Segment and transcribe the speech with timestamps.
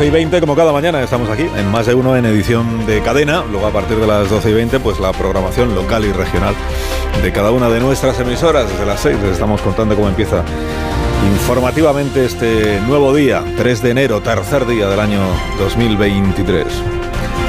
[0.00, 3.02] 12 y 20, como cada mañana, estamos aquí en más de uno en edición de
[3.02, 3.44] cadena.
[3.50, 6.54] Luego, a partir de las 12 y 20, pues la programación local y regional
[7.22, 8.66] de cada una de nuestras emisoras.
[8.66, 10.42] Desde las 6 les estamos contando cómo empieza
[11.34, 15.20] informativamente este nuevo día, 3 de enero, tercer día del año
[15.58, 16.64] 2023.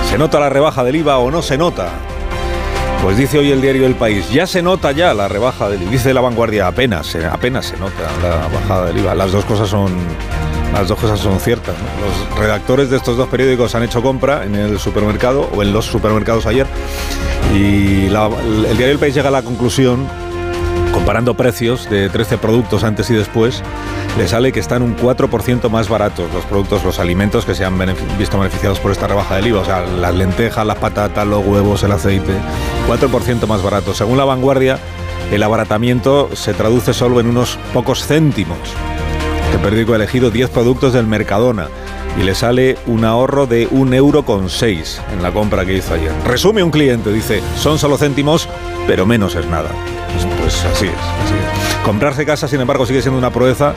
[0.09, 1.87] ¿Se nota la rebaja del IVA o no se nota?
[3.01, 5.91] Pues dice hoy el diario El País, ya se nota ya la rebaja del IVA.
[5.91, 9.15] Dice la vanguardia, apenas, apenas se nota la bajada del IVA.
[9.15, 9.95] Las dos cosas son,
[10.73, 11.75] las dos cosas son ciertas.
[11.99, 15.85] Los redactores de estos dos periódicos han hecho compra en el supermercado o en los
[15.85, 16.67] supermercados ayer
[17.53, 20.07] y el diario El País llega a la conclusión
[20.91, 23.63] comparando precios de 13 productos antes y después,
[24.17, 27.77] le sale que están un 4% más baratos los productos, los alimentos que se han
[28.17, 31.83] visto beneficiados por esta rebaja del IVA, o sea, las lentejas, las patatas, los huevos,
[31.83, 32.33] el aceite,
[32.87, 33.97] 4% más baratos.
[33.97, 34.79] Según la vanguardia,
[35.31, 38.57] el abaratamiento se traduce solo en unos pocos céntimos.
[39.51, 41.67] Este periódico ha elegido 10 productos del Mercadona
[42.17, 45.93] y le sale un ahorro de un euro con seis en la compra que hizo
[45.93, 46.13] ayer.
[46.25, 48.47] Resume un cliente, dice, son solo céntimos,
[48.87, 49.67] pero menos es nada.
[50.13, 51.75] Pues, pues así es, así es.
[51.83, 53.73] Comprarse casa, sin embargo, sigue siendo una proeza.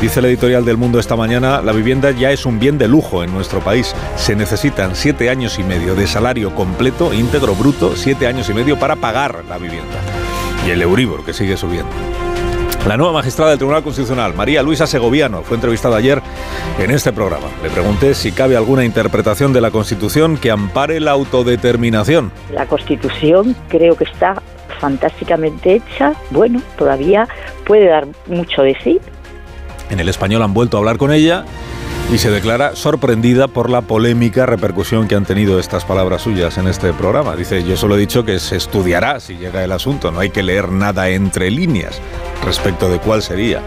[0.00, 3.22] Dice el editorial del Mundo esta mañana, la vivienda ya es un bien de lujo
[3.22, 3.94] en nuestro país.
[4.16, 8.80] Se necesitan siete años y medio de salario completo, íntegro, bruto, siete años y medio
[8.80, 9.94] para pagar la vivienda.
[10.66, 11.92] Y el Euribor, que sigue subiendo.
[12.86, 16.20] La nueva magistrada del Tribunal Constitucional, María Luisa Segoviano, fue entrevistada ayer
[16.78, 17.46] en este programa.
[17.62, 22.30] Le pregunté si cabe alguna interpretación de la Constitución que ampare la autodeterminación.
[22.52, 24.42] La Constitución creo que está
[24.80, 26.12] fantásticamente hecha.
[26.30, 27.26] Bueno, todavía
[27.64, 29.00] puede dar mucho de sí.
[29.88, 31.46] En el español han vuelto a hablar con ella
[32.12, 36.68] y se declara sorprendida por la polémica repercusión que han tenido estas palabras suyas en
[36.68, 37.34] este programa.
[37.34, 40.42] Dice, yo solo he dicho que se estudiará si llega el asunto, no hay que
[40.42, 41.98] leer nada entre líneas
[42.44, 43.62] respecto de cuál sería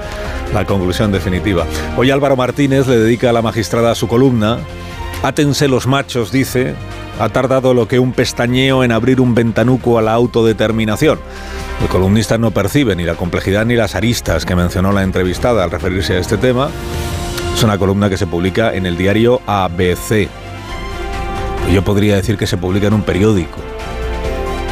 [0.54, 1.66] la conclusión definitiva.
[1.96, 4.60] Hoy Álvaro Martínez le dedica a la magistrada su columna.
[5.24, 6.76] Átense los machos, dice,
[7.20, 11.20] ha tardado lo que un pestañeo en abrir un ventanuco a la autodeterminación.
[11.82, 15.72] El columnista no percibe ni la complejidad ni las aristas que mencionó la entrevistada al
[15.72, 16.70] referirse a este tema.
[17.56, 20.30] Es una columna que se publica en el diario ABC.
[21.74, 23.58] Yo podría decir que se publica en un periódico.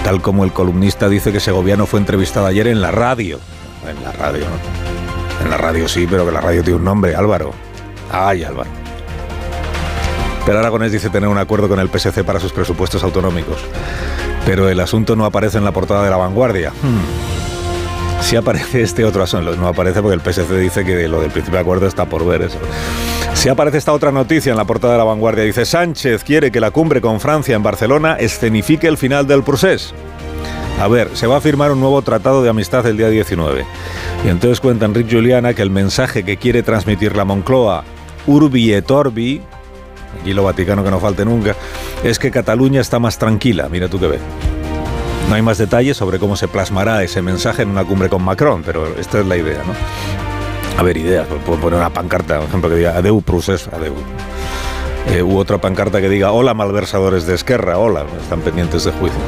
[0.04, 3.40] Tal como el columnista dice que Segoviano fue entrevistado ayer en la radio.
[3.88, 5.44] En la radio, ¿no?
[5.44, 7.53] En la radio sí, pero que la radio tiene un nombre, Álvaro.
[8.12, 8.69] Ay, Álvaro.
[10.46, 13.57] Pero Aragonés dice tener un acuerdo con el PSC para sus presupuestos autonómicos.
[14.46, 16.69] Pero el asunto no aparece en la portada de la vanguardia.
[16.69, 18.22] Hmm.
[18.22, 19.56] Sí aparece este otro asunto.
[19.56, 22.44] No aparece porque el PSC dice que lo del principio de acuerdo está por ver
[22.44, 22.59] eso.
[23.34, 25.44] Sí aparece esta otra noticia en la portada de la vanguardia.
[25.44, 29.94] Dice Sánchez quiere que la cumbre con Francia en Barcelona escenifique el final del procés.
[30.80, 33.66] A ver, se va a firmar un nuevo tratado de amistad el día 19.
[34.25, 37.84] Y entonces cuenta Enrique Juliana que el mensaje que quiere transmitir la Moncloa,
[38.28, 39.41] Urbi et Orbi,
[40.19, 41.56] aquí lo Vaticano que no falte nunca,
[42.03, 43.69] es que Cataluña está más tranquila.
[43.69, 44.22] Mira tú qué ves.
[45.30, 48.62] No hay más detalles sobre cómo se plasmará ese mensaje en una cumbre con Macron,
[48.64, 49.74] pero esta es la idea, ¿no?
[50.78, 51.25] A ver, ideas.
[51.28, 53.96] pues Puedo poner una pancarta, por ejemplo, que diga Adeu Prusés, Adeu.
[55.08, 59.19] Eh, u otra pancarta que diga Hola malversadores de Esquerra, hola, están pendientes de juicio.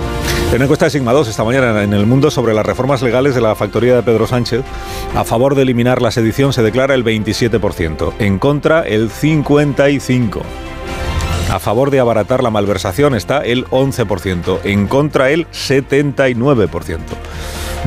[0.50, 3.36] En una encuesta de Sigma 2 esta mañana en el mundo sobre las reformas legales
[3.36, 4.64] de la factoría de Pedro Sánchez,
[5.14, 10.42] a favor de eliminar la sedición se declara el 27%, en contra el 55%.
[11.52, 17.00] A favor de abaratar la malversación está el 11%, en contra el 79%.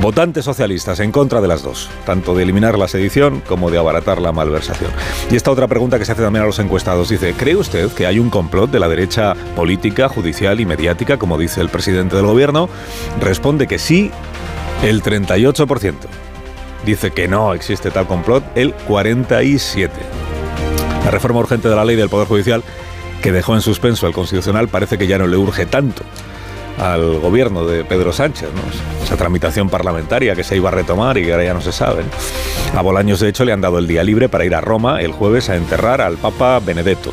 [0.00, 4.18] Votantes socialistas en contra de las dos, tanto de eliminar la sedición como de abaratar
[4.18, 4.90] la malversación.
[5.30, 8.06] Y esta otra pregunta que se hace también a los encuestados dice, ¿cree usted que
[8.06, 12.24] hay un complot de la derecha política, judicial y mediática, como dice el presidente del
[12.24, 12.70] gobierno?
[13.20, 14.10] Responde que sí,
[14.82, 15.94] el 38%.
[16.86, 19.90] Dice que no existe tal complot, el 47%.
[21.04, 22.64] La reforma urgente de la ley del Poder Judicial
[23.20, 26.04] que dejó en suspenso al Constitucional parece que ya no le urge tanto
[26.80, 28.48] al gobierno de Pedro Sánchez,
[29.04, 32.04] esa tramitación parlamentaria que se iba a retomar y que ahora ya no se sabe.
[32.74, 35.12] A Bolaños, de hecho, le han dado el día libre para ir a Roma el
[35.12, 37.12] jueves a enterrar al Papa Benedetto.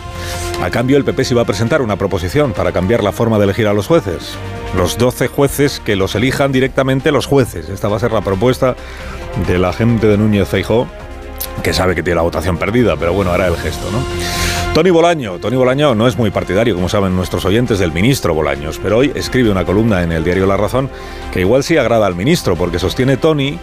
[0.64, 3.44] A cambio, el PP se iba a presentar una proposición para cambiar la forma de
[3.44, 4.36] elegir a los jueces.
[4.75, 7.70] Los 12 jueces que los elijan directamente los jueces.
[7.70, 8.75] Esta va a ser la propuesta
[9.48, 10.88] de la gente de Núñez Feijó
[11.63, 14.00] que sabe que tiene la votación perdida, pero bueno, hará el gesto, ¿no?
[14.77, 15.39] Tony Bolaño.
[15.39, 19.12] Tony Bolaño no es muy partidario, como saben nuestros oyentes, del ministro Bolaños, pero hoy
[19.15, 20.91] escribe una columna en el diario La Razón
[21.33, 23.57] que igual sí agrada al ministro, porque sostiene Tony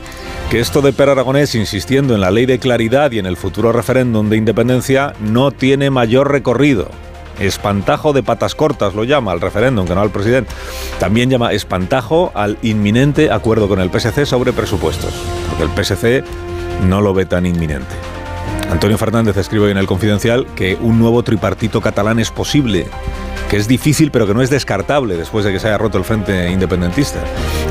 [0.50, 3.70] que esto de Per Aragonés insistiendo en la ley de claridad y en el futuro
[3.70, 6.88] referéndum de independencia no tiene mayor recorrido.
[7.38, 10.52] Espantajo de patas cortas lo llama al referéndum, que no al presidente.
[10.98, 15.14] También llama espantajo al inminente acuerdo con el PSC sobre presupuestos,
[15.48, 16.24] porque el PSC
[16.88, 17.94] no lo ve tan inminente.
[18.70, 22.86] Antonio Fernández escribe en el Confidencial que un nuevo tripartito catalán es posible,
[23.48, 26.04] que es difícil pero que no es descartable después de que se haya roto el
[26.04, 27.20] frente independentista.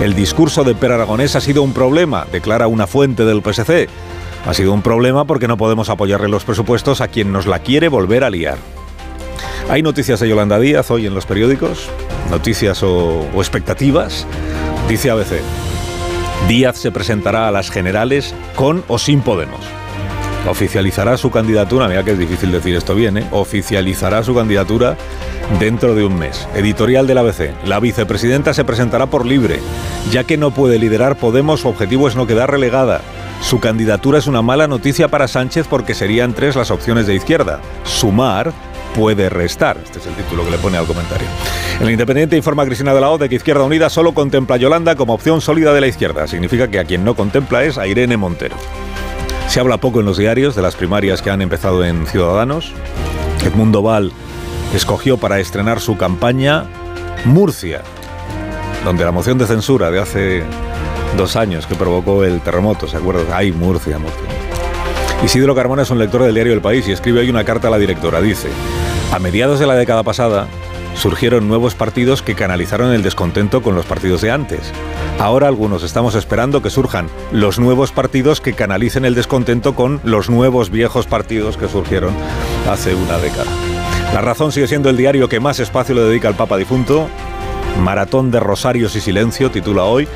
[0.02, 3.90] El discurso de Per Aragonés ha sido un problema, declara una fuente del PSC.
[4.46, 7.88] Ha sido un problema porque no podemos apoyarle los presupuestos a quien nos la quiere
[7.88, 8.58] volver a liar.
[9.70, 11.90] Hay noticias de Yolanda Díaz hoy en los periódicos,
[12.30, 14.28] noticias o, o expectativas.
[14.90, 15.42] Dice ABC,
[16.48, 19.83] Díaz se presentará a las generales con o sin Podemos.
[20.48, 23.28] Oficializará su candidatura, mira que es difícil decir esto bien, ¿eh?
[23.32, 24.98] oficializará su candidatura
[25.60, 26.48] dentro de un mes.
[26.54, 27.52] Editorial del ABC.
[27.66, 29.60] La vicepresidenta se presentará por libre.
[30.12, 33.02] Ya que no puede liderar Podemos, su objetivo es no quedar relegada.
[33.42, 37.60] Su candidatura es una mala noticia para Sánchez porque serían tres las opciones de izquierda.
[37.86, 38.52] Sumar
[38.96, 39.78] puede restar.
[39.84, 41.28] Este es el título que le pone al comentario.
[41.82, 44.60] El Independiente informa a Cristina de la O de que Izquierda Unida solo contempla a
[44.60, 46.28] Yolanda como opción sólida de la izquierda.
[46.28, 48.56] Significa que a quien no contempla es a Irene Montero.
[49.48, 52.72] Se habla poco en los diarios de las primarias que han empezado en Ciudadanos.
[53.46, 54.12] Edmundo Val
[54.74, 56.66] escogió para estrenar su campaña
[57.26, 57.82] Murcia,
[58.84, 60.44] donde la moción de censura de hace
[61.18, 63.28] dos años que provocó el terremoto, ¿se acuerdan?
[63.32, 64.28] Ay, Murcia, Murcia.
[65.24, 67.72] Isidro Carmona es un lector del diario El País y escribe hoy una carta a
[67.72, 68.20] la directora.
[68.22, 68.50] Dice,
[69.12, 70.48] a mediados de la década pasada
[70.96, 74.72] surgieron nuevos partidos que canalizaron el descontento con los partidos de antes.
[75.20, 80.30] Ahora algunos estamos esperando que surjan los nuevos partidos que canalicen el descontento con los
[80.30, 82.14] nuevos viejos partidos que surgieron
[82.70, 83.52] hace una década.
[84.14, 87.08] La razón sigue siendo el diario que más espacio le dedica al Papa difunto.
[87.80, 90.08] Maratón de Rosarios y Silencio titula hoy,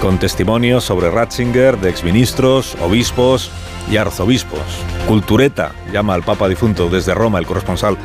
[0.00, 3.50] con testimonios sobre Ratzinger, de exministros, obispos
[3.90, 4.60] y arzobispos.
[5.06, 7.98] Cultureta llama al Papa difunto desde Roma el corresponsal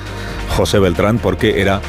[0.56, 1.82] José Beltrán porque era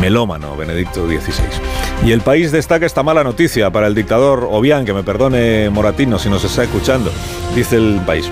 [0.00, 2.06] melómano Benedicto XVI.
[2.06, 6.18] Y el país destaca esta mala noticia para el dictador Obián, que me perdone Moratino
[6.18, 7.10] si nos está escuchando.
[7.54, 8.30] Dice el país,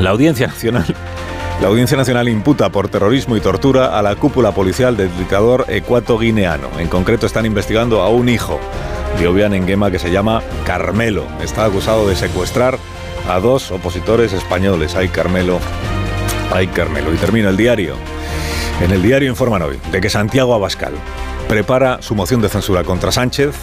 [0.00, 0.94] la Audiencia Nacional
[1.62, 6.68] la Audiencia Nacional imputa por terrorismo y tortura a la cúpula policial del dictador ecuatoguineano.
[6.80, 8.58] En concreto están investigando a un hijo
[9.16, 11.24] de Obián Enguema que se llama Carmelo.
[11.40, 12.80] Está acusado de secuestrar
[13.28, 14.96] a dos opositores españoles.
[14.96, 15.60] Ay, Carmelo.
[16.52, 17.14] Ay, Carmelo.
[17.14, 17.94] Y termina el diario.
[18.80, 20.94] En el diario informan hoy de que Santiago Abascal
[21.48, 23.54] prepara su moción de censura contra Sánchez,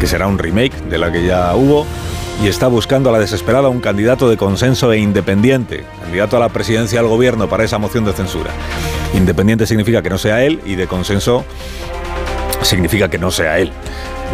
[0.00, 1.86] que será un remake de la que ya hubo,
[2.42, 6.48] y está buscando a la desesperada un candidato de consenso e independiente, candidato a la
[6.50, 8.50] presidencia del gobierno para esa moción de censura.
[9.14, 11.44] Independiente significa que no sea él y de consenso
[12.62, 13.72] significa que no sea él.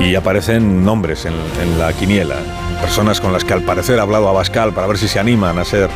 [0.00, 1.34] Y aparecen nombres en,
[1.78, 2.36] la quiniela,
[2.80, 5.64] personas con las que al parecer ha hablado Abascal para ver si se animan a
[5.64, 5.90] ser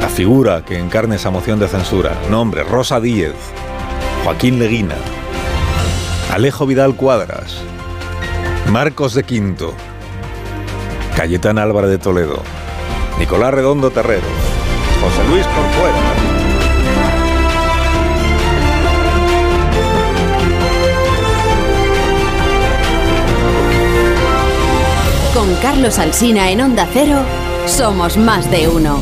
[0.00, 2.12] la figura que encarne esa moción de censura.
[2.28, 3.34] Nombres, Rosa Díez,
[4.24, 4.96] Joaquín Leguina,
[6.32, 7.58] Alejo Vidal Cuadras,
[8.70, 9.74] Marcos de Quinto,
[11.16, 12.42] Cayetana Álvarez de Toledo,
[13.18, 14.26] Nicolás Redondo Terrero,
[15.00, 15.96] José Luis Corcuera.
[25.32, 27.18] Con Carlos Alsina en Onda Cero,
[27.66, 29.00] somos más de uno.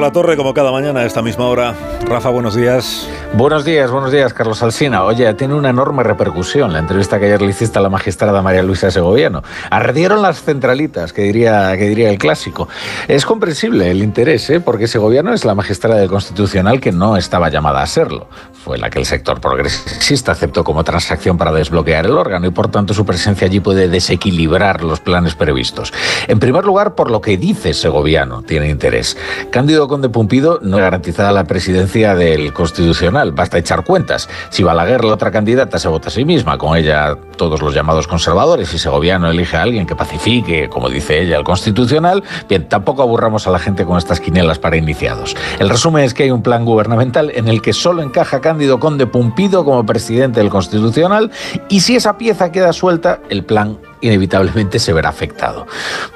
[0.00, 1.74] La Torre, como cada mañana a esta misma hora.
[2.06, 3.08] Rafa, buenos días.
[3.34, 5.04] Buenos días, buenos días, Carlos Alsina.
[5.04, 8.62] Oye, tiene una enorme repercusión la entrevista que ayer le hiciste a la magistrada María
[8.62, 9.42] Luisa Segoviano.
[9.70, 12.68] Ardieron las centralitas, que diría, que diría el clásico.
[13.06, 14.60] Es comprensible el interés, ¿eh?
[14.60, 18.28] porque Segoviano es la magistrada del Constitucional que no estaba llamada a serlo.
[18.64, 22.70] Fue la que el sector progresista aceptó como transacción para desbloquear el órgano y por
[22.70, 25.92] tanto su presencia allí puede desequilibrar los planes previstos.
[26.28, 29.16] En primer lugar, por lo que dice Segoviano, tiene interés.
[29.50, 33.32] Cándido Conde Pumpido no garantizada la presidencia del Constitucional.
[33.32, 34.28] Basta echar cuentas.
[34.50, 38.06] Si Balaguer, la otra candidata, se vota a sí misma, con ella todos los llamados
[38.06, 43.02] conservadores, y Segoviano elige a alguien que pacifique, como dice ella, el Constitucional, bien, tampoco
[43.02, 45.34] aburramos a la gente con estas quinelas para iniciados.
[45.58, 49.06] El resumen es que hay un plan gubernamental en el que solo encaja Cándido Conde
[49.06, 51.30] Pumpido como presidente del Constitucional,
[51.68, 55.66] y si esa pieza queda suelta, el plan inevitablemente se verá afectado.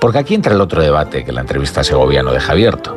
[0.00, 2.96] Porque aquí entra el otro debate que la entrevista a Segoviano deja abierto.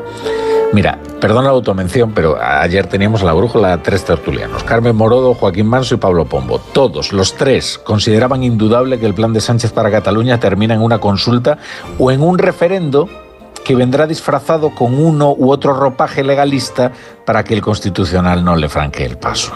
[0.72, 5.66] Mira, perdona la automención, pero ayer teníamos en la brújula tres tertulianos, Carmen Morodo, Joaquín
[5.66, 6.60] Manso y Pablo Pombo.
[6.60, 11.00] Todos, los tres, consideraban indudable que el plan de Sánchez para Cataluña termina en una
[11.00, 11.58] consulta
[11.98, 13.10] o en un referendo
[13.64, 16.92] que vendrá disfrazado con uno u otro ropaje legalista
[17.26, 19.54] para que el Constitucional no le franquee el paso.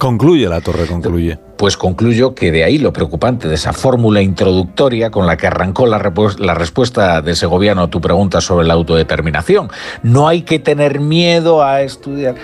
[0.00, 1.38] Concluye la torre, concluye.
[1.58, 5.84] Pues concluyo que de ahí lo preocupante de esa fórmula introductoria con la que arrancó
[5.84, 5.98] la,
[6.38, 9.68] la, respuesta de ese gobierno a tu pregunta sobre la autodeterminación.
[10.02, 12.36] No hay que tener miedo a estudiar.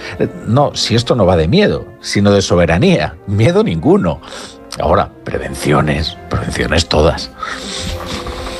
[0.46, 3.16] No, si esto no va de miedo, sino de soberanía.
[3.26, 4.20] Miedo ninguno.
[4.78, 7.30] Ahora, prevenciones, prevenciones todas.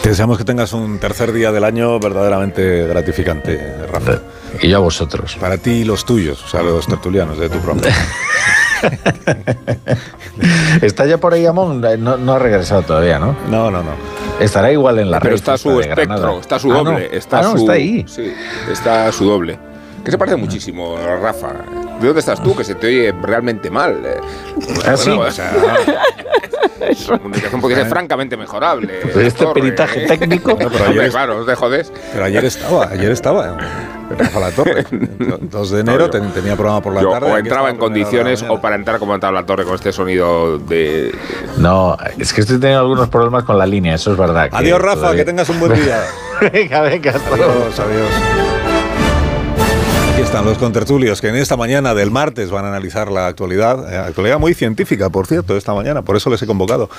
[0.06, 4.20] Te deseamos que tengas un tercer día del año verdaderamente gratificante, Rafa.
[4.62, 5.36] Y yo a vosotros.
[5.40, 7.88] Para ti y los tuyos, o sea, los tertulianos de tu programa.
[10.80, 13.36] está ya por ahí Amón, no, ha regresado todavía, ¿no?
[13.50, 13.90] No, no, no.
[14.38, 17.08] Estará igual en la Pero está su espectro, está su doble.
[17.10, 18.04] está, su, está ahí.
[18.06, 18.32] Sí,
[18.70, 19.58] está su doble.
[20.04, 21.48] Que se parece muchísimo, Rafa.
[22.00, 22.54] ¿De dónde estás tú?
[22.54, 24.00] Que se te oye realmente mal.
[24.86, 25.10] ¿Ah, sí?
[26.80, 29.00] La comunicación podría ser francamente mejorable.
[29.26, 30.06] este peritaje ¿eh?
[30.06, 30.56] técnico.
[30.56, 31.92] pero ayer, claro, os jodes.
[32.12, 33.56] Pero ayer estaba, ayer estaba.
[34.11, 34.85] Rafa La Torre.
[34.90, 37.30] 2 de enero tenía programa por la tarde.
[37.30, 41.14] O entraba en condiciones o para entrar como entraba La Torre con este sonido de.
[41.59, 44.49] No, es que estoy teniendo algunos problemas con la línea, eso es verdad.
[44.52, 46.02] Adiós, Rafa, que tengas un buen día.
[46.52, 48.65] venga, venga, hasta adiós, adiós.
[50.26, 53.97] Están los contertulios que en esta mañana del martes van a analizar la actualidad, eh,
[53.97, 56.90] actualidad muy científica, por cierto, esta mañana, por eso les he convocado.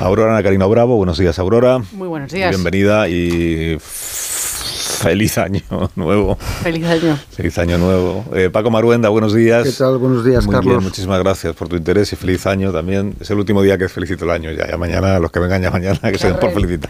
[0.00, 1.78] Aurora Ana Karina Bravo, buenos días, Aurora.
[1.92, 2.50] Muy buenos días.
[2.50, 3.78] Bienvenida y
[5.02, 5.60] Feliz año
[5.96, 6.36] nuevo.
[6.62, 7.18] Feliz año.
[7.30, 8.24] Feliz año nuevo.
[8.34, 9.64] Eh, Paco Maruenda, buenos días.
[9.64, 9.98] ¿Qué tal?
[9.98, 10.74] Buenos días, Muy Carlos.
[10.74, 13.16] Bien, muchísimas gracias por tu interés y feliz año también.
[13.20, 14.68] Es el último día que felicito el año ya.
[14.68, 16.88] Ya mañana, los que vengan ya mañana, que se den por felicitar.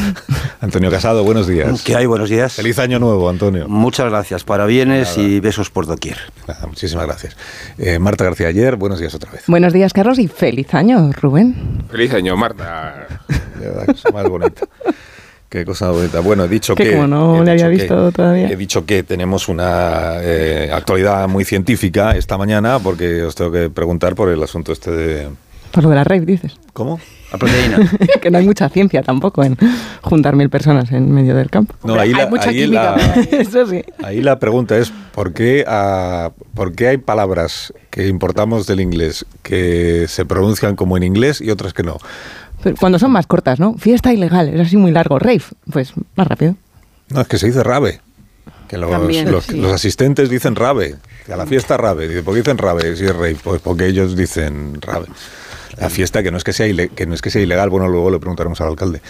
[0.60, 1.82] Antonio Casado, buenos días.
[1.82, 2.04] ¿Qué hay?
[2.04, 2.52] Buenos días.
[2.52, 3.66] Feliz año nuevo, Antonio.
[3.68, 4.44] Muchas gracias.
[4.44, 6.18] Parabienes y besos por doquier.
[6.46, 7.36] Nada, muchísimas gracias.
[7.78, 9.44] Eh, Marta García Ayer, buenos días otra vez.
[9.46, 11.84] Buenos días, Carlos, y feliz año, Rubén.
[11.90, 13.06] Feliz año, Marta.
[14.12, 14.66] Más bonita.
[15.56, 16.20] Qué cosa bonita.
[16.20, 16.92] Bueno, he dicho que.
[16.92, 18.46] Como no le había visto todavía.
[18.50, 23.70] He dicho que tenemos una eh, actualidad muy científica esta mañana, porque os tengo que
[23.70, 25.28] preguntar por el asunto este de.
[25.70, 26.58] Por lo de la rave, dices.
[26.74, 27.00] ¿Cómo?
[27.32, 27.90] La proteína.
[28.20, 29.56] que no hay mucha ciencia tampoco en
[30.02, 31.74] juntar mil personas en medio del campo.
[31.84, 32.96] No, ahí hay la, mucha ahí química.
[32.98, 33.82] la- Eso sí.
[34.04, 35.64] Ahí la pregunta es: ¿por qué,
[36.52, 41.50] ¿por qué hay palabras que importamos del inglés que se pronuncian como en inglés y
[41.50, 41.96] otras que no?
[42.66, 43.74] Pero cuando son más cortas, ¿no?
[43.78, 45.20] Fiesta ilegal, es así muy largo.
[45.20, 45.42] Rave,
[45.72, 46.56] pues más rápido.
[47.10, 48.00] No, es que se dice rave.
[48.66, 49.56] Que los, También, los- sí.
[49.56, 50.96] los asistentes dicen rave.
[51.24, 52.24] Que a la fiesta rave.
[52.24, 53.36] ¿por qué dicen rave si es rave?
[53.40, 55.06] Pues porque ellos dicen rave.
[55.78, 57.86] La fiesta que no es que sea, ile- que no es que sea ilegal, bueno,
[57.86, 59.00] luego le preguntaremos al alcalde.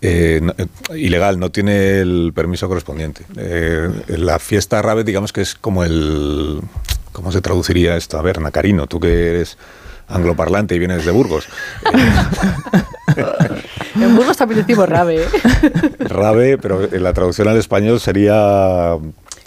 [0.00, 0.66] Eh, no- eh,
[0.98, 3.26] ilegal, no tiene el permiso correspondiente.
[3.36, 6.62] Eh, la fiesta rave, digamos que es como el...
[7.12, 8.18] ¿Cómo se traduciría esto?
[8.18, 9.58] A ver, Nacarino, tú que eres
[10.08, 11.46] angloparlante y vienes de Burgos.
[14.00, 15.22] En Burgos también decimos rave.
[15.22, 15.28] ¿eh?
[16.00, 18.96] Rave, pero en la traducción al español sería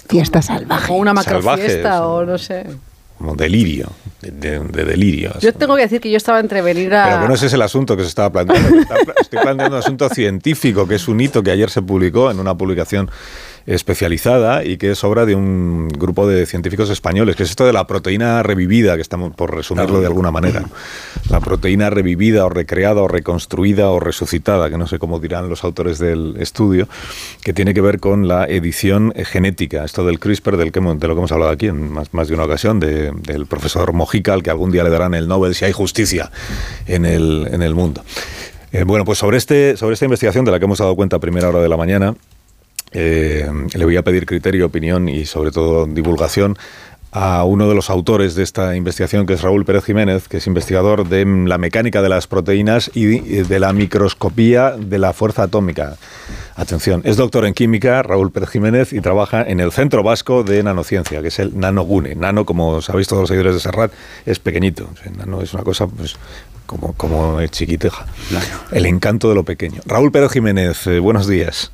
[0.08, 0.92] Fiesta salvaje.
[0.92, 2.66] O una macrofiesta o- no sé.
[3.18, 3.90] como delirio,
[4.22, 5.34] de, de- de delirio.
[5.42, 7.06] Yo tengo que decir que yo estaba entre venir a...
[7.10, 8.80] Pero que no ese es el asunto que se estaba planteando.
[8.80, 12.40] Está- Estoy planteando un asunto científico, que es un hito que ayer se publicó en
[12.40, 13.12] una publicación
[13.68, 17.74] especializada y que es obra de un grupo de científicos españoles, que es esto de
[17.74, 20.64] la proteína revivida, que estamos por resumirlo de alguna manera.
[21.30, 25.64] La proteína revivida o recreada o reconstruida o resucitada, que no sé cómo dirán los
[25.66, 26.88] autores del estudio,
[27.44, 31.14] que tiene que ver con la edición genética, esto del CRISPR, del que, de lo
[31.14, 34.44] que hemos hablado aquí en más, más de una ocasión, de- del profesor Mojica, al
[34.44, 36.32] que algún día le darán el Nobel si hay justicia
[36.86, 38.02] en el, en el mundo.
[38.72, 41.20] Eh, bueno, pues sobre, este, sobre esta investigación de la que hemos dado cuenta a
[41.20, 42.16] primera hora de la mañana,
[42.92, 46.58] eh, le voy a pedir criterio, opinión y sobre todo divulgación
[47.12, 50.48] a uno de los autores de esta investigación, que es Raúl Pérez Jiménez, que es
[50.48, 55.96] investigador de la mecánica de las proteínas y de la microscopía de la fuerza atómica.
[56.56, 60.62] Atención, es doctor en química, Raúl Pérez Jiménez, y trabaja en el Centro Vasco de
[60.62, 62.16] Nanociencia, que es el NanoGune.
[62.16, 63.92] Nano, como sabéis todos los seguidores de Serrat,
[64.26, 64.90] es pequeñito.
[64.92, 66.18] O sea, nano es una cosa pues,
[66.66, 68.06] como, como chiquiteja.
[68.72, 69.82] El encanto de lo pequeño.
[69.86, 71.72] Raúl Pérez Jiménez, eh, buenos días.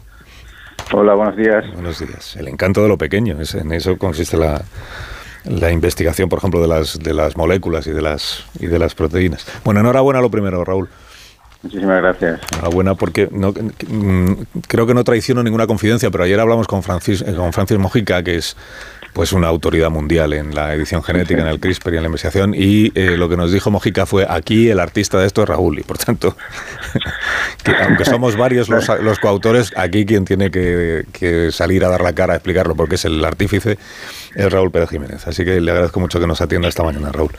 [0.92, 1.66] Hola, buenos días.
[1.74, 2.36] Buenos días.
[2.36, 4.62] El encanto de lo pequeño, es, en eso consiste la,
[5.46, 8.96] la investigación, por ejemplo, de las, de las moléculas y de las, y de las
[8.96, 9.46] proteínas.
[9.63, 10.90] Bueno, enhorabuena lo primero, Raúl.
[11.63, 12.42] Muchísimas gracias.
[12.52, 14.34] Enhorabuena porque no, mm,
[14.68, 18.22] creo que no traiciono ninguna confidencia, pero ayer hablamos con Francis, eh, con Francis Mojica,
[18.22, 18.58] que es
[19.13, 22.53] pues una autoridad mundial en la edición genética, en el CRISPR y en la investigación.
[22.55, 25.79] Y eh, lo que nos dijo Mojica fue, aquí el artista de esto es Raúl.
[25.79, 26.36] Y por tanto,
[27.63, 32.01] que aunque somos varios los, los coautores, aquí quien tiene que, que salir a dar
[32.01, 33.77] la cara a explicarlo, porque es el artífice,
[34.36, 35.27] es Raúl Pérez Jiménez.
[35.27, 37.32] Así que le agradezco mucho que nos atienda esta mañana, Raúl.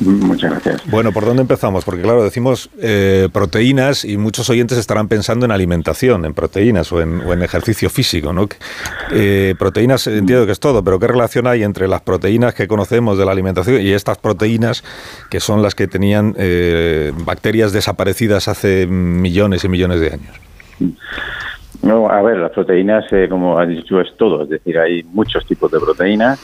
[0.00, 0.82] Muchas gracias.
[0.90, 1.84] Bueno, ¿por dónde empezamos?
[1.84, 7.00] Porque claro, decimos eh, proteínas y muchos oyentes estarán pensando en alimentación, en proteínas o
[7.00, 8.46] en, o en ejercicio físico, ¿no?
[9.10, 13.18] Eh, proteínas entiendo que es todo, pero ¿qué relación hay entre las proteínas que conocemos
[13.18, 14.82] de la alimentación y estas proteínas
[15.30, 20.40] que son las que tenían eh, bacterias desaparecidas hace millones y millones de años?
[21.82, 24.42] No, a ver, las proteínas, eh, como has dicho, es todo.
[24.42, 26.40] Es decir, hay muchos tipos de proteínas.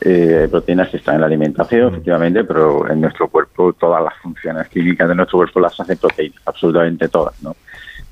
[0.00, 4.14] Eh, hay proteínas que están en la alimentación, efectivamente, pero en nuestro cuerpo todas las
[4.22, 7.56] funciones químicas de nuestro cuerpo las hacen proteínas, absolutamente todas, ¿no?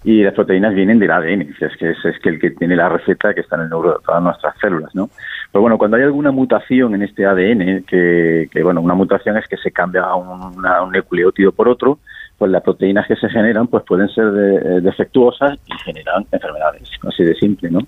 [0.02, 2.88] Y las proteínas vienen del ADN, es que es, es que el que tiene la
[2.88, 5.10] receta que está en el neuro de todas nuestras células, ¿no?
[5.56, 9.48] Pero bueno, cuando hay alguna mutación en este ADN, que, que bueno, una mutación es
[9.48, 11.98] que se cambia un, un nucleótido por otro,
[12.36, 17.24] pues las proteínas que se generan pues pueden ser de, defectuosas y generan enfermedades, así
[17.24, 17.78] de simple, ¿no?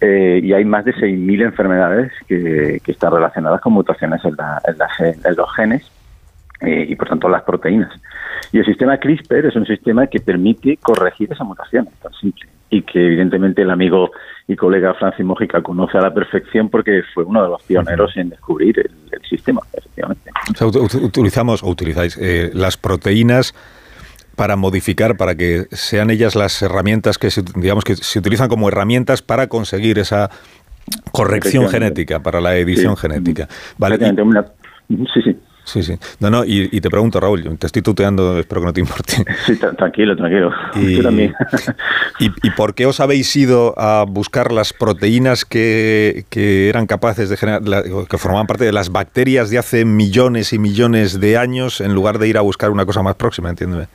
[0.00, 4.62] Eh, y hay más de 6.000 enfermedades que, que, están relacionadas con mutaciones en, la,
[4.64, 5.90] en, la, en los genes
[6.60, 7.90] eh, y por tanto las proteínas.
[8.52, 12.82] Y el sistema CRISPR es un sistema que permite corregir esa mutación, tan simple, y
[12.82, 14.12] que evidentemente el amigo
[14.46, 18.30] y colega Francis Mojica conoce a la perfección porque fue uno de los pioneros en
[18.30, 20.30] descubrir el, el sistema, efectivamente.
[20.52, 20.66] O sea,
[21.00, 23.54] utilizamos o utilizáis eh, las proteínas
[24.36, 28.68] para modificar, para que sean ellas las herramientas que se, digamos que se utilizan como
[28.68, 30.30] herramientas para conseguir esa
[31.12, 33.02] corrección genética, para la edición sí.
[33.02, 33.48] genética.
[33.78, 33.98] Vale.
[34.22, 34.46] Una...
[34.88, 35.36] Sí, sí.
[35.70, 35.94] Sí, sí.
[36.18, 39.12] No, no, y, y, te pregunto, Raúl, te estoy tuteando, espero que no te importe.
[39.46, 40.50] Sí, tranquilo, tranquilo.
[40.74, 41.32] Y, Yo también.
[42.18, 47.30] y, y, por qué os habéis ido a buscar las proteínas que, que eran capaces
[47.30, 51.38] de generar, la, que formaban parte de las bacterias de hace millones y millones de
[51.38, 53.86] años, en lugar de ir a buscar una cosa más próxima, entiéndeme?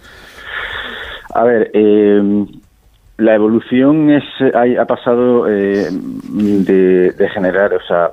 [1.34, 2.46] A ver, eh,
[3.17, 8.11] la evolución es ha, ha pasado eh, de, de, generar, o sea,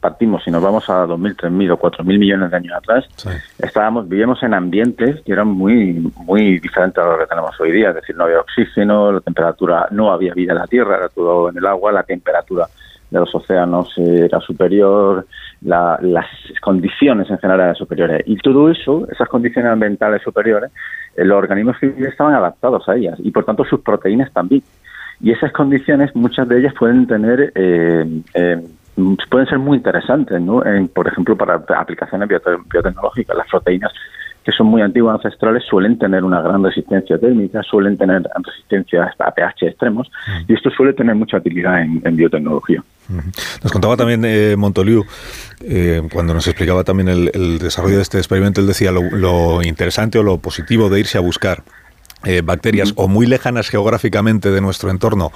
[0.00, 3.28] partimos, si nos vamos a 2.000, 3.000 o 4.000 millones de años atrás, sí.
[3.58, 7.90] estábamos, vivíamos en ambientes que eran muy, muy diferentes a lo que tenemos hoy día,
[7.90, 11.50] es decir, no había oxígeno, la temperatura, no había vida en la Tierra, era todo
[11.50, 12.66] en el agua, la temperatura
[13.10, 15.26] de los océanos era superior,
[15.62, 16.26] la, las
[16.60, 18.22] condiciones en general eran superiores.
[18.26, 20.70] Y todo eso, esas condiciones ambientales superiores,
[21.16, 24.62] eh, los organismos civiles estaban adaptados a ellas y por tanto sus proteínas también.
[25.20, 28.62] Y esas condiciones, muchas de ellas pueden tener, eh, eh,
[29.30, 30.64] pueden ser muy interesantes, ¿no?
[30.64, 33.36] En, por ejemplo, para aplicaciones biotecnológicas.
[33.36, 33.92] Las proteínas
[34.48, 39.30] que son muy antiguas ancestrales suelen tener una gran resistencia térmica, suelen tener resistencia a
[39.30, 40.10] pH extremos
[40.46, 42.82] y esto suele tener mucha utilidad en, en biotecnología.
[43.62, 45.04] Nos contaba también eh, Montoliu,
[45.60, 49.62] eh, cuando nos explicaba también el, el, desarrollo de este experimento, él decía lo, lo,
[49.62, 51.62] interesante o lo positivo de irse a buscar
[52.24, 53.04] eh, bacterias uh -huh.
[53.04, 55.30] o muy lejanas geográficamente de nuestro entorno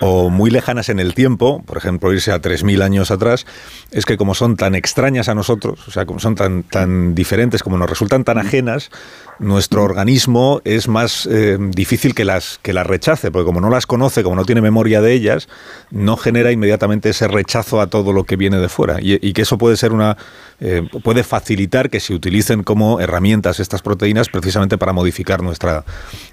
[0.00, 3.46] o muy lejanas en el tiempo, por ejemplo, irse a 3.000 años atrás,
[3.90, 7.62] es que como son tan extrañas a nosotros, o sea, como son tan, tan diferentes,
[7.62, 8.90] como nos resultan tan ajenas,
[9.38, 13.86] nuestro organismo es más eh, difícil que las, que las rechace, porque como no las
[13.86, 15.48] conoce, como no tiene memoria de ellas,
[15.90, 19.00] no genera inmediatamente ese rechazo a todo lo que viene de fuera.
[19.00, 20.16] Y, y que eso puede ser una.
[20.60, 25.84] Eh, puede facilitar que se utilicen como herramientas estas proteínas precisamente para modificar nuestra,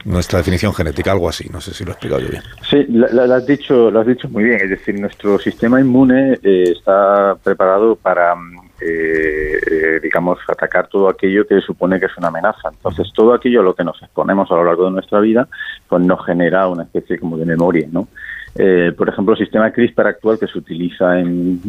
[0.03, 1.47] nuestra definición genética, algo así.
[1.51, 2.43] No sé si lo he explicado yo bien.
[2.69, 4.59] Sí, lo, has, dicho, lo has dicho muy bien.
[4.61, 8.35] Es decir, nuestro sistema inmune eh, está preparado para
[8.81, 12.69] eh, eh, digamos, atacar todo aquello que supone que es una amenaza.
[12.69, 15.47] Entonces, todo aquello a lo que nos exponemos a lo largo de nuestra vida,
[15.87, 18.07] pues nos genera una especie como de memoria, ¿no?
[18.57, 21.61] Eh, por ejemplo, el sistema CRISPR actual que se utiliza en,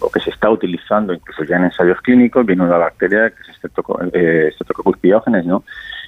[0.00, 3.56] o que se está utilizando incluso ya en ensayos clínicos viene una bacteria que es
[3.56, 5.64] Streptococcus pyogenes, ¿no?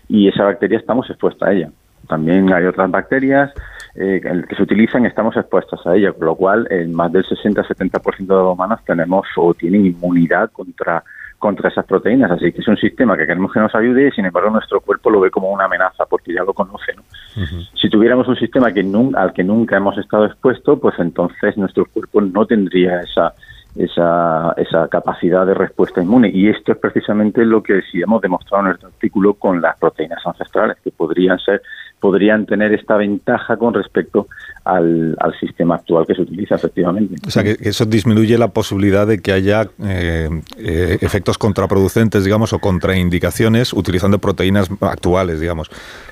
[0.08, 1.70] Y esa bacteria estamos expuestos a ella.
[2.08, 3.52] También hay otras bacterias
[3.96, 8.18] eh, que se utilizan estamos expuestos a ella, con lo cual en más del 60-70%
[8.18, 11.02] de los humanos tenemos o tienen inmunidad contra
[11.38, 14.24] contra esas proteínas, así que es un sistema que queremos que nos ayude y sin
[14.24, 16.94] embargo nuestro cuerpo lo ve como una amenaza porque ya lo conoce.
[16.94, 17.02] ¿no?
[17.36, 17.68] Uh -huh.
[17.78, 18.80] Si tuviéramos un sistema que
[19.14, 23.34] al que nunca hemos estado expuesto, pues entonces nuestro cuerpo no tendría esa
[23.76, 26.30] esa, esa capacidad de respuesta inmune.
[26.32, 30.24] Y esto es precisamente lo que sí hemos demostrado en nuestro artículo con las proteínas
[30.24, 31.62] ancestrales, que podrían ser
[32.04, 34.28] podrían tener esta ventaja con respecto
[34.62, 37.14] al, al, sistema actual que se utiliza efectivamente.
[37.26, 42.52] O sea, que eso disminuye la posibilidad de que haya eh, eh, efectos contraproducentes, digamos,
[42.52, 45.70] o contraindicaciones utilizando proteínas actuales, digamos,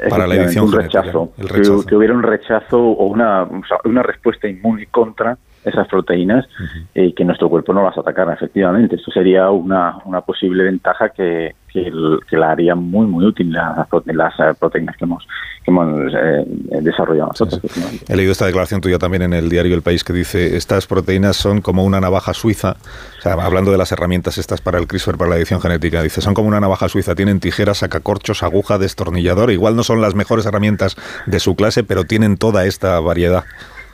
[0.09, 1.43] para la edición un rechazo, genética.
[1.43, 1.81] El rechazo.
[1.83, 6.47] Que, que, hubiera un rechazo o una, o sea, una respuesta inmune contra esas proteínas
[6.95, 8.97] y que nuestro cuerpo no las atacara efectivamente.
[8.97, 13.53] Esto sería una, una posible ventaja que, que, el- que la haría muy, muy útil
[13.53, 15.27] las, las eh, proteínas que hemos,
[15.65, 16.45] que hemos eh,
[16.83, 17.61] desarrollado nosotros.
[18.09, 21.37] He leído esta declaración tuya también en el diario El País que dice, estas proteínas
[21.37, 22.77] son como una navaja suiza,
[23.19, 26.21] o sea, hablando de las herramientas estas para el CRISPR, para la edición genética, dice,
[26.21, 30.45] son como una navaja suiza, tienen tijeras, sacacorchos, aguja, destornillador, igual no son las mejores
[30.47, 30.97] herramientas
[31.27, 33.45] de su clase, pero tienen toda esta variedad.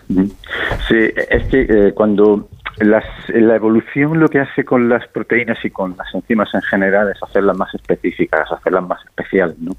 [0.08, 2.48] Sí, es que eh, cuando
[2.80, 7.10] las, la evolución lo que hace con las proteínas y con las enzimas en general
[7.10, 9.72] es hacerlas más específicas, hacerlas más especiales, ¿no?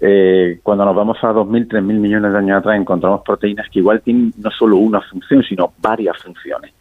[0.00, 4.00] Eh, cuando nos vamos a 2.000, 3.000 millones de años atrás encontramos proteínas que igual
[4.00, 6.72] tienen no solo una función, sino varias funciones.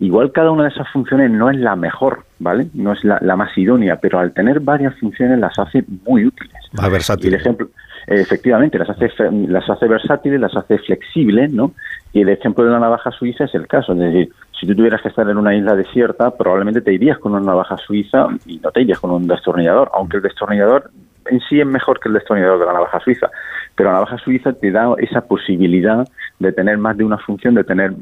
[0.00, 2.68] Igual cada una de esas funciones no es la mejor, ¿vale?
[2.74, 6.54] No es la, la más idónea, pero al tener varias funciones las hace muy útiles.
[6.72, 7.24] Más versátil.
[7.24, 7.68] Y el ejemplo,
[8.08, 9.10] efectivamente, las hace,
[9.48, 11.72] las hace versátiles, las hace flexibles, ¿no?
[12.12, 13.92] Y el ejemplo de la navaja suiza es el caso.
[13.92, 17.32] Es decir, si tú tuvieras que estar en una isla desierta, probablemente te irías con
[17.32, 20.90] una navaja suiza y no te irías con un destornillador, aunque el destornillador
[21.26, 23.28] en sí es mejor que el destornillador de la navaja suiza.
[23.76, 27.64] Pero la navaja suiza te da esa posibilidad de tener más de una función, de
[27.64, 27.92] tener,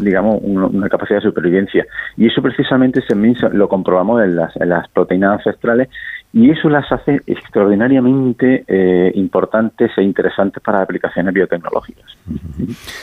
[0.00, 1.84] digamos, un- una capacidad de supervivencia.
[2.16, 3.14] Y eso precisamente se
[3.52, 5.88] lo comprobamos en las, en las proteínas ancestrales
[6.32, 12.16] y eso las hace extraordinariamente eh, importantes e interesantes para aplicaciones biotecnológicas.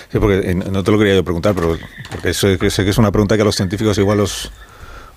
[0.09, 1.75] Sí, porque eh, no te lo quería yo preguntar, pero
[2.11, 4.51] porque eso, sé que es una pregunta que a los científicos igual os,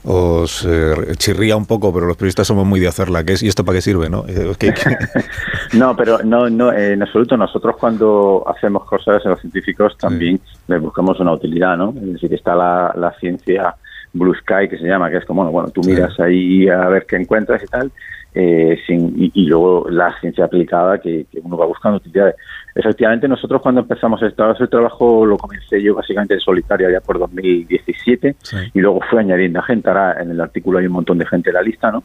[0.05, 3.49] os eh, chirría un poco, pero los periodistas somos muy de hacerla, que es, ¿y
[3.49, 4.09] esto para qué sirve?
[4.09, 4.25] no?
[4.27, 4.55] Eh,
[5.75, 7.37] No, pero no, no, eh, en absoluto.
[7.37, 11.91] Nosotros cuando hacemos cosas en los científicos también le buscamos una utilidad, ¿no?
[11.91, 13.75] Es decir, está la, la ciencia
[14.13, 17.07] Blue Sky que se llama, que es como, bueno, bueno tú miras ahí a ver
[17.07, 17.93] qué encuentras y tal,
[18.35, 22.37] eh, sin, y, y luego la ciencia aplicada que, que uno va buscando utilidades.
[22.75, 27.19] Efectivamente, nosotros cuando empezamos este, este trabajo lo comencé yo básicamente en solitario ya por
[27.19, 28.37] 2017
[28.75, 29.89] y luego fue añadiendo gente.
[29.89, 32.05] Ahora en el artículo hay un montón de gente en la lista, ¿no?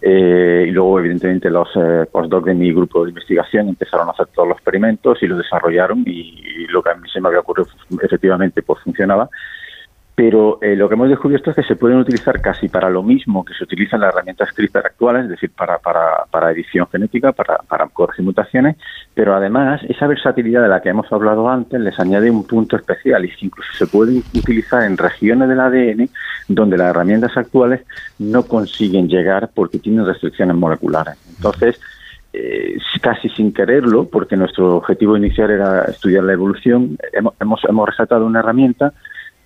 [0.00, 4.26] Eh, y luego, evidentemente, los eh, postdocs de mi grupo de investigación empezaron a hacer
[4.28, 7.40] todos los experimentos y lo desarrollaron y, y lo que a mí se me había
[7.40, 7.66] ocurrido
[8.00, 9.28] efectivamente pues funcionaba.
[10.24, 13.44] Pero eh, lo que hemos descubierto es que se pueden utilizar casi para lo mismo
[13.44, 17.56] que se utilizan las herramientas CRISPR actuales, es decir, para, para, para edición genética, para,
[17.56, 18.76] para corregir mutaciones,
[19.14, 23.24] pero además esa versatilidad de la que hemos hablado antes les añade un punto especial
[23.24, 26.08] y que incluso se pueden utilizar en regiones del ADN
[26.46, 27.80] donde las herramientas actuales
[28.20, 31.16] no consiguen llegar porque tienen restricciones moleculares.
[31.36, 31.80] Entonces,
[32.32, 37.88] eh, casi sin quererlo, porque nuestro objetivo inicial era estudiar la evolución, hemos, hemos, hemos
[37.88, 38.92] resaltado una herramienta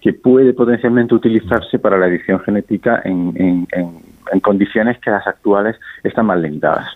[0.07, 3.99] que puede potencialmente utilizarse para la edición genética en, en, en,
[4.31, 6.87] en condiciones que las actuales están más limitadas.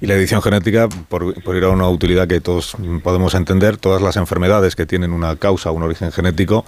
[0.00, 4.02] Y la edición genética, por, por, ir a una utilidad que todos podemos entender, todas
[4.02, 6.64] las enfermedades que tienen una causa, un origen genético,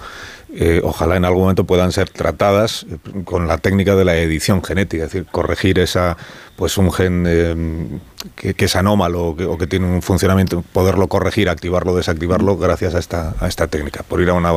[0.54, 2.86] eh, ojalá en algún momento puedan ser tratadas
[3.24, 6.16] con la técnica de la edición genética, es decir, corregir esa,
[6.54, 8.00] pues un gen eh,
[8.36, 12.56] que, que, es anómalo o que, o que, tiene un funcionamiento, poderlo corregir, activarlo, desactivarlo,
[12.56, 14.52] gracias a esta, a esta técnica, por ir a una,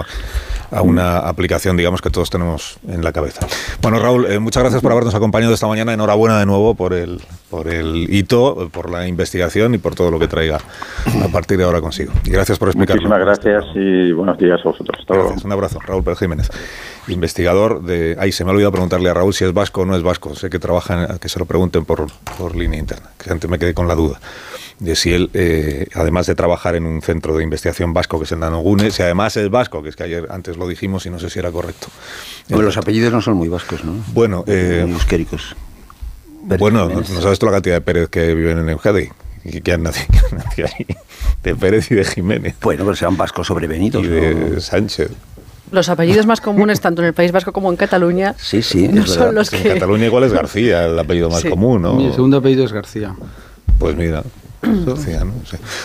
[0.71, 3.47] a una aplicación, digamos, que todos tenemos en la cabeza.
[3.81, 5.93] Bueno, Raúl, eh, muchas gracias por habernos acompañado esta mañana.
[5.93, 10.19] Enhorabuena de nuevo por el, por el hito, por la investigación y por todo lo
[10.19, 10.59] que traiga
[11.23, 12.13] a partir de ahora consigo.
[12.25, 13.01] Y gracias por explicarlo.
[13.01, 14.97] Muchísimas gracias y buenos días a vosotros.
[14.99, 15.35] Hasta gracias.
[15.35, 15.47] luego.
[15.47, 15.79] Un abrazo.
[15.79, 16.49] Raúl Pérez Jiménez,
[17.07, 18.15] investigador de...
[18.19, 20.35] Ay, se me ha olvidado preguntarle a Raúl si es vasco o no es vasco.
[20.35, 23.57] Sé que trabaja, en, que se lo pregunten por, por línea interna, que antes me
[23.57, 24.19] quedé con la duda
[24.79, 28.31] de si él, eh, además de trabajar en un centro de investigación vasco que es
[28.31, 31.19] el Nanogune, si además es vasco, que es que ayer antes lo dijimos y no
[31.19, 31.87] sé si era correcto.
[32.47, 33.93] Bueno, los apellidos no son muy vascos, ¿no?
[34.13, 35.55] Bueno, eh, muy euskéricos.
[36.47, 39.09] Pérez bueno, no, no, sabes tú la cantidad de Pérez que viven en Euskadi
[39.43, 40.85] y que han nacido, que han nacido ahí,
[41.43, 42.55] de Pérez y de Jiménez.
[42.61, 44.03] Bueno, pero sean vascos sobrevenidos.
[44.03, 44.59] Y de ¿no?
[44.61, 45.11] Sánchez.
[45.71, 49.05] Los apellidos más comunes, tanto en el País Vasco como en Cataluña, sí, sí, no
[49.05, 49.57] son los que...
[49.57, 51.49] En Cataluña igual es García, el apellido más sí.
[51.49, 51.93] común, ¿no?
[51.95, 53.15] Mi segundo apellido es García.
[53.77, 54.23] Pues mira,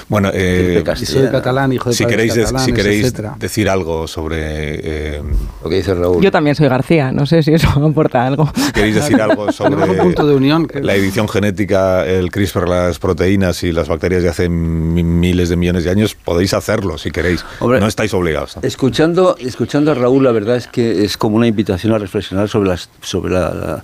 [0.09, 3.37] Bueno, eh, soy catalán, hijo de si queréis, catalanes, si queréis etcétera.
[3.39, 5.23] decir algo sobre eh,
[5.63, 6.23] lo que dice Raúl.
[6.23, 8.51] Yo también soy García, no sé si eso aporta algo.
[8.55, 10.81] Si queréis decir algo sobre punto de unión, que...
[10.81, 15.85] la edición genética, el CRISPR, las proteínas y las bacterias de hace miles de millones
[15.85, 17.45] de años, podéis hacerlo si queréis.
[17.61, 18.57] Hombre, no estáis obligados.
[18.63, 22.71] Escuchando, escuchando a Raúl, la verdad es que es como una invitación a reflexionar sobre,
[22.71, 23.83] las, sobre la, la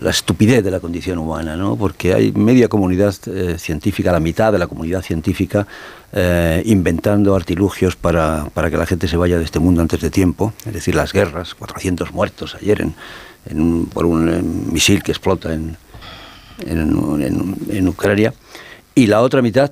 [0.00, 1.76] la estupidez de la condición humana, ¿no?
[1.76, 5.66] porque hay media comunidad eh, científica, la mitad de la comunidad científica,
[6.12, 10.10] eh, inventando artilugios para, para, que la gente se vaya de este mundo antes de
[10.10, 12.94] tiempo, es decir, las guerras, 400 muertos ayer en,
[13.46, 15.76] en un, por un eh, misil que explota en,
[16.66, 16.80] en,
[17.22, 18.32] en, en Ucrania,
[18.94, 19.70] y la otra mitad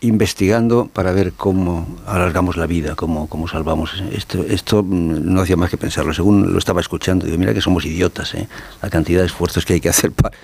[0.00, 4.02] investigando para ver cómo alargamos la vida, cómo, cómo salvamos.
[4.12, 6.14] Esto, esto mm, no hacía más que pensarlo.
[6.14, 8.48] Según lo estaba escuchando, digo, mira que somos idiotas, ¿eh?
[8.82, 10.34] la cantidad de esfuerzos que hay que hacer para,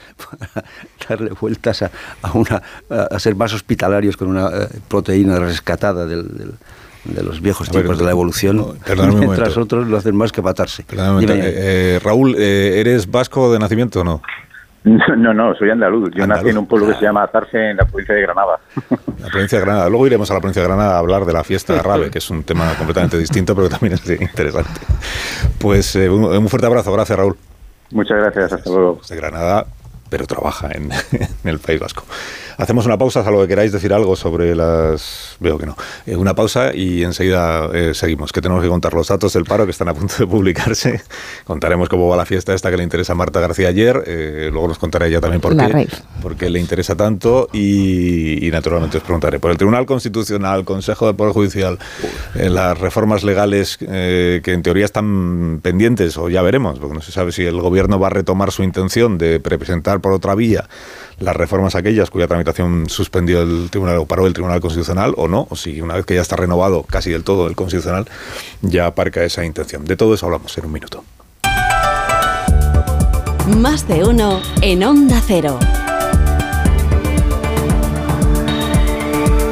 [1.08, 1.90] darle vueltas a,
[2.34, 6.54] una, a, ser más hospitalarios con una eh, proteína rescatada del,
[7.04, 8.78] de los viejos tiempos de la evolución,
[9.18, 10.84] mientras otros lo hacen más que matarse.
[10.88, 14.22] Eh, Raúl, ¿eres vasco de nacimiento o no?
[14.86, 16.12] No, no, soy andaluz.
[16.14, 18.60] Yo nací en un pueblo que se llama Atarse, en la provincia de Granada.
[19.20, 19.88] La provincia de Granada.
[19.88, 22.18] Luego iremos a la provincia de Granada a hablar de la fiesta de Rabe, que
[22.18, 24.80] es un tema completamente distinto, pero también es interesante.
[25.58, 26.92] Pues eh, un, fuerte abrazo.
[26.92, 27.36] Gracias, Raúl.
[27.90, 28.52] Muchas gracias.
[28.52, 29.00] Hasta luego.
[29.08, 29.66] De Granada,
[30.08, 30.90] pero trabaja en
[31.44, 32.04] el País Vasco.
[32.58, 35.36] Hacemos una pausa, salvo que queráis decir algo sobre las...
[35.40, 35.76] Veo que no.
[36.06, 39.66] Eh, una pausa y enseguida eh, seguimos, que tenemos que contar los datos del paro
[39.66, 41.02] que están a punto de publicarse.
[41.44, 44.02] Contaremos cómo va la fiesta esta que le interesa a Marta García ayer.
[44.06, 45.88] Eh, luego nos contará ella también por qué,
[46.22, 47.48] por qué le interesa tanto.
[47.52, 51.78] Y, naturalmente os preguntaré por el Tribunal Constitucional, Consejo de Poder Judicial,
[52.34, 57.32] las reformas legales que en teoría están pendientes, o ya veremos, porque no se sabe
[57.32, 60.68] si el Gobierno va a retomar su intención de presentar por otra vía
[61.18, 62.45] las reformas aquellas cuya tramitación
[62.88, 66.14] suspendió el Tribunal o paró el Tribunal Constitucional o no, o si una vez que
[66.14, 68.06] ya está renovado casi del todo el Constitucional,
[68.62, 69.84] ya aparca esa intención.
[69.84, 71.04] De todo eso hablamos en un minuto.
[73.58, 75.58] Más de uno en Onda Cero.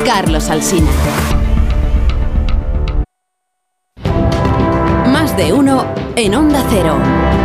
[0.05, 0.91] Carlos Alsina.
[5.07, 7.44] Más de uno en Onda Cero.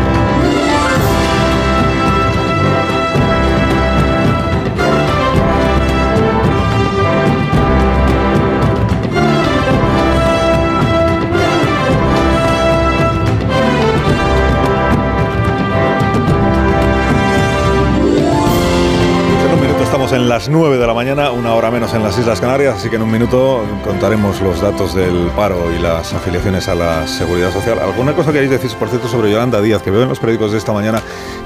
[20.11, 22.95] En las 9 de la mañana, una hora menos en las Islas Canarias, así que
[22.95, 27.79] en un minuto contaremos los datos del paro y las afiliaciones a la seguridad social.
[27.79, 30.57] ¿Alguna cosa queréis decir, por cierto, sobre Yolanda Díaz, que veo en los periódicos de
[30.57, 31.01] esta mañana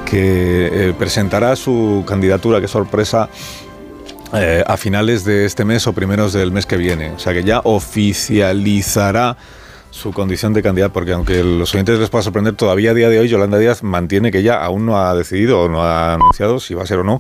[0.06, 3.28] que eh, presentará su candidatura, qué sorpresa,
[4.34, 7.12] eh, a finales de este mes o primeros del mes que viene?
[7.12, 9.36] O sea, que ya oficializará
[9.90, 13.20] su condición de candidata, porque aunque los oyentes les pueda sorprender, todavía a día de
[13.20, 16.74] hoy Yolanda Díaz mantiene que ya aún no ha decidido o no ha anunciado si
[16.74, 17.20] va a ser o no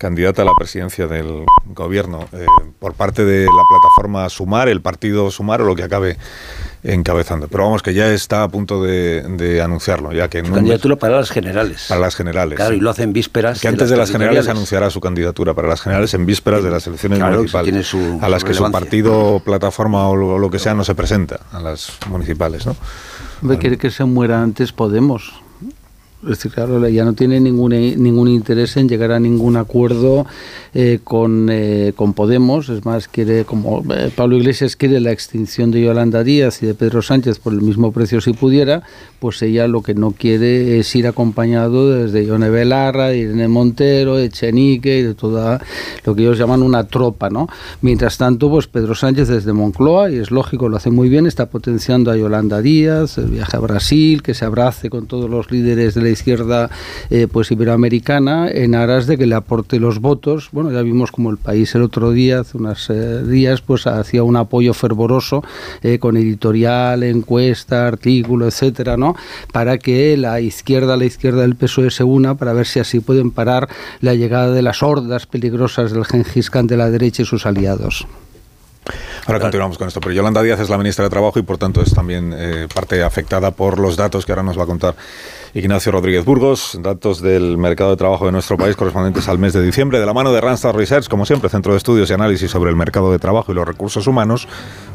[0.00, 2.46] candidata a la presidencia del gobierno eh,
[2.78, 6.16] por parte de la plataforma Sumar, el partido Sumar o lo que acabe
[6.82, 7.48] encabezando.
[7.48, 10.12] Pero vamos, que ya está a punto de, anunciarlo.
[10.14, 11.84] ya que Su candidatura para las generales.
[11.86, 12.56] Para las generales.
[12.56, 13.60] Claro, y lo hace en vísperas.
[13.60, 16.86] Que antes de las, generales anunciará su candidatura para las generales en vísperas de las
[16.86, 17.94] elecciones municipales.
[18.22, 21.92] a las que su partido, plataforma o lo, que sea no se presenta, a las
[22.08, 22.64] municipales.
[22.64, 22.74] ¿no?
[23.58, 25.34] quiere que se muera antes Podemos.
[26.22, 30.26] Es decir, claro, ya no tiene ningún, ningún interés en llegar a ningún acuerdo
[30.74, 32.68] eh, con, eh, con Podemos.
[32.68, 36.74] Es más, quiere, como eh, Pablo Iglesias quiere la extinción de Yolanda Díaz y de
[36.74, 38.82] Pedro Sánchez por el mismo precio si pudiera,
[39.20, 44.16] pues ella lo que no quiere es ir acompañado desde Ione Belarra, de Irene Montero,
[44.16, 45.60] de Chenique y de toda
[46.04, 47.48] lo que ellos llaman una tropa, ¿no?
[47.82, 51.46] Mientras tanto, pues Pedro Sánchez desde Moncloa, y es lógico, lo hace muy bien, está
[51.46, 55.94] potenciando a Yolanda Díaz, el viaje a Brasil, que se abrace con todos los líderes
[55.94, 56.70] de la izquierda
[57.10, 60.48] eh, pues iberoamericana en aras de que le aporte los votos.
[60.52, 64.22] Bueno, ya vimos como el país el otro día, hace unos eh, días, pues hacía
[64.22, 65.44] un apoyo fervoroso
[65.82, 69.09] eh, con editorial, encuesta, artículo, etcétera, ¿no?
[69.52, 73.30] Para que la izquierda, la izquierda del PSOE se una para ver si así pueden
[73.30, 73.68] parar
[74.00, 78.06] la llegada de las hordas peligrosas del Gengis Khan de la derecha y sus aliados.
[79.26, 81.82] Ahora continuamos con esto, pero Yolanda Díaz es la ministra de Trabajo y por tanto
[81.82, 82.34] es también
[82.74, 84.94] parte afectada por los datos que ahora nos va a contar
[85.52, 89.60] Ignacio Rodríguez Burgos, datos del mercado de trabajo de nuestro país correspondientes al mes de
[89.60, 92.70] diciembre, de la mano de Randstad Research, como siempre, Centro de Estudios y Análisis sobre
[92.70, 94.46] el Mercado de Trabajo y los Recursos Humanos,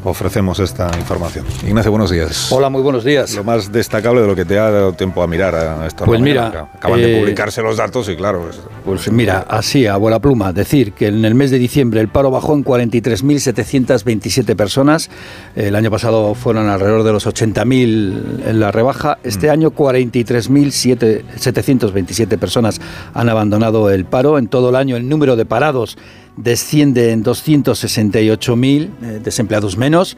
[0.02, 1.44] ofrecemos esta información.
[1.66, 2.50] Ignacio, buenos días.
[2.50, 3.34] Hola, muy buenos días.
[3.34, 6.22] Lo más destacable de lo que te ha dado tiempo a mirar a esta Pues
[6.22, 8.48] mira, acaban de eh, publicarse los datos y claro.
[8.84, 12.30] pues mira, así a buena pluma, decir que en el mes de diciembre el paro
[12.30, 15.10] bajó en 43.727 personas.
[15.54, 19.18] El año pasado fueron alrededor de los 80.000 en la rebaja.
[19.22, 19.50] Este mm.
[19.50, 22.80] año 43 3.727 personas
[23.14, 24.38] han abandonado el paro.
[24.38, 25.96] En todo el año el número de parados
[26.36, 30.16] desciende en 268.000 eh, desempleados menos.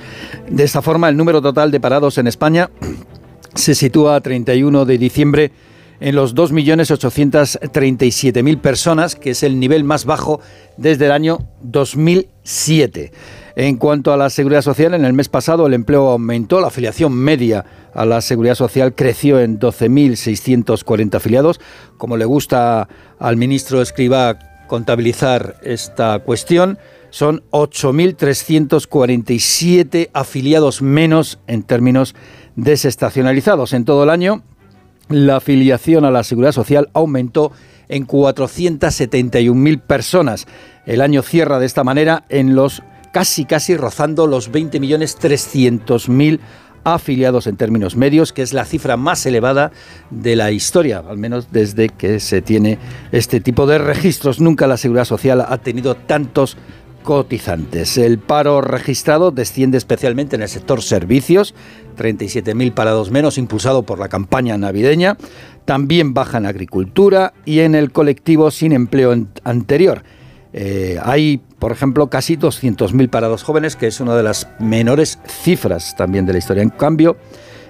[0.48, 2.68] De esta forma, el número total de parados en España
[3.54, 5.52] se sitúa a 31 de diciembre
[6.00, 10.42] en los 2.837.000 personas, que es el nivel más bajo
[10.76, 13.10] desde el año 2007.
[13.58, 17.12] En cuanto a la seguridad social, en el mes pasado el empleo aumentó, la afiliación
[17.12, 21.58] media a la seguridad social creció en 12.640 afiliados.
[21.96, 26.78] Como le gusta al ministro Escriba contabilizar esta cuestión,
[27.10, 32.14] son 8.347 afiliados menos en términos
[32.54, 33.72] desestacionalizados.
[33.72, 34.44] En todo el año,
[35.08, 37.50] la afiliación a la seguridad social aumentó
[37.88, 40.46] en 471.000 personas.
[40.86, 46.40] El año cierra de esta manera en los casi, casi rozando los 20.300.000
[46.84, 49.72] afiliados en términos medios, que es la cifra más elevada
[50.10, 52.78] de la historia, al menos desde que se tiene
[53.12, 54.40] este tipo de registros.
[54.40, 56.56] Nunca la Seguridad Social ha tenido tantos
[57.02, 57.96] cotizantes.
[57.96, 61.54] El paro registrado desciende especialmente en el sector servicios,
[61.96, 65.16] 37.000 parados menos, impulsado por la campaña navideña.
[65.64, 70.02] También baja en agricultura y en el colectivo sin empleo anterior.
[70.60, 75.94] Eh, hay, por ejemplo, casi 200.000 parados jóvenes, que es una de las menores cifras
[75.96, 76.64] también de la historia.
[76.64, 77.16] En cambio,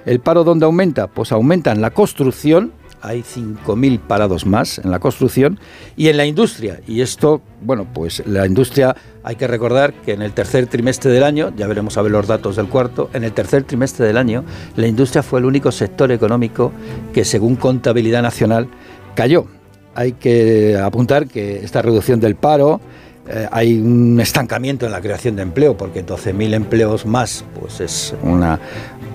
[0.06, 2.72] el paro donde aumenta, pues aumenta en la construcción,
[3.02, 5.60] hay 5.000 parados más en la construcción
[5.98, 6.80] y en la industria.
[6.86, 11.24] Y esto, bueno, pues la industria hay que recordar que en el tercer trimestre del
[11.24, 14.44] año, ya veremos a ver los datos del cuarto, en el tercer trimestre del año
[14.76, 16.72] la industria fue el único sector económico
[17.12, 18.66] que según contabilidad nacional
[19.14, 19.57] cayó.
[19.98, 22.80] Hay que apuntar que esta reducción del paro,
[23.28, 28.14] eh, hay un estancamiento en la creación de empleo, porque 12.000 empleos más, pues es
[28.22, 28.60] una,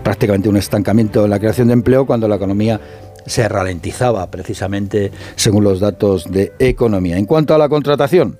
[0.03, 2.81] prácticamente un estancamiento en la creación de empleo cuando la economía
[3.25, 7.17] se ralentizaba precisamente según los datos de economía.
[7.17, 8.37] En cuanto a la contratación,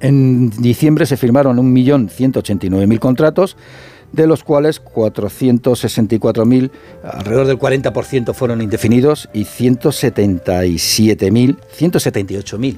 [0.00, 3.58] en diciembre se firmaron 1.189.000 contratos,
[4.12, 6.70] de los cuales 464.000,
[7.04, 12.76] alrededor del 40% fueron indefinidos y 177.000, 178.000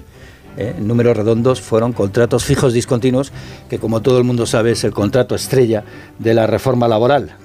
[0.60, 3.30] eh, números redondos fueron contratos fijos discontinuos,
[3.70, 5.84] que como todo el mundo sabe es el contrato estrella
[6.18, 7.36] de la reforma laboral.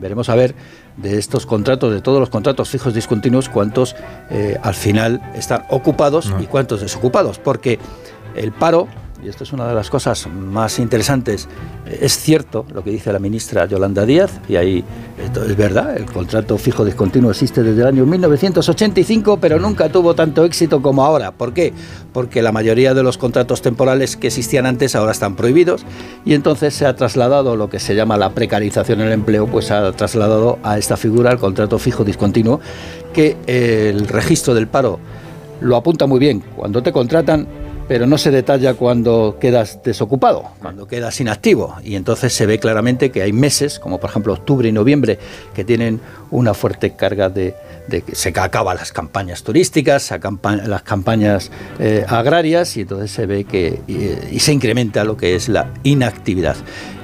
[0.00, 0.54] Veremos a ver
[0.96, 3.94] de estos contratos, de todos los contratos fijos discontinuos, cuántos
[4.30, 7.78] eh, al final están ocupados y cuántos desocupados, porque
[8.34, 8.88] el paro,
[9.22, 11.48] y esto es una de las cosas más interesantes,
[11.86, 14.84] es cierto lo que dice la ministra Yolanda Díaz, y ahí
[15.22, 20.14] esto es verdad, el contrato fijo discontinuo existe desde el año 1985, pero nunca tuvo
[20.14, 21.30] tanto éxito como ahora.
[21.30, 21.72] ¿Por qué?
[22.12, 25.84] Porque la mayoría de los contratos temporales que existían antes ahora están prohibidos
[26.24, 29.66] y entonces se ha trasladado lo que se llama la precarización en el empleo, pues
[29.66, 32.60] se ha trasladado a esta figura el contrato fijo discontinuo,
[33.12, 34.98] que el registro del paro
[35.60, 36.42] lo apunta muy bien.
[36.56, 37.46] Cuando te contratan,
[37.88, 41.76] pero no se detalla cuando quedas desocupado, cuando quedas inactivo.
[41.84, 45.18] Y entonces se ve claramente que hay meses, como por ejemplo octubre y noviembre,
[45.54, 47.54] que tienen una fuerte carga de,
[47.88, 50.12] que se acaban las campañas turísticas,
[50.66, 55.48] las campañas eh, agrarias, y entonces se ve que y, se incrementa lo que es
[55.48, 56.56] la inactividad.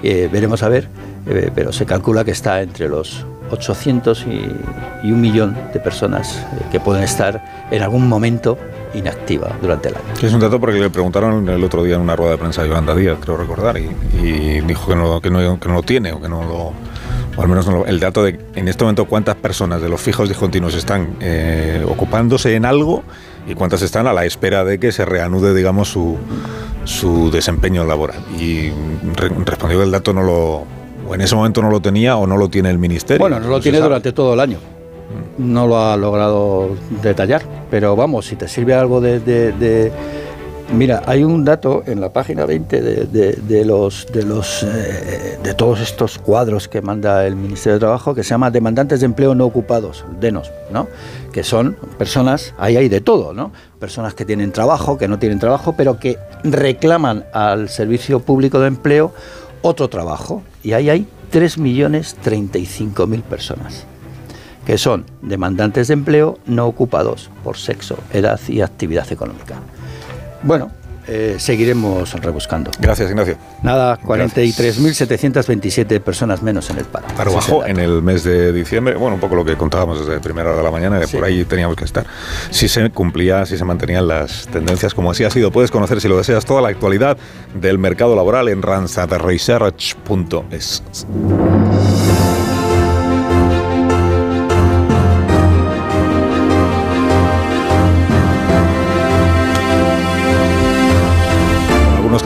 [0.03, 0.89] Eh, veremos a ver,
[1.27, 6.81] eh, pero se calcula que está entre los 800 y, un millón de personas que
[6.81, 8.59] pueden estar en algún momento
[8.95, 10.05] inactiva durante el año.
[10.21, 12.67] Es un dato porque le preguntaron el otro día en una rueda de prensa a
[12.67, 16.21] Yolanda Díaz, creo recordar, y, dijo que no, que, no, que no lo tiene, o
[16.21, 16.73] que no lo
[17.39, 20.75] o al menos el dato de en este momento cuántas personas de los fijos discontinuos
[20.75, 23.05] están eh, ocupándose en algo
[23.47, 26.19] y cuántas están a la espera de que se reanude, digamos, su,
[26.85, 28.19] su desempeño laboral.
[28.39, 28.73] Y
[29.45, 30.67] respondió que el dato no lo,
[31.09, 33.21] o en ese momento no lo tenía o no lo tiene el ministerio.
[33.21, 34.59] Bueno, no lo tiene durante todo el año
[35.39, 36.71] no lo ha logrado
[37.03, 39.93] detallar, pero vamos, si te sirve algo de...
[40.71, 45.81] Mira, hay un dato en la página 20 de, los de los eh, de todos
[45.81, 49.47] estos cuadros que manda el Ministerio de Trabajo que se llama demandantes de empleo no
[49.47, 50.87] ocupados, DENOS, ¿no?
[51.33, 53.51] Que son personas, ahí hay de todo, ¿no?
[53.79, 58.69] Personas que tienen trabajo, que no tienen trabajo, pero que reclaman al Servicio Público de
[58.69, 59.15] Empleo
[59.63, 60.43] otro trabajo.
[60.69, 63.87] Y ahí hay 3.035.000 personas
[64.67, 69.55] que son demandantes de empleo no ocupados por sexo, edad y actividad económica.
[70.43, 70.71] Bueno,
[71.09, 72.71] eh, seguiremos rebuscando.
[72.79, 73.37] Gracias, Ignacio.
[73.63, 77.07] Nada, 43.727 personas menos en el paro.
[77.17, 78.97] Paro bajo en el mes de diciembre.
[78.97, 81.77] Bueno, un poco lo que contábamos desde primera hora de la mañana, por ahí teníamos
[81.77, 82.05] que estar.
[82.51, 85.51] Si se cumplía, si se mantenían las tendencias como así ha sido.
[85.51, 87.17] Puedes conocer, si lo deseas, toda la actualidad
[87.55, 90.83] del mercado laboral en ransadresearch.es.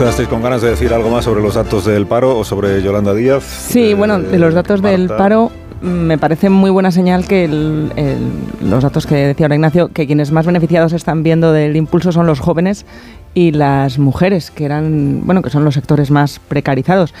[0.03, 3.13] quedasteis con ganas de decir algo más sobre los datos del paro o sobre Yolanda
[3.13, 3.41] Díaz.
[3.69, 5.49] Sí, eh, bueno, de los datos del paro
[5.81, 10.33] mm, me parece muy buena señal que los datos que decía ahora Ignacio, que quienes
[10.33, 12.85] más beneficiados están viendo del impulso son los jóvenes
[13.33, 17.13] y las mujeres, que eran, bueno, que son los sectores más precarizados.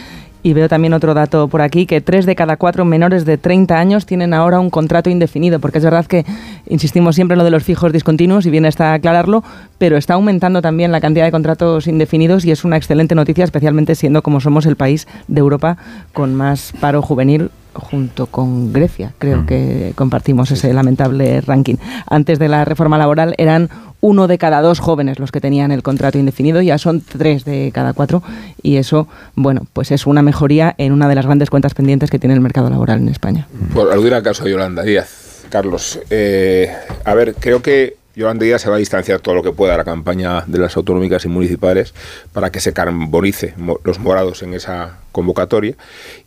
[0.43, 3.79] Y veo también otro dato por aquí, que tres de cada cuatro menores de 30
[3.79, 6.25] años tienen ahora un contrato indefinido, porque es verdad que
[6.67, 9.41] insistimos siempre en lo de los fijos discontinuos y bien está aclararlo,
[9.77, 13.95] pero está aumentando también la cantidad de contratos indefinidos y es una excelente noticia, especialmente
[13.95, 15.77] siendo como somos el país de Europa
[16.11, 19.13] con más paro juvenil junto con Grecia.
[19.17, 19.45] Creo Mm.
[19.45, 21.75] que compartimos ese lamentable ranking.
[22.05, 23.69] Antes de la reforma laboral eran
[24.03, 27.71] uno de cada dos jóvenes los que tenían el contrato indefinido, ya son tres de
[27.73, 28.21] cada cuatro
[28.61, 32.19] y eso, bueno, pues es una mejoría en una de las grandes cuentas pendientes que
[32.19, 33.47] tiene el mercado laboral en España.
[33.73, 36.69] Por aludir al caso de Yolanda Díaz, Carlos, eh,
[37.05, 39.77] a ver, creo que Yolanda Díaz se va a distanciar todo lo que pueda de
[39.77, 41.93] la campaña de las autonómicas y municipales
[42.33, 43.53] para que se carbonice
[43.85, 45.75] los morados en esa convocatoria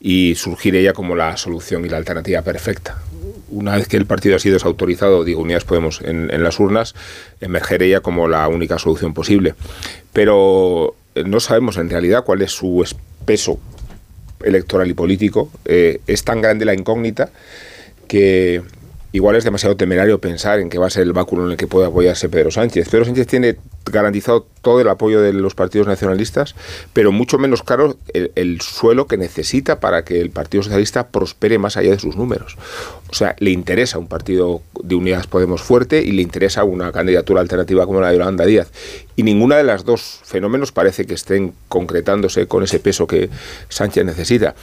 [0.01, 2.97] y surgir ella como la solución y la alternativa perfecta.
[3.49, 6.95] Una vez que el partido ha sido desautorizado, digo, Unidas Podemos, en, las urnas,
[7.41, 9.55] emerger ella como la única solución posible.
[10.13, 13.59] Pero eh, no sabemos en realidad cuál es su es- peso
[14.43, 15.51] electoral y político.
[15.65, 17.31] Eh, es tan grande la incógnita
[18.09, 18.63] que
[19.13, 21.67] igual es demasiado temerario pensar en que va a ser el báculo en el que
[21.67, 22.89] puede apoyarse Pedro Sánchez.
[22.89, 26.55] Pedro Sánchez tiene garantizado todo el apoyo de los partidos nacionalistas,
[26.93, 31.59] pero mucho menos claro el, el suelo que necesita para que el Partido Socialista prospere
[31.59, 32.57] más allá de sus números.
[33.09, 37.41] O sea, le interesa un partido de Unidas Podemos fuerte y le interesa una candidatura
[37.41, 38.73] alternativa como la de Yolanda Díaz.
[39.15, 43.31] Y ninguna de las dos fenómenos parece que estén concretándose con ese peso que
[43.69, 44.55] Sánchez necesita.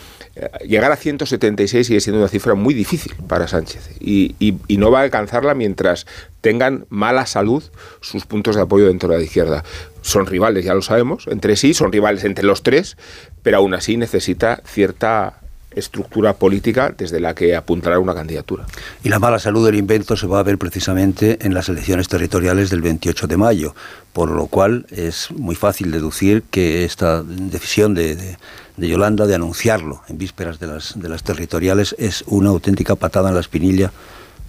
[0.67, 4.89] Llegar a 176 sigue siendo una cifra muy difícil para Sánchez y, y- y no
[4.89, 6.07] va a alcanzarla mientras
[6.41, 7.63] tengan mala salud
[8.01, 9.63] sus puntos de apoyo dentro de la izquierda.
[10.01, 12.97] Son rivales, ya lo sabemos, entre sí, son rivales entre los tres,
[13.43, 15.39] pero aún así necesita cierta
[15.75, 18.65] estructura política desde la que apuntará una candidatura.
[19.03, 22.69] Y la mala salud del invento se va a ver precisamente en las elecciones territoriales
[22.69, 23.75] del 28 de mayo,
[24.13, 28.37] por lo cual es muy fácil deducir que esta decisión de, de-
[28.75, 33.29] de Yolanda de anunciarlo en vísperas de las, de las territoriales es una auténtica patada
[33.29, 33.91] en la espinilla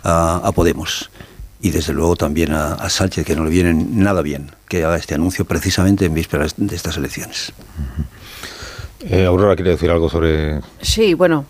[0.02, 1.10] a, a Podemos.
[1.60, 4.96] Y desde luego también a, a Sánchez, que no le viene nada bien que haga
[4.96, 7.52] este anuncio precisamente en vísperas de estas elecciones.
[9.08, 11.44] Eh, Aurora quiere decir algo sobre Sí, bueno.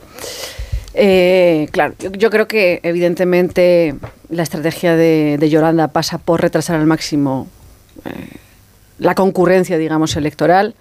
[0.95, 3.95] eh, claro, yo, creo que evidentemente
[4.29, 7.49] la estrategia de, de Yolanda pasa por retrasar al máximo
[8.05, 8.11] eh,
[8.99, 10.75] la concurrencia, digamos, electoral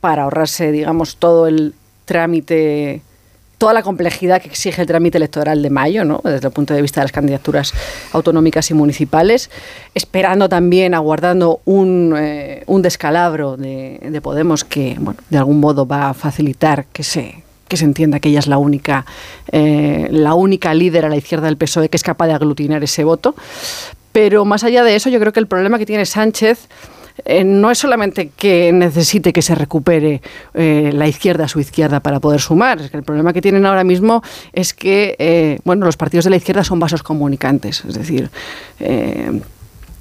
[0.00, 1.74] para ahorrarse, digamos, todo el
[2.04, 3.02] trámite,
[3.60, 6.22] toda la complejidad que exige el trámite electoral de mayo, ¿no?
[6.24, 7.74] Desde el punto de vista de las candidaturas
[8.12, 9.50] autonómicas y municipales,
[9.94, 15.86] esperando también, aguardando un, eh, un descalabro de, de Podemos que, bueno, de algún modo
[15.86, 19.06] va a facilitar que se que se entienda que ella es la única,
[19.52, 23.04] eh, la única líder a la izquierda del PSOE que es capaz de aglutinar ese
[23.04, 23.36] voto.
[24.10, 26.66] Pero más allá de eso, yo creo que el problema que tiene Sánchez
[27.24, 30.20] eh, no es solamente que necesite que se recupere
[30.54, 33.66] eh, la izquierda a su izquierda para poder sumar, es que el problema que tienen
[33.66, 37.94] ahora mismo es que eh, bueno, los partidos de la izquierda son vasos comunicantes, es
[37.94, 38.30] decir,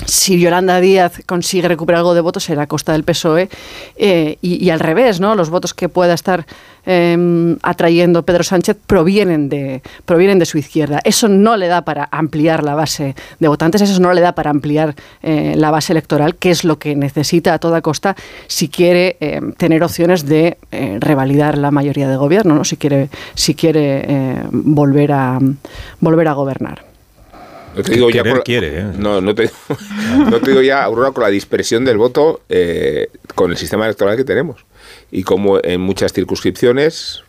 [0.05, 3.49] si Yolanda Díaz consigue recuperar algo de votos será a costa del PSOE
[3.97, 5.35] eh, y, al revés, ¿no?
[5.35, 6.45] Los votos que pueda estar
[6.85, 10.99] eh, atrayendo Pedro Sánchez provienen de, provienen de su izquierda.
[11.03, 14.49] Eso no le da para ampliar la base de votantes, eso no le da para
[14.49, 18.15] ampliar eh, la base electoral, que es lo que necesita a toda costa
[18.47, 22.63] si quiere eh, tener opciones de eh, revalidar la mayoría de gobierno, ¿no?
[22.63, 25.39] Si quiere, si quiere volver a
[25.99, 26.88] volver a gobernar.
[27.75, 28.85] No te digo ya la- quiere, ¿eh?
[28.97, 29.49] No, no te,
[30.29, 34.17] no te digo ya, Aurora, con la dispersión del voto eh, con el sistema electoral
[34.17, 34.65] que tenemos.
[35.11, 37.23] Y como en muchas circunscripciones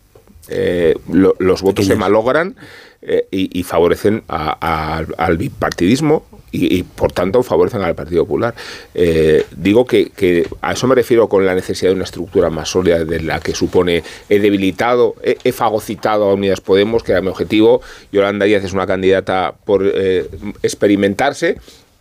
[0.49, 2.55] eh, lo- los votos se malogran
[3.01, 8.53] eh, y, favorecen a- al- bipartidismo y, por tanto favorecen al Partido Popular.
[8.93, 13.05] Eh, digo que, a eso me refiero con la necesidad de una estructura más sólida
[13.05, 17.29] de la que supone he debilitado, he, he fagocitado a Unidas Podemos, que era mi
[17.29, 17.81] objetivo.
[18.11, 20.27] Yolanda Díaz es una candidata por eh,
[20.61, 21.57] experimentarse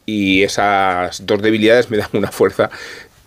[0.06, 2.70] y esas dos debilidades me dan una fuerza.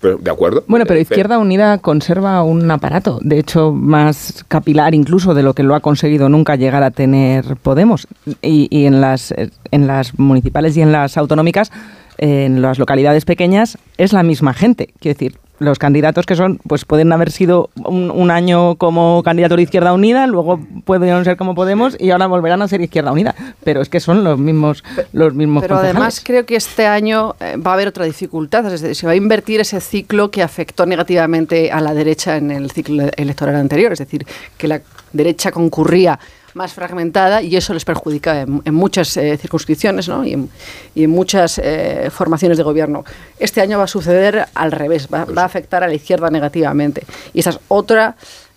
[0.03, 0.65] Pero, ¿De acuerdo?
[0.67, 5.63] Bueno, pero Izquierda Unida conserva un aparato, de hecho más capilar incluso de lo que
[5.63, 8.05] lo ha conseguido nunca llegar a tener Podemos.
[8.41, 11.71] Y, y en, las, eh, en las municipales y en las autonómicas,
[12.17, 14.93] en las localidades pequeñas, es la misma gente.
[14.99, 19.55] Quiero decir, los candidatos que son, pues pueden haber sido un, un año como candidato
[19.55, 23.35] de Izquierda Unida, luego pueden ser como Podemos y ahora volverán a ser Izquierda Unida.
[23.63, 24.83] Pero es que son los mismos,
[25.13, 25.95] los mismos Pero concejales.
[25.95, 29.13] además creo que este año eh, va a haber otra dificultad, es decir, se va
[29.13, 33.93] a invertir ese ciclo que afectó negativamente a la derecha en el ciclo electoral anterior,
[33.93, 34.25] es decir,
[34.57, 34.81] que la
[35.13, 36.19] derecha concurría
[36.53, 40.25] más fragmentada y eso les perjudica en, en muchas eh, circunscripciones ¿no?
[40.25, 40.49] y, en,
[40.95, 43.03] y en muchas eh, formaciones de gobierno.
[43.39, 47.03] Este año va a suceder al revés, va, va a afectar a la izquierda negativamente.
[47.33, 48.15] Y esa es otra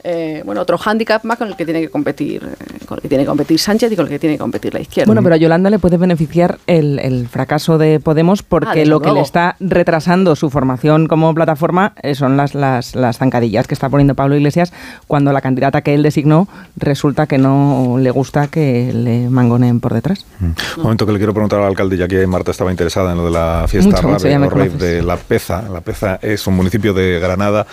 [0.09, 3.09] eh, bueno, otro hándicap más con el que tiene que competir, eh, con el que
[3.09, 5.09] tiene que competir Sánchez y con el que tiene que competir la izquierda.
[5.09, 9.01] Bueno, pero a Yolanda le puede beneficiar el, el fracaso de Podemos porque Ah, lo
[9.01, 13.75] que le está retrasando su formación como plataforma eh, son las, las, las zancadillas que
[13.75, 14.73] está poniendo Pablo Iglesias
[15.09, 16.47] cuando la candidata que él designó
[16.77, 20.25] resulta que no le gusta que le mangoneen por detrás.
[20.41, 20.55] Un
[20.85, 23.33] momento que le quiero preguntar al alcalde, ya que Marta estaba interesada en lo de
[23.33, 25.63] la fiesta Mucho, mucho, o rave de La Peza.
[25.63, 27.67] La Peza es un municipio de Granada.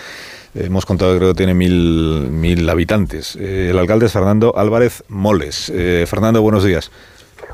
[0.54, 3.36] Hemos contado, creo que tiene mil, mil habitantes.
[3.36, 5.70] Eh, el alcalde es Fernando Álvarez Moles.
[5.74, 6.92] Eh, Fernando, buenos días.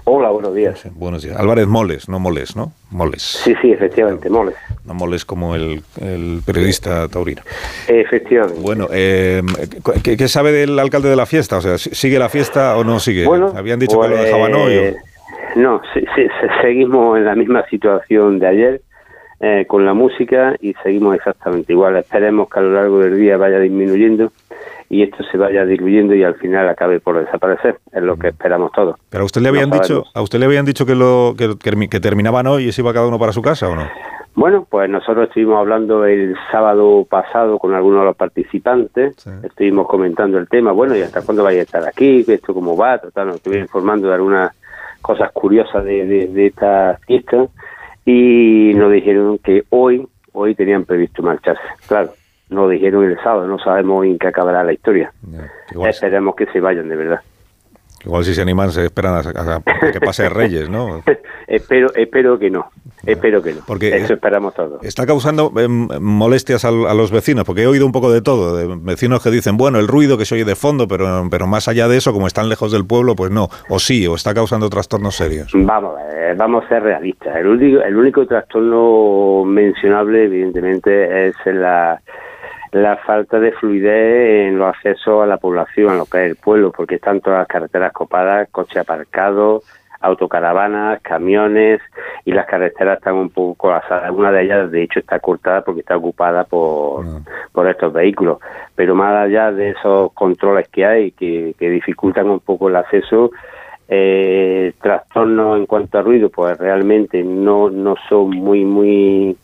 [0.05, 0.83] Hola, buenos días.
[0.95, 1.37] Buenos días.
[1.37, 2.73] Álvarez Moles, no Moles, ¿no?
[2.91, 3.23] Moles.
[3.23, 4.55] Sí, sí, efectivamente, Moles.
[4.85, 7.43] No Moles como el, el periodista taurino.
[7.89, 8.61] Efectivamente.
[8.61, 9.43] Bueno, eh,
[10.03, 11.57] ¿qué, qué sabe del alcalde de la fiesta?
[11.59, 13.25] O sea, ¿sigue la fiesta o no sigue?
[13.27, 14.77] Bueno, Habían dicho que lo pues, dejaban hoy.
[14.79, 18.83] o- No, sí, sí, se- seguimos en la misma situación de ayer
[19.41, 21.97] eh, con la música y seguimos exactamente igual.
[21.97, 24.31] Esperemos que a lo largo del día vaya disminuyendo
[24.89, 27.79] y esto se vaya diluyendo y al final acabe por desaparecer.
[27.93, 28.97] Es lo que esperamos todos.
[29.09, 31.55] Pero a usted le habían No dicho, a usted le habían dicho que lo que,
[31.59, 33.89] que- que terminaban hoy y se iba cada uno para su casa o no?
[34.35, 40.39] Bueno, pues nosotros estuvimos hablando el sábado pasado con algunos de los participantes, estuvimos comentando
[40.39, 42.25] el tema, bueno, ¿y hasta cuándo vais a estar aquí?
[42.27, 42.99] ¿Esto cómo va?
[42.99, 44.53] Total, nos estuvimos informando de algunas
[45.03, 47.47] cosas curiosas de, de- de esta fiesta
[48.05, 51.63] y nos dijeron que hoy, hoy tenían previsto marcharse.
[51.87, 52.11] Claro,
[52.49, 55.13] nos dijeron el sábado, no sabemos en qué acabará la historia.
[55.87, 57.21] Esperemos que se vayan de verdad.
[58.05, 61.03] Igual si se animan se esperan a, que pase Reyes, ¿no?
[61.47, 62.71] espero, espero que no,
[63.05, 63.61] espero que no.
[63.67, 64.83] Porque Eso esperamos todos.
[64.83, 68.79] Está causando em, molestias a, los vecinos, porque he oído un poco de todo, de
[68.83, 71.89] vecinos que dicen, bueno, el ruido que se oye de fondo, pero, pero más allá
[71.89, 75.17] de eso, como están lejos del pueblo, pues no, o sí, o está causando trastornos
[75.17, 75.51] serios.
[75.55, 75.95] Vamos,
[76.37, 77.37] vamos a ser realistas.
[77.37, 82.01] El único, el único trastorno mencionable, evidentemente, es la,
[82.73, 86.37] la falta de fluidez en los accesos a la población, a lo que es el
[86.37, 89.65] pueblo, porque están todas las carreteras copadas, coches aparcados,
[90.01, 91.81] autocaravanas, camiones,
[92.25, 94.11] y las carreteras están un poco colapsadas.
[94.11, 97.05] Una de ellas, de hecho, está cortada porque está ocupada por,
[97.53, 98.39] por estos vehículos.
[98.75, 103.31] Pero más allá de esos controles que hay, que, que dificultan un poco el acceso,
[103.89, 109.37] eh, trastornos en cuanto a ruido, pues realmente no, no son muy, muy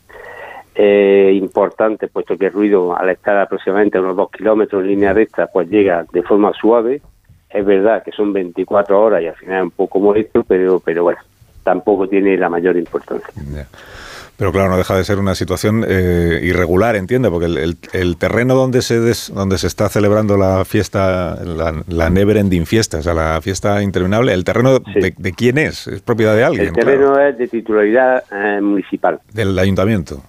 [0.77, 5.13] eh, importantes, puesto que el ruido, al estar aproximadamente a unos dos kilómetros en línea
[5.13, 7.01] recta, pues llega de forma suave.
[7.49, 11.05] Es verdad que son 24 horas y al final es un poco molesto, pero, pero
[11.05, 11.21] bueno,
[11.65, 13.29] tampoco tiene la mayor importancia.
[14.37, 18.17] Pero claro, no deja de ser una situación eh, irregular, entiende, porque el, el- el
[18.19, 22.99] terreno donde se des- donde se está celebrando la fiesta, la, la Never Ending Fiesta,
[22.99, 25.87] o sea, la fiesta interminable, ¿el terreno de, de quién es?
[25.87, 26.67] ¿Es propiedad de alguien?
[26.67, 30.21] El terreno es de titularidad eh, municipal, del ayuntamiento.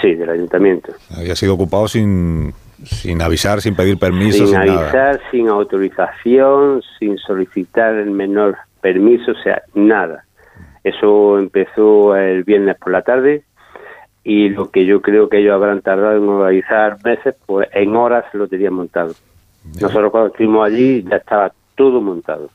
[0.00, 0.92] Sí, del ayuntamiento.
[1.16, 2.52] Había sido ocupado sin,
[2.84, 4.82] sin avisar, sin pedir permiso, sin, sin nada.
[4.82, 10.24] avisar, sin autorización, sin solicitar el menor permiso, o sea, nada.
[10.84, 13.42] Eso empezó el viernes por la tarde
[14.22, 18.24] y lo que yo creo que ellos habrán tardado en organizar meses, pues en horas
[18.32, 19.14] lo tenían montado.
[19.80, 22.50] Nosotros cuando estuvimos allí ya estaba todo montado.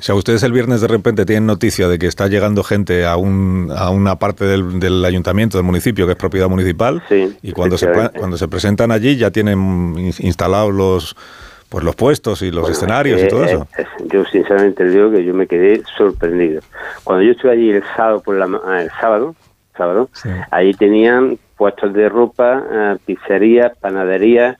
[0.00, 3.16] O sea, ustedes el viernes de repente tienen noticia de que está llegando gente a,
[3.16, 7.02] un, a una parte del, del ayuntamiento, del municipio, que es propiedad municipal,
[7.42, 7.86] y cuando se,
[8.16, 9.58] cuando se presentan allí ya tienen
[9.98, 11.16] in- instalados los,
[11.68, 13.68] pues los puestos y los Bueno, escenarios eh, y todo eh, eso.
[13.78, 16.62] eh, yo sinceramente digo que yo me quedé sorprendido.
[17.04, 19.34] Cuando yo estuve allí el sábado por la ah, el sábado,
[19.76, 20.08] sábado,
[20.50, 24.56] ahí tenían puestos de ropa, eh, pizzerías, panaderías,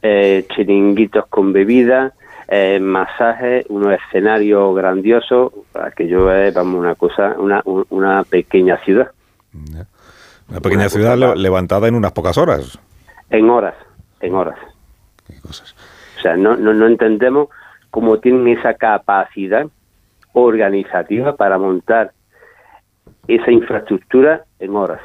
[0.00, 2.12] eh, chiringuitos con bebida,
[2.48, 9.10] eh, masajes, unos escenarios grandiosos, aquello es, vamos, una cosa, una, un- una pequeña ciudad,
[10.48, 12.78] Una pequeña ciudad le- levantada en unas pocas horas.
[13.30, 13.74] en horas,
[14.20, 14.58] en horas.
[16.18, 17.48] O sea, no, no, no entendemos
[17.90, 19.66] cómo tienen esa capacidad
[20.32, 22.12] organizativa para montar
[23.26, 25.00] esa infraestructura en horas.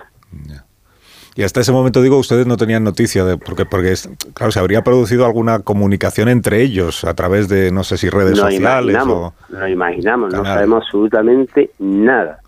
[1.36, 3.94] Y hasta ese momento, digo, ustedes no tenían noticia de, porque, porque
[4.34, 8.38] claro, se habría producido alguna comunicación entre ellos a través de, no sé si redes
[8.38, 8.60] sociales
[8.96, 9.54] imaginamos, o...
[9.58, 12.40] nos imaginamos, no sabemos absolutamente nada.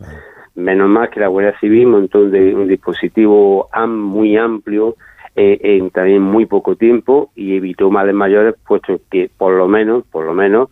[0.56, 4.98] Menos mal que la Guardia Civil montó un, de- un dispositivo am- muy amplio
[5.36, 10.04] eh, en también muy poco tiempo y evitó males mayores, puesto que por lo menos,
[10.12, 10.70] por lo menos,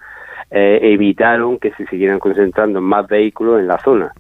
[0.52, 4.12] eh, evitaron que se siguieran concentrando más vehículos en la zona.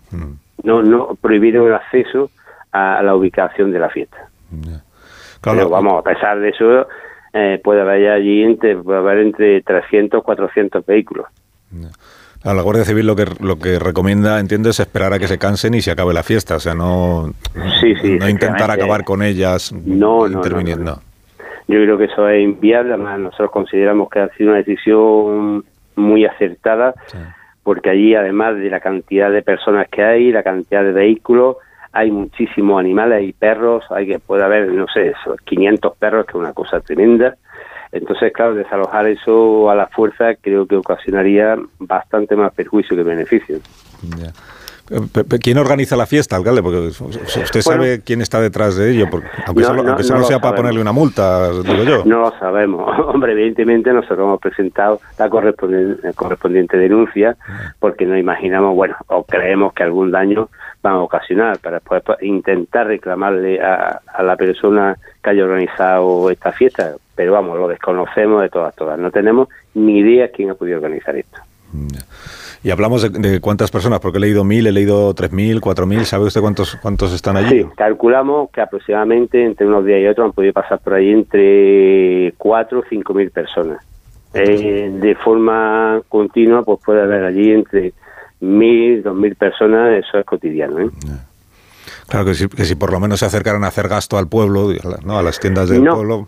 [0.63, 2.31] No, no prohibieron el acceso
[2.71, 4.29] a la ubicación de la fiesta.
[5.41, 6.87] Pero vamos, a pesar de eso,
[7.33, 11.27] eh, puede haber allí entre, puede haber entre 300 400 vehículos.
[12.43, 15.37] A la Guardia Civil lo que lo que recomienda, entiendo, es esperar a que se
[15.37, 16.55] cansen y se acabe la fiesta.
[16.55, 17.33] O sea, no,
[17.79, 21.01] Sí, sí, no intentar acabar con ellas No, no, interviniendo.
[21.67, 25.63] Yo creo que eso es inviable, además nosotros consideramos que ha sido una decisión
[25.95, 26.93] muy acertada,
[27.63, 31.57] porque allí además de la cantidad de personas que hay, la cantidad de vehículos,
[31.93, 35.13] hay muchísimos animales, y perros, hay que puede haber, no sé,
[35.45, 37.35] 500 perros, que es una cosa tremenda.
[37.91, 43.59] Entonces, claro, desalojar eso a la fuerza creo que ocasionaría bastante más perjuicio que beneficio.
[45.41, 46.61] ¿Quién organiza la fiesta, alcalde?
[46.61, 49.07] Porque usted sabe quién está detrás de ello,
[49.45, 52.03] aunque, solo, sea para ponerle una multa, digo yo.
[52.05, 52.91] No lo sabemos.
[53.07, 57.37] Hombre, evidentemente nosotros hemos presentado la correspondiente, correspondiente denuncia
[57.79, 60.49] porque nos imaginamos, bueno, o creemos que algún daño
[60.81, 66.95] van a ocasionar para después intentar reclamarle a, la persona que haya organizado esta fiesta.
[67.15, 68.97] Pero vamos, lo desconocemos de todas, todas.
[68.97, 71.39] No tenemos ni idea quién ha podido organizar esto.
[72.63, 76.05] Y hablamos de, cuántas personas, porque he leído mil, he leído tres mil, cuatro mil.
[76.05, 77.61] ¿Sabe usted cuántos, cuántos están allí?
[77.61, 82.33] Sí, calculamos que aproximadamente entre unos días y otros han podido pasar por ahí entre
[82.37, 83.83] cuatro o cinco mil personas.
[84.33, 87.93] Eh, de forma continua, pues puede haber allí entre
[88.41, 90.79] mil, dos mil personas, eso es cotidiano.
[90.79, 90.89] ¿eh?
[92.07, 94.69] Claro que si, que si por lo menos se acercaran a hacer gasto al pueblo,
[95.05, 95.17] ¿no?
[95.17, 96.27] a las tiendas del pueblo.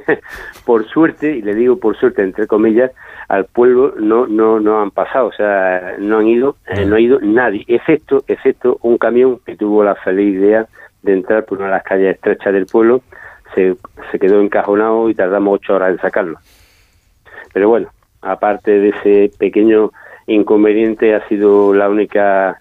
[0.64, 2.90] por suerte, y le digo por suerte entre comillas,
[3.28, 7.00] al pueblo no no no han pasado, o sea, no han ido, eh, no ha
[7.00, 10.66] ido nadie, excepto excepto un camión que tuvo la feliz idea
[11.02, 13.02] de entrar por una de las calles estrechas del pueblo,
[13.54, 13.76] se,
[14.10, 16.38] se quedó encajonado y tardamos ocho horas en sacarlo.
[17.52, 17.88] Pero bueno,
[18.22, 19.92] aparte de ese pequeño
[20.34, 22.60] inconveniente, ha sido la única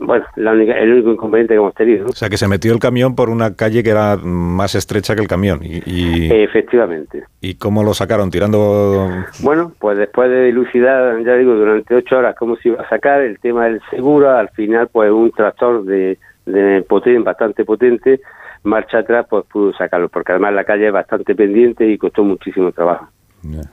[0.00, 2.06] bueno, la única, el único inconveniente que hemos tenido.
[2.06, 5.22] O sea, que se metió el camión por una calle que era más estrecha que
[5.22, 5.60] el camión.
[5.62, 7.24] Y, Efectivamente.
[7.40, 8.30] ¿Y cómo lo sacaron?
[8.30, 9.08] ¿Tirando...?
[9.40, 13.22] Bueno, pues después de dilucidar, ya digo, durante ocho horas cómo se iba a sacar
[13.22, 18.20] el tema del seguro, al final, pues un tractor de, de potente, bastante potente,
[18.62, 22.70] marcha atrás, pues pudo sacarlo, porque además la calle es bastante pendiente y costó muchísimo
[22.70, 23.08] trabajo.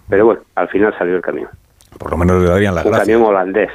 [0.10, 1.50] Pero bueno, al final salió el camión.
[1.98, 3.72] Por lo menos le darían la Un camión holandés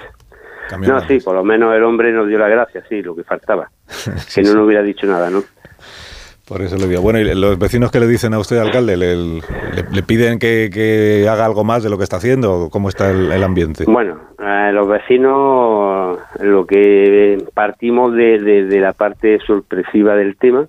[0.79, 3.71] no, sí, por lo menos el hombre nos dio la gracia, sí, lo que faltaba.
[4.35, 5.43] que no nos hubiera dicho nada, ¿no?
[6.47, 7.01] Por eso le digo.
[7.01, 8.97] Bueno, ¿y los vecinos que le dicen a usted, alcalde?
[8.97, 12.71] ¿Le, piden que, haga algo más de lo que está haciendo?
[12.73, 13.85] ¿Cómo está el, ambiente?
[13.87, 20.67] Bueno, eh, los vecinos, lo que partimos de, la parte sorpresiva del tema,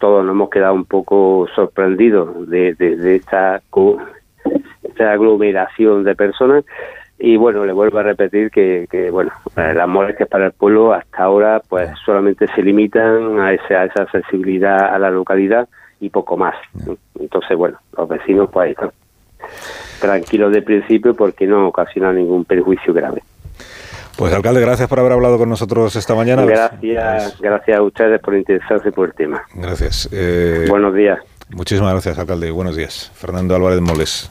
[0.00, 2.74] todos nos hemos quedado un poco sorprendidos de,
[3.14, 3.62] esta,
[5.04, 6.64] aglomeración de personas
[7.22, 10.94] y bueno, le vuelvo a repetir que, que bueno, eh, las molestias para el pueblo
[10.94, 15.68] hasta ahora pues solamente se limitan a, esa, a esa accesibilidad a la localidad
[16.00, 16.54] y poco más.
[17.18, 18.90] Entonces, bueno, los vecinos pues están
[20.00, 23.22] tranquilos de principio porque no ocasiona ningún perjuicio grave.
[24.16, 26.44] Pues alcalde, gracias por haber hablado con nosotros esta mañana.
[26.44, 29.42] Gracias, gracias a ustedes por interesarse por el tema.
[29.54, 30.08] Gracias.
[30.10, 31.18] Eh, buenos días.
[31.50, 32.50] Muchísimas gracias, alcalde.
[32.50, 33.10] Buenos días.
[33.14, 34.30] Fernando Álvarez Moles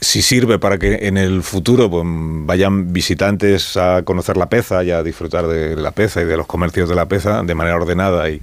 [0.00, 4.90] si sirve para que en el futuro pues, vayan visitantes a conocer la peza y
[4.90, 8.28] a disfrutar de la peza y de los comercios de la peza de manera ordenada
[8.30, 8.40] y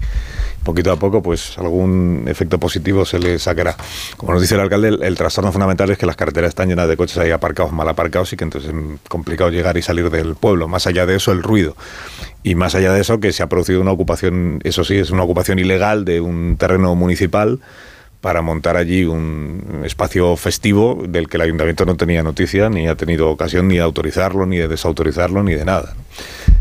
[0.66, 3.78] poquito a poco, pues algún efecto positivo se le sacará.
[4.18, 6.98] Como nos dice el alcalde, el, trastorno fundamental es que las carreteras están llenas de
[6.98, 10.68] coches ahí aparcados, mal aparcados y que entonces es complicado llegar y salir del pueblo.
[10.68, 11.78] Más allá de eso, el ruido.
[12.44, 15.24] Y más allá de eso, que se ha producido una ocupación, eso sí, es una
[15.24, 17.60] ocupación ilegal de un terreno municipal
[18.26, 22.96] para montar allí un espacio festivo del que el ayuntamiento no tenía noticia, ni ha
[22.96, 25.94] tenido ocasión ni de autorizarlo, ni de desautorizarlo, ni de nada.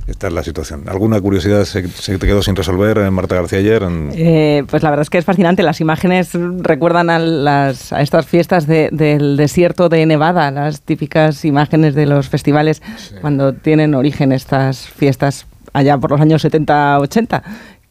[0.06, 0.82] Esta es la situación.
[0.90, 3.82] ¿Alguna curiosidad se, te quedó sin resolver, eh, Marta García, ayer?
[4.12, 5.62] Eh, pues la verdad es que es fascinante.
[5.62, 11.94] Las imágenes recuerdan a, las, a estas fiestas del desierto de Nevada, las típicas imágenes
[11.94, 12.82] de los festivales
[13.22, 17.42] cuando tienen origen estas fiestas allá por los años 70-80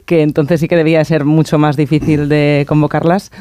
[0.06, 3.32] que entonces sí que debía ser mucho más difícil de convocarlas,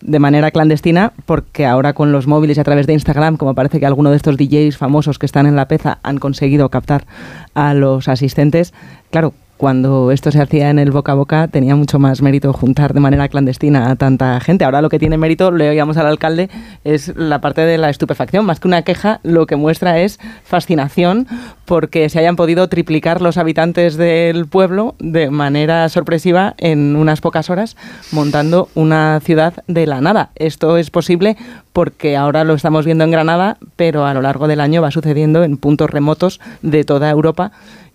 [0.00, 3.80] de manera clandestina, porque ahora con los móviles y a través de Instagram, como parece
[3.80, 7.06] que alguno de estos DJs famosos que están en la peza han conseguido captar
[7.54, 8.72] a los asistentes,
[9.10, 12.94] claro, cuando esto se hacía en el boca a boca tenía mucho más mérito juntar
[12.94, 14.64] de manera clandestina a tanta gente.
[14.64, 16.48] Ahora lo que tiene mérito, le oíamos al alcalde,
[16.82, 18.46] es la parte de la estupefacción.
[18.46, 21.26] Más que una queja, lo que muestra es fascinación
[21.66, 27.50] porque se hayan podido triplicar los habitantes del pueblo de manera sorpresiva en unas pocas
[27.50, 27.76] horas,
[28.12, 30.30] montando una ciudad de la nada.
[30.36, 31.36] Esto es posible
[31.74, 35.44] porque ahora lo estamos viendo en Granada, pero a lo largo del año va sucediendo
[35.44, 37.52] en puntos remotos de toda Europa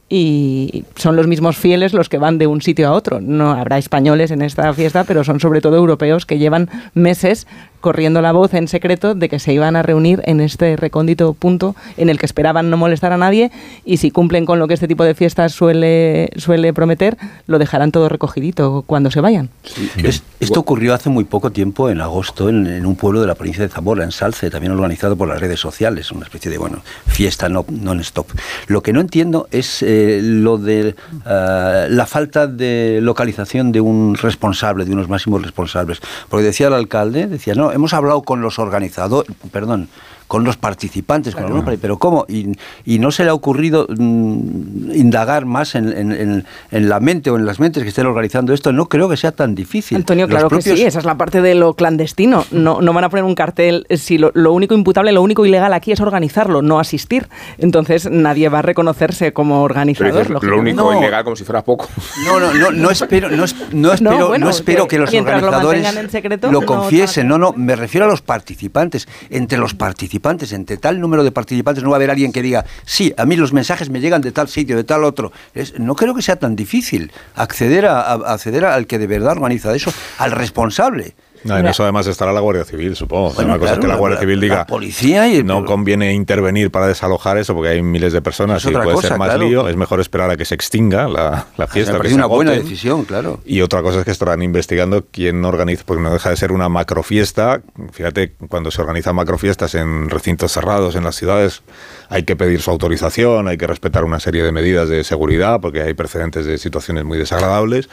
[0.08, 3.22] y son los mismos fieles los que van de un sitio a otro.
[3.22, 7.48] No habrá españoles en esta fiesta, pero son sobre todo europeos que llevan meses
[7.86, 11.76] corriendo la voz en secreto de que se iban a reunir en este recóndito punto
[11.98, 13.52] en el que esperaban no molestar a nadie
[13.86, 17.16] y si cumplen con lo que este tipo de fiestas suele, suele prometer,
[17.46, 19.52] lo dejarán todo recogidito cuando se vayan.
[19.98, 23.36] Es- esto ocurrió hace muy poco tiempo, en agosto, en, en un pueblo de la
[23.36, 26.82] provincia de Zamora, en Salce, también organizado por las redes sociales, una especie de, bueno,
[27.06, 28.28] fiesta no- non-stop.
[28.66, 30.96] Lo que no entiendo es eh, lo de
[31.28, 36.00] eh, la falta de localización de un responsable, de unos máximos responsables.
[36.30, 39.90] Porque decía el alcalde, decía, no, hemos hablado con los organizadores, perdón,
[40.28, 42.26] con los participantes, con algunos, pero ¿cómo?
[42.28, 42.52] Y,
[42.86, 47.30] y no se le ha ocurrido mm, indagar más en, en- en- en la mente
[47.30, 48.72] o en las mentes que estén organizando esto.
[48.74, 49.98] No creo que sea tan difícil.
[49.98, 52.46] Antonio, Los claro que sí, esa es la parte de lo clandestino.
[52.52, 55.74] No, no van a poner un cartel si lo, lo único imputable, lo único ilegal
[55.74, 57.28] aquí es organizarlo, no asistir.
[57.58, 60.14] Entonces nadie va a reconocerse como organizador.
[60.28, 61.88] dices, lo único ilegal como si fuera poco.
[62.26, 65.20] No, no, no, no espero, no, es- no espero, bueno, no espero que, los lo
[65.20, 67.28] organizadores mantengan en secreto, lo no confiesen.
[67.28, 69.08] No, no, me refiero a los participantes.
[69.30, 70.15] Entre los participantes,
[70.54, 73.36] entre tal número de participantes, no va a haber alguien que diga, sí, a mí
[73.36, 75.32] los mensajes me llegan de tal sitio, de tal otro.
[75.54, 79.34] Es- no creo que sea tan difícil acceder, a, a- acceder al que de verdad
[79.34, 81.16] organiza eso, al responsable.
[81.46, 83.32] No, en eso además estará la Guardia Civil, supongo.
[83.34, 84.66] Bueno, Una cosa es que la Guardia Civil la diga.
[84.66, 88.72] policía y el- no conviene intervenir para desalojar eso porque hay miles de personas Es
[88.72, 89.44] y puede cosa, ser más claro.
[89.48, 89.68] lío.
[89.70, 91.92] Es mejor esperar a que se extinga la, la fiesta.
[91.94, 93.40] que parece se una buena decisión, claro.
[93.46, 96.68] Y otra cosa es que estarán investigando quién organiza, porque no deja de ser una
[96.70, 97.62] macrofiesta.
[97.92, 101.62] Fíjate, cuando se organizan macrofiestas en recintos cerrados en las ciudades,
[102.10, 105.82] hay que pedir su autorización, hay que respetar una serie de medidas de seguridad, porque
[105.82, 107.90] hay precedentes de situaciones muy desagradables.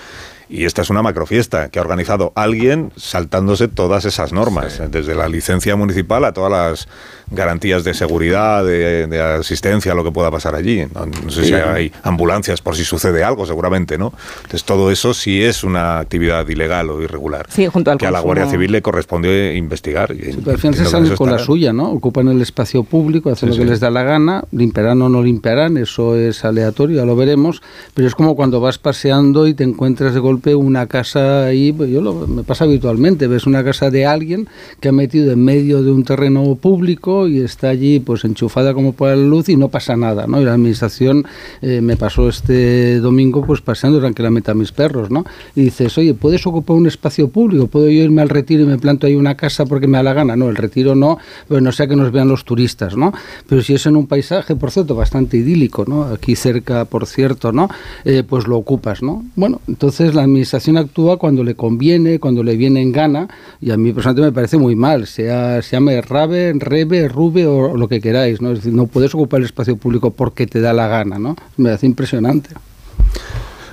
[0.52, 5.26] Y esta es una macrofiesta que ha organizado alguien saltándose todas esas normas, desde la
[5.26, 6.88] licencia municipal a todas las
[7.34, 10.84] garantías de seguridad, de, de asistencia a lo que pueda pasar allí.
[10.94, 11.48] No, no sé Sí.
[11.48, 14.12] si hay ambulancias por si sucede algo, seguramente, ¿no?
[14.36, 17.46] Entonces todo eso sí es una actividad ilegal o irregular.
[17.48, 18.34] Sí, junto al que a la consumo.
[18.34, 20.12] Guardia Civil le corresponde investigar.
[20.14, 21.90] Y, Pero al final se salen con la suya, ¿no?
[21.90, 23.70] Ocupan el espacio público, hacen Sí, lo que sí.
[23.70, 27.62] les da la gana, limpiarán o no limpiarán, eso es aleatorio, ya lo veremos,
[27.94, 31.90] pero es como cuando vas paseando y te encuentras de golpe una casa ahí, pues
[31.90, 34.48] yo lo, me pasa habitualmente, ves una casa de alguien
[34.80, 38.92] que ha metido en medio de un terreno público y está allí pues enchufada como
[38.92, 40.40] por la luz y no pasa nada, ¿no?
[40.40, 41.24] Y la administración
[41.60, 45.24] eh, me pasó este domingo pues paseando tranquilamente a mis perros, ¿no?
[45.54, 47.66] Y dices, oye, ¿puedes ocupar un espacio público?
[47.66, 50.12] ¿Puedo yo irme al retiro y me planto ahí una casa porque me da la
[50.12, 50.36] gana?
[50.36, 51.18] No, el retiro no,
[51.48, 53.12] pero no sea que nos vean los turistas, ¿no?
[53.48, 56.04] Pero si es en un paisaje, por cierto, bastante idílico, ¿no?
[56.04, 57.68] Aquí cerca, por cierto, ¿no?
[58.04, 59.24] Eh, pues lo ocupas, ¿no?
[59.36, 63.28] Bueno, entonces la administración actúa cuando le conviene, cuando le viene en gana,
[63.60, 67.76] y a mí personalmente me parece muy mal, sea se llame Rabe, Rebe, Rube o
[67.76, 68.50] lo que queráis, ¿no?
[68.52, 71.36] Es decir, no puedes ocupar el espacio público porque te da la gana, ¿no?
[71.56, 72.50] Me parece impresionante.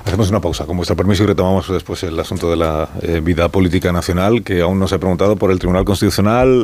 [0.05, 3.49] Hacemos una pausa, con vuestro permiso, y retomamos después el asunto de la eh, vida
[3.49, 6.63] política nacional, que aún no se ha preguntado por el Tribunal Constitucional,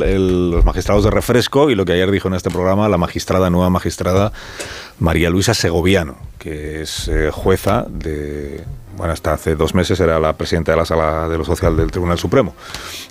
[0.52, 3.70] los magistrados de refresco y lo que ayer dijo en este programa la magistrada, nueva
[3.70, 4.32] magistrada
[5.00, 8.64] María Luisa Segoviano, que es eh, jueza de.
[8.98, 11.91] Bueno, hasta hace dos meses era la presidenta de la Sala de lo Social del
[11.91, 12.56] Tribunal Supremo.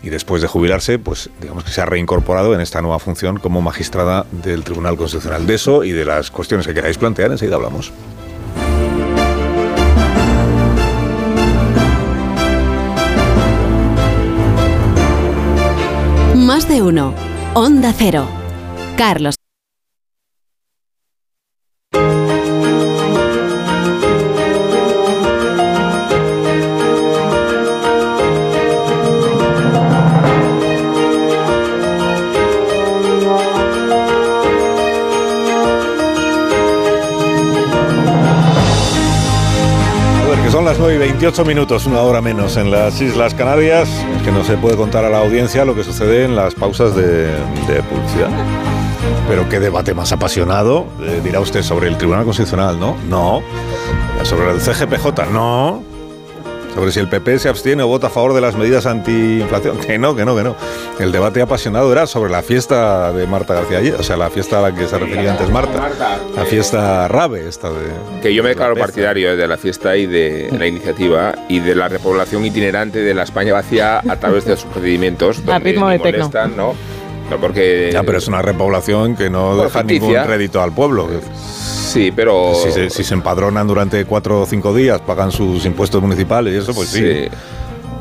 [0.02, 3.60] Y después de jubilarse, pues digamos que se ha reincorporado en esta nueva función como
[3.60, 5.46] magistrada del Tribunal Constitucional.
[5.46, 7.92] De eso y de las cuestiones que queráis plantear, enseguida hablamos.
[16.34, 17.14] Más de uno.
[17.54, 18.26] Onda Cero.
[18.96, 19.43] Carlos.
[41.24, 43.88] 28 minutos, una hora menos en las Islas Canarias.
[44.22, 47.28] Que no se puede contar a la audiencia lo que sucede en las pausas de,
[47.28, 48.28] de publicidad.
[49.26, 52.94] Pero qué debate más apasionado, eh, dirá usted, sobre el Tribunal Constitucional, ¿no?
[53.08, 53.40] No.
[54.22, 55.93] Sobre el CGPJ, no.
[56.74, 59.96] Sobre si el PP se abstiene o vota a favor de las medidas antiinflación, que
[59.96, 60.56] no, que no, que no.
[60.98, 64.58] El debate apasionado era sobre la fiesta de Marta García ayer, o sea, la fiesta
[64.58, 65.88] a la que se refería antes Marta.
[66.34, 68.20] La fiesta RAVE, esta de...
[68.20, 71.88] Que yo me declaro partidario de la fiesta y de la iniciativa y de la
[71.88, 75.44] repoblación itinerante de la España vacía a través de sus procedimientos.
[75.44, 76.24] donde ritmo de tecno.
[76.24, 76.74] molestan, ¿no?
[77.30, 77.90] No, porque...
[77.92, 80.08] Ya, pero es una repoblación que no deja ficticia.
[80.08, 81.08] ningún crédito al pueblo.
[81.94, 82.54] Sí, pero...
[82.54, 86.56] Si se, si se empadronan durante cuatro o cinco días, pagan sus impuestos municipales y
[86.56, 87.00] eso, pues sí.
[87.00, 87.28] Sí.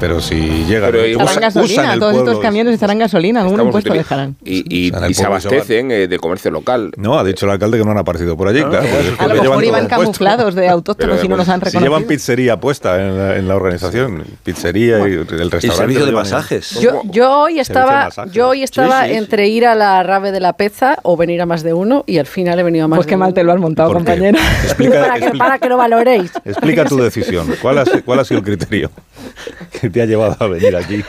[0.03, 0.35] Pero si
[0.65, 3.69] llega Pero usa- Echarán gasolina, usan el todos pueblo- estos camiones echarán gasolina, algún Estamos
[3.69, 4.35] impuesto dejarán.
[4.43, 6.91] Y, y- Usan el y se pueblo y se abastecen eh, de comercio local.
[6.97, 8.85] No, ha dicho el alcalde que no han aparecido por allí, claro.
[8.91, 11.65] porque es A lo llevan mejor iban camuflados de autóctonos y no los han Si
[11.67, 11.89] reconocido.
[11.89, 15.69] llevan pizzería puesta en la, en la organización, pizzería y el restaurante.
[15.71, 16.79] servicio de masajes.
[16.81, 20.41] Yo, yo hoy estaba, yo hoy estaba Sí, sí, entre ir a la rave de
[20.41, 22.97] la peza o venir a más de uno y al final he venido a más
[22.97, 23.97] Pues de qué mal te lo has montado.
[23.97, 26.29] Explica, para, que, para que lo valoréis.
[26.43, 27.47] explica tu decisión.
[27.61, 28.91] ¿Cuál ha, cuál ha sido el criterio
[29.93, 31.03] te ha llevado a venir aquí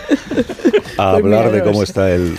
[0.97, 2.37] a Pues hablar de cómo está el.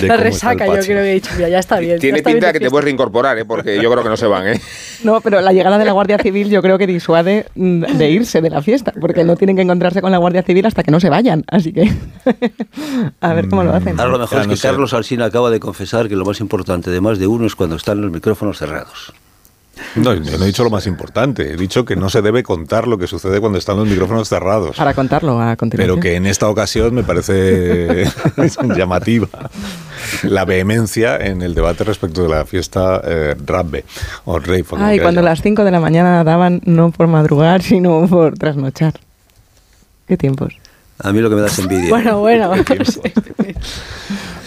[0.00, 1.98] de La resaca, yo creo que he dicho, mira, ya está bien.
[1.98, 3.44] Tiene está pinta de de que te puedes reincorporar, ¿eh?
[3.44, 4.48] porque yo creo que no se van.
[4.48, 4.60] ¿eh?
[5.02, 8.40] No, pero la llegada de la Guardia Civil yo creo que disuade mm, de irse
[8.40, 11.00] de la fiesta, porque no tienen que encontrarse con la Guardia Civil hasta que no
[11.00, 11.44] se vayan.
[11.48, 11.90] Así que
[13.20, 13.98] a ver cómo lo hacen.
[13.98, 14.68] Ahora lo mejor Ya, es no que sé.
[14.68, 17.76] Carlos Alsina acaba de confesar que lo más importante de más de uno es cuando
[17.76, 19.12] están los micrófonos cerrados.
[19.96, 21.52] No, yo no he dicho lo más importante.
[21.52, 24.76] He dicho que no se debe contar lo que sucede cuando están los micrófonos cerrados.
[24.76, 25.96] Para contarlo a continuación.
[25.96, 28.04] Pero que en esta ocasión me parece
[28.76, 29.28] llamativa
[30.22, 33.84] la vehemencia en el debate respecto de la fiesta eh, Rabbe
[34.24, 34.64] o Rave.
[34.78, 38.94] Ay, cuando las 5 de la mañana daban no por madrugar, sino por trasnochar.
[40.06, 40.54] ¿Qué tiempos?
[41.00, 41.90] A mí lo que me da es envidia.
[41.90, 42.52] Bueno, bueno.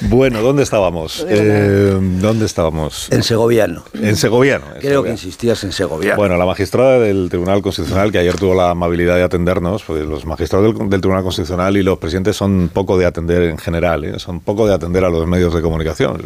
[0.10, 1.26] Bueno, ¿dónde estábamos?
[1.28, 3.08] Eh, ¿Dónde estábamos?
[3.12, 3.84] En segoviano.
[3.94, 4.66] En Segoviano.
[4.76, 6.18] en Creo que insistías en segoviano.
[6.18, 10.26] Bueno, la magistrada del Tribunal Constitucional, que ayer tuvo la amabilidad de atendernos, pues los
[10.26, 14.20] magistrados del, del Tribunal Constitucional y los presidentes son poco de atender en general, ¿eh?
[14.20, 16.22] son poco de atender a los medios de comunicación.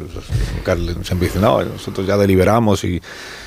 [1.19, 3.01] Dice, no, nosotros ya deliberamos y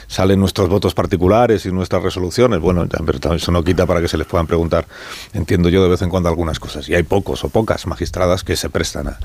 [0.09, 2.59] salen nuestros votos particulares y nuestras resoluciones.
[2.61, 4.87] Bueno, ya, pero eso no quita para que se les puedan preguntar,
[5.35, 6.89] entiendo yo, de vez en cuando algunas cosas.
[6.89, 9.19] Y hay pocos o pocas magistradas que se prestan a...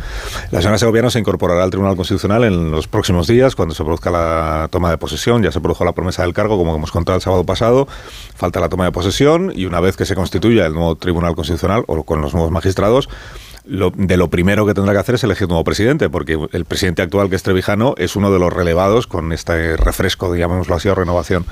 [0.51, 4.11] La señora Segoviano se incorporará al Tribunal Constitucional en los próximos días, cuando se produzca
[4.11, 5.41] la toma de posesión.
[5.41, 7.87] Ya se produjo la promesa del cargo, como hemos contado el sábado pasado.
[8.35, 11.83] Falta la toma de posesión y una vez que se constituya el nuevo Tribunal Constitucional
[11.87, 13.09] o con los nuevos magistrados,
[13.65, 17.01] de lo primero que tendrá que hacer es elegir un nuevo presidente, porque el presidente
[17.01, 20.95] actual, que es Trevijano, es uno de los relevados con este refresco, digámoslo así, o
[20.95, 21.45] renovación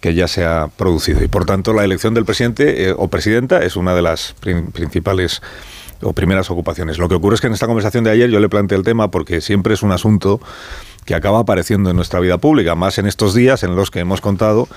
[0.00, 1.24] que ya se ha producido.
[1.24, 4.70] Y por tanto, la elección del presidente eh, o presidenta es una de las prin-
[4.70, 5.42] principales
[6.02, 6.98] o primeras ocupaciones.
[6.98, 9.10] Lo que ocurre es que en esta conversación de ayer yo le planteé el tema
[9.10, 10.40] porque siempre es un asunto
[11.04, 14.20] que acaba apareciendo en nuestra vida pública, más en estos días en los que hemos
[14.20, 14.68] contado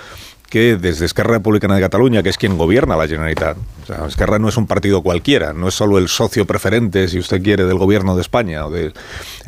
[0.53, 3.57] que desde Esquerra Republicana de Cataluña, que es quien gobierna la Generalitat,
[3.99, 7.41] o Esquerra no es un partido cualquiera, no es solo el socio preferente, si usted
[7.41, 8.93] quiere, del gobierno de España o de,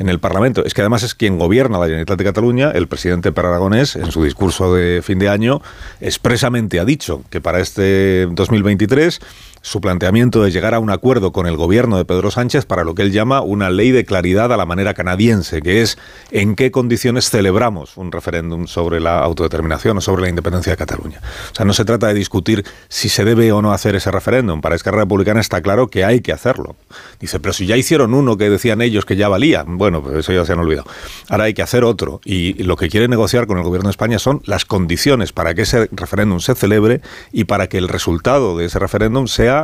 [0.00, 3.30] en el Parlamento, es que además es quien gobierna la Generalitat de Cataluña, el presidente
[3.30, 5.62] Per Aragonés, en su discurso de fin de año,
[6.00, 9.20] expresamente ha dicho que para este 2023
[9.66, 12.94] su planteamiento es llegar a un acuerdo con el gobierno de Pedro Sánchez para lo
[12.94, 15.98] que él llama una ley de claridad a la manera canadiense, que es
[16.30, 21.20] en qué condiciones celebramos un referéndum sobre la autodeterminación o sobre la independencia de Cataluña.
[21.50, 24.60] O sea, no se trata de discutir si se debe o no hacer ese referéndum.
[24.60, 26.76] Para Esquerra Republicana está claro que hay que hacerlo.
[27.18, 30.32] Dice, pero si ya hicieron uno que decían ellos que ya valía, bueno, pues eso
[30.32, 30.88] ya se han olvidado.
[31.28, 32.20] Ahora hay que hacer otro.
[32.24, 35.62] Y lo que quiere negociar con el gobierno de España son las condiciones para que
[35.62, 37.00] ese referéndum se celebre
[37.32, 39.55] y para que el resultado de ese referéndum sea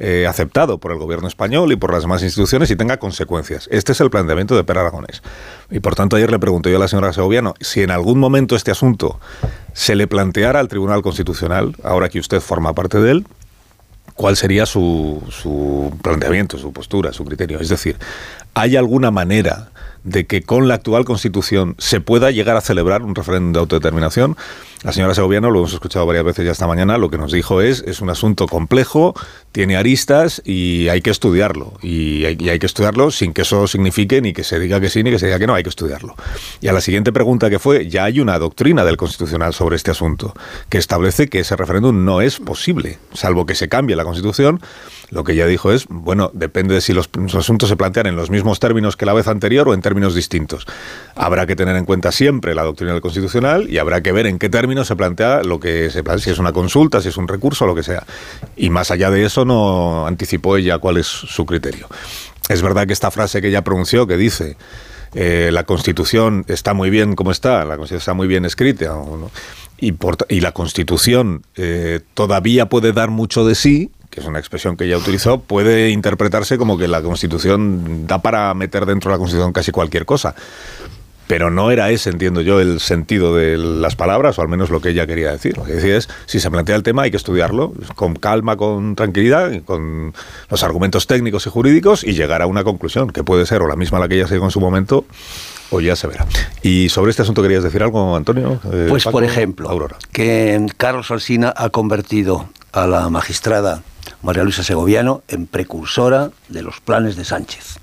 [0.00, 3.68] eh, aceptado por el gobierno español y por las demás instituciones y tenga consecuencias.
[3.72, 5.22] Este es el planteamiento de Per Aragonés.
[5.70, 8.54] Y por tanto ayer le pregunté yo a la señora Segoviano si en algún momento
[8.54, 9.18] este asunto
[9.72, 13.26] se le planteara al Tribunal Constitucional, ahora que usted forma parte de él,
[14.14, 17.58] cuál sería su, su planteamiento, su postura, su criterio.
[17.58, 17.96] Es decir,
[18.54, 19.70] ¿hay alguna manera
[20.04, 24.36] de que con la actual constitución se pueda llegar a celebrar un referéndum de autodeterminación?
[24.84, 27.60] La señora Segoviano, lo hemos escuchado varias veces ya esta mañana, lo que nos dijo
[27.60, 29.12] es, es un asunto complejo,
[29.50, 31.72] tiene aristas y hay que estudiarlo.
[31.82, 34.88] Y hay, y hay que estudiarlo sin que eso signifique ni que se diga que
[34.88, 36.14] sí ni que se diga que no, hay que estudiarlo.
[36.60, 39.90] Y a la siguiente pregunta que fue, ya hay una doctrina del Constitucional sobre este
[39.90, 40.32] asunto,
[40.68, 44.60] que establece que ese referéndum no es posible, salvo que se cambie la Constitución.
[45.10, 48.30] Lo que ella dijo es, bueno, depende de si los, asuntos se plantean en los
[48.30, 50.66] mismos términos que la vez anterior o en términos distintos.
[51.14, 54.38] Habrá que tener en cuenta siempre la doctrina del Constitucional y habrá que ver en
[54.38, 57.26] qué términos se plantea lo que se plantea, si es una consulta, si es un
[57.26, 58.04] recurso, lo que sea.
[58.56, 61.88] Y más allá de eso no anticipó ella cuál es su criterio.
[62.48, 64.56] Es verdad que esta frase que ella pronunció, que dice,
[65.14, 68.94] eh, la Constitución está muy bien como está, la Constitución está muy bien escrita,
[69.80, 74.84] y, la Constitución eh, todavía puede dar mucho de sí, que es una expresión que
[74.84, 79.52] ella utilizó, puede interpretarse como que la Constitución da para meter dentro de la Constitución
[79.52, 80.34] casi cualquier cosa.
[81.28, 84.80] Pero no era ese, entiendo yo, el sentido de las palabras, o al menos lo
[84.80, 85.58] que ella quería decir.
[85.58, 88.96] Lo que decía es, si se plantea el tema hay que estudiarlo con calma, con
[88.96, 90.14] tranquilidad, con
[90.48, 93.76] los argumentos técnicos y jurídicos y llegar a una conclusión, que puede ser o la
[93.76, 95.04] misma la que ella se llegó en su momento,
[95.70, 96.26] o ya se verá.
[96.62, 98.58] Y sobre este asunto querías decir algo, Antonio.
[98.72, 99.98] Eh, pues Paco, por ejemplo, Aurora.
[100.12, 103.82] que Carlos Alsina ha convertido a la magistrada
[104.22, 107.78] María Luisa Segoviano en precursora de los planes de Sánchez.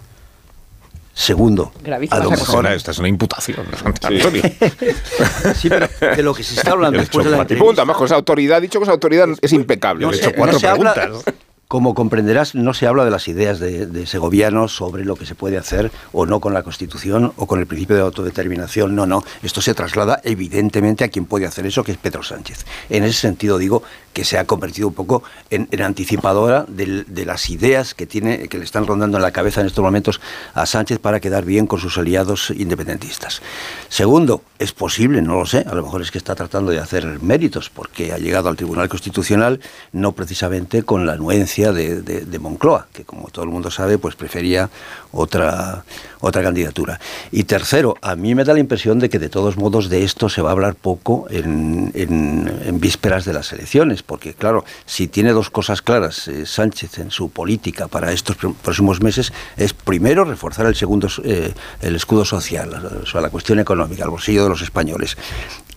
[1.14, 1.72] Segundo,
[2.12, 4.30] a lo mejor esta es una imputación, Antonio.
[5.56, 7.82] sí, pero de lo que se está hablando después de la entrevista...
[7.82, 10.06] Además con esa autoridad, dicho que esa autoridad es impecable.
[10.06, 10.98] No, he hecho no cuatro se preguntas.
[10.98, 11.22] habla-
[11.68, 15.34] como comprenderás, no se habla de las ideas de, de Segoviano sobre lo que se
[15.34, 18.94] puede hacer o no con la Constitución o con el principio de autodeterminación.
[18.96, 19.24] No, no.
[19.42, 22.66] Esto se traslada evidentemente a quien puede hacer eso, que es Pedro Sánchez.
[22.90, 23.82] En ese sentido digo
[24.16, 28.64] que se ha convertido un poco en, anticipadora de, las ideas que tiene, que le
[28.64, 30.22] están rondando en la cabeza en estos momentos
[30.54, 33.42] a Sánchez para quedar bien con sus aliados independentistas.
[33.90, 37.22] Segundo, es posible, no lo sé, a lo mejor es que está tratando de hacer
[37.22, 39.60] méritos porque ha llegado al Tribunal Constitucional
[39.92, 44.16] no precisamente con la anuencia de- de Moncloa, que como todo el mundo sabe, pues
[44.16, 44.70] prefería
[45.12, 45.84] otra,
[46.28, 47.00] otra candidatura.
[47.32, 50.28] Y tercero, a mí me da la impresión de que de todos modos de esto
[50.28, 55.32] se va a hablar poco en, en- vísperas de las elecciones, porque claro, si tiene
[55.34, 60.26] dos cosas claras eh, Sánchez en su política para estos pr- próximos meses, es primero
[60.26, 62.74] reforzar el segundo eh, el escudo social,
[63.04, 65.18] o sea, la cuestión económica, el bolsillo de los españoles.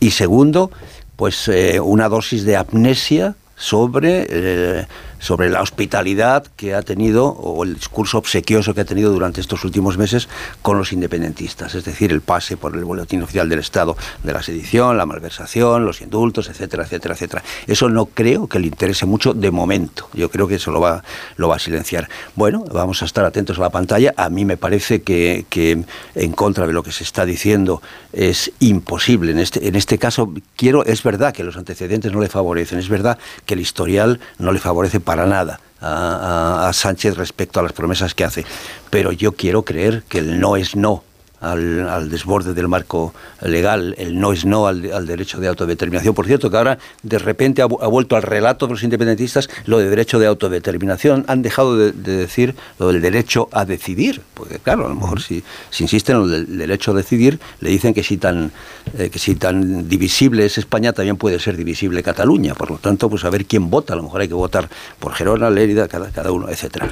[0.00, 0.70] Y segundo,
[1.16, 4.86] pues eh, una dosis de amnesia sobre,
[5.18, 9.64] sobre la hospitalidad que ha tenido o el discurso obsequioso que ha tenido durante estos
[9.64, 10.28] últimos meses
[10.62, 14.42] con los independentistas, es decir, el pase por el boletín oficial del Estado de la
[14.42, 17.42] sedición, la malversación, los indultos, etcétera, etcétera, etcétera.
[17.66, 20.08] Eso no creo que le interese mucho de momento.
[20.12, 21.02] Yo creo que eso lo va,
[21.36, 22.08] lo va a silenciar.
[22.34, 24.14] Bueno, vamos a estar atentos a la pantalla.
[24.16, 28.52] A mí me parece que, que en contra de lo que se está diciendo es
[28.60, 29.32] imposible.
[29.32, 32.88] En este, en este caso, quiero, es verdad que los antecedentes no le favorecen, es
[32.88, 38.14] verdad que el historial no le favorece para nada a, Sánchez respecto a las promesas
[38.14, 38.44] que hace.
[38.90, 41.02] Pero yo quiero creer que el no es no.
[41.40, 46.12] Al, al desborde del marco legal, el no es no al, al derecho de autodeterminación.
[46.12, 49.48] Por cierto, que ahora de repente ha, vu- ha vuelto al relato de los independentistas
[49.64, 51.24] lo de derecho de autodeterminación.
[51.28, 55.22] Han dejado de, de decir lo del derecho a decidir, porque claro, a lo mejor
[55.22, 58.50] si, si insisten en del derecho a decidir, le dicen que si tan
[58.98, 62.54] eh, que si tan divisible es España, también puede ser divisible Cataluña.
[62.54, 63.92] Por lo tanto, pues a ver quién vota.
[63.92, 64.68] A lo mejor hay que votar
[64.98, 66.88] por Gerona, Lérida, cada, cada uno, etcétera.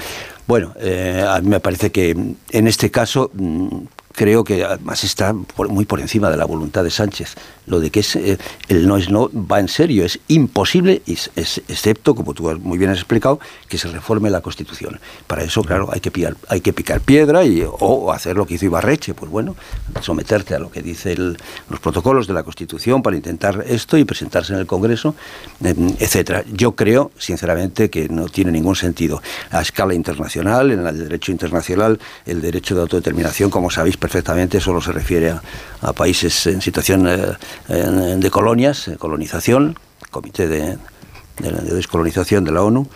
[0.47, 3.79] Bueno, eh, a mí me parece que en este caso mm,
[4.17, 7.35] creo que además está por- muy por encima de la voluntad de Sánchez.
[7.67, 8.39] Lo de que es eh,
[8.69, 12.79] el no es no va en serio, es imposible, es- es- excepto, como tú muy
[12.79, 13.39] bien has explicado,
[13.69, 14.99] que se reforme la Constitución.
[15.27, 18.55] Para eso, claro, hay que, pillar- hay que picar piedra y, o hacer lo que
[18.55, 19.55] hizo Ibarreche, pues bueno,
[20.01, 21.37] someterte a lo que dicen
[21.69, 25.15] los protocolos de la Constitución para intentar esto y presentarse en el Congreso,
[25.63, 26.43] etcétera.
[26.53, 29.21] Yo creo, sinceramente, que no tiene ningún sentido.
[29.51, 34.81] A escala internacional, en el derecho internacional, el derecho de autodeterminación, como sabéis perfectamente, solo
[34.81, 35.43] se refiere a,
[35.81, 37.17] a países en situación eh,
[37.69, 39.77] de colonias, eh, colonización,
[40.13, 40.61] Comité de,
[41.43, 42.87] de- de Descolonización de la ONU,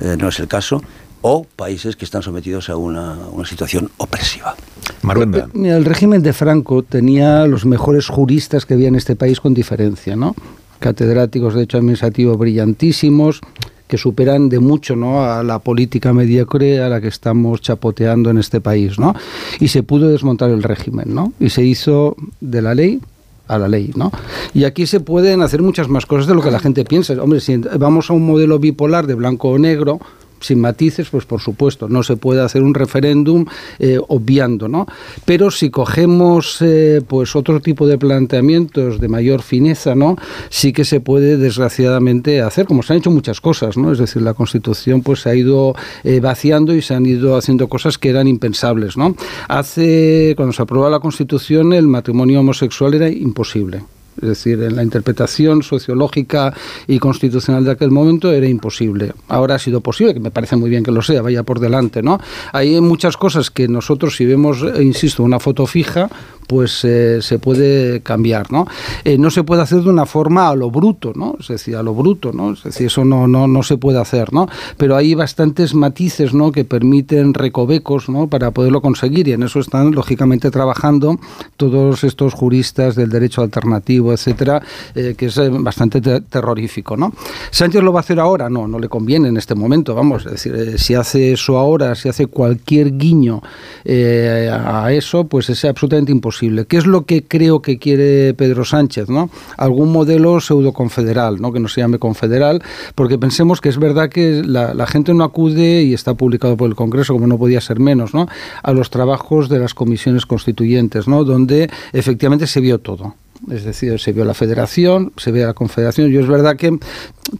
[0.00, 0.82] eh, no es el caso,
[1.20, 4.56] o países que están sometidos a una, una situación opresiva.
[5.02, 5.48] Maruenda.
[5.52, 9.52] Mira, el régimen de Franco tenía los mejores juristas que había en este país con
[9.54, 10.34] diferencia, ¿no?
[10.80, 13.40] Catedráticos de derecho administrativo brillantísimos
[13.86, 15.24] que superan de mucho ¿no?
[15.24, 19.14] a la política mediocre a la que estamos chapoteando en este país, ¿no?
[19.60, 21.32] Y se pudo desmontar el régimen, ¿no?
[21.38, 23.00] Y se hizo de la ley
[23.46, 24.10] a la ley, ¿no?
[24.54, 27.12] Y aquí se pueden hacer muchas más cosas de lo que la gente piensa.
[27.22, 30.00] Hombre, si vamos a un modelo bipolar de blanco o negro,
[30.40, 33.44] sin matices, pues por supuesto, no se puede hacer un referéndum
[33.78, 34.86] eh, obviando, ¿no?
[35.24, 40.16] Pero si cogemos eh, pues otro tipo de planteamientos de mayor fineza, ¿no?
[40.50, 43.92] Sí que se puede desgraciadamente hacer, como se han hecho muchas cosas, ¿no?
[43.92, 47.68] Es decir, la Constitución pues se ha ido eh, vaciando y se han ido haciendo
[47.68, 49.14] cosas que eran impensables, ¿no?
[49.48, 53.82] Hace cuando se aprobó la Constitución el matrimonio homosexual era imposible.
[54.24, 56.54] Es decir, en la interpretación sociológica
[56.86, 59.12] y constitucional de aquel momento era imposible.
[59.28, 62.02] Ahora ha sido posible, que me parece muy bien que lo sea, vaya por delante,
[62.02, 62.18] ¿no?
[62.52, 66.08] Hay muchas cosas que nosotros, si vemos, eh, insisto, una foto fija,
[66.46, 68.66] pues eh, se puede cambiar, ¿no?
[69.04, 71.36] Eh, no se puede hacer de una forma a lo bruto, ¿no?
[71.40, 72.52] Es decir, a lo bruto, ¿no?
[72.52, 74.48] Es decir, eso no, no, no se puede hacer, ¿no?
[74.76, 76.52] Pero hay bastantes matices, ¿no?
[76.52, 78.26] Que permiten recovecos, ¿no?
[78.28, 81.18] Para poderlo conseguir y en eso están, lógicamente, trabajando
[81.56, 84.62] todos estos juristas del derecho alternativo, etcétera,
[84.94, 87.12] eh, que es bastante te- terrorífico, ¿no?
[87.50, 88.50] ¿Sánchez lo va a hacer ahora?
[88.50, 92.08] No, no le conviene en este momento, vamos, es decir, si hace eso ahora, si
[92.08, 93.42] hace cualquier guiño
[93.86, 96.33] a eso, pues es absolutamente imposible.
[96.66, 99.30] ¿Qué es lo que creo que quiere Pedro Sánchez, no?
[99.56, 101.52] Algún modelo pseudo-confederal, ¿no?
[101.52, 102.62] Que no se llame confederal,
[102.94, 106.68] porque pensemos que es verdad que la, la gente no acude, y está publicado por
[106.68, 108.28] el Congreso, como no podía ser menos, ¿no?
[108.62, 111.24] A los trabajos de las comisiones constituyentes, ¿no?
[111.24, 113.14] Donde efectivamente se vio todo.
[113.50, 116.10] Es decir, se vio la federación, se ve la confederación.
[116.10, 116.78] Yo es verdad que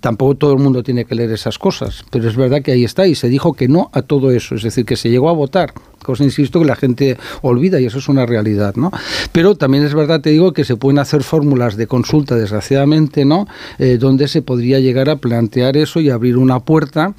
[0.01, 3.07] tampoco todo el mundo tiene que leer esas cosas, pero es verdad que ahí está
[3.07, 4.55] y se dijo que no a todo eso.
[4.55, 5.73] Es decir, que se llegó a votar
[6.05, 8.93] cosa, insisto, que la gente olvida y eso es una realidad, ¿no?
[9.33, 13.49] Pero también es verdad, te digo, que se pueden hacer fórmulas de consulta, desgraciadamente, ¿no?
[13.79, 17.15] Eh, donde se podría llegar a plantear eso y abrir una puerta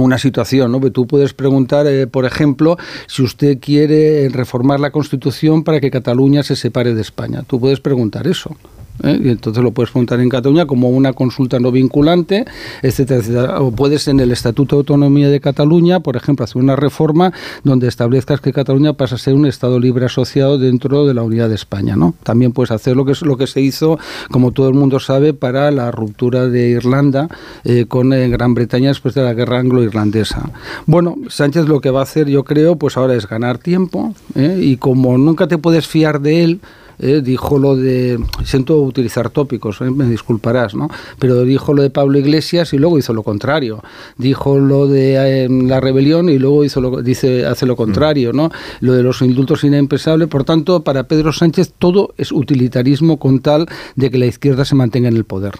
[0.00, 0.80] una situación, ¿no?
[0.90, 2.76] Tú puedes preguntar, eh, por ejemplo,
[3.06, 7.42] si usted quiere reformar la Constitución para que Cataluña se separe de España.
[7.46, 8.56] Tú puedes preguntar eso.
[9.02, 9.20] ¿Eh?
[9.24, 12.44] entonces lo puedes preguntar en Cataluña como una consulta no vinculante,
[12.82, 13.60] etcétera, etcétera.
[13.60, 17.32] O puedes en el Estatuto de Autonomía de Cataluña, por ejemplo, hacer una reforma
[17.64, 21.48] donde establezcas que Cataluña pasa a ser un Estado libre asociado dentro de la unidad
[21.48, 22.14] de España, ¿no?
[22.22, 23.98] También puedes hacer lo que es lo que se hizo,
[24.30, 27.28] como todo el mundo sabe, para la ruptura de Irlanda
[27.64, 30.50] eh, con eh, Gran Bretaña después de la guerra anglo-irlandesa.
[30.86, 34.76] Bueno, Sánchez lo que va a hacer, yo creo, pues ahora es ganar tiempo y
[34.76, 36.60] como nunca te puedes fiar de él,
[37.02, 40.88] eh, dijo lo de, siento utilizar tópicos, eh, me disculparás, ¿no?
[41.18, 43.82] Pero dijo lo de Pablo Iglesias y luego hizo lo contrario.
[44.16, 48.50] Dijo lo de eh, la rebelión y luego hizo lo, dice, hace lo contrario, ¿no?
[48.78, 50.28] Lo de los indultos inimpensables.
[50.28, 54.76] Por tanto, para Pedro Sánchez todo es utilitarismo con tal de que la izquierda se
[54.76, 55.54] mantenga en el poder.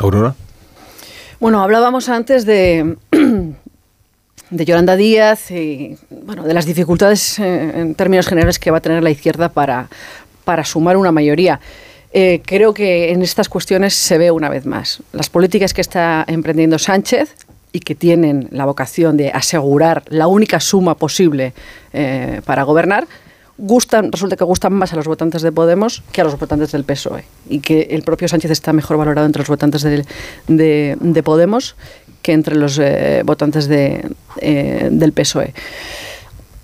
[0.00, 0.34] Aurora.
[1.40, 2.96] Bueno, hablábamos antes de
[4.50, 9.02] de Yolanda Díaz y bueno, de las dificultades en términos generales que va a tener
[9.02, 9.88] la izquierda para,
[10.50, 11.60] para sumar una mayoría.
[12.12, 15.00] Eh, creo que en estas cuestiones se ve una vez más.
[15.12, 17.36] Las políticas que está emprendiendo Sánchez
[17.70, 21.52] y que tienen la vocación de asegurar la única suma posible
[21.92, 23.06] eh, para gobernar,
[23.58, 26.82] gustan, resulta que gustan más a los votantes de Podemos que a los votantes del
[26.82, 27.22] PSOE.
[27.48, 30.04] Y que el propio Sánchez está mejor valorado entre los votantes de,
[30.48, 31.76] de, Podemos
[32.22, 34.04] que entre los eh, votantes de,
[34.42, 35.54] del PSOE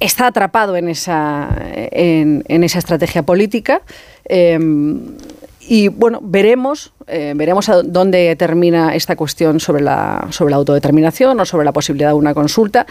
[0.00, 3.82] está atrapado en esa, en, esa estrategia política.
[4.24, 5.16] Em,
[5.60, 11.40] y bueno, veremos, eh, veremos a dónde termina esta cuestión sobre la, sobre la autodeterminación
[11.40, 12.86] o sobre la posibilidad de una consulta.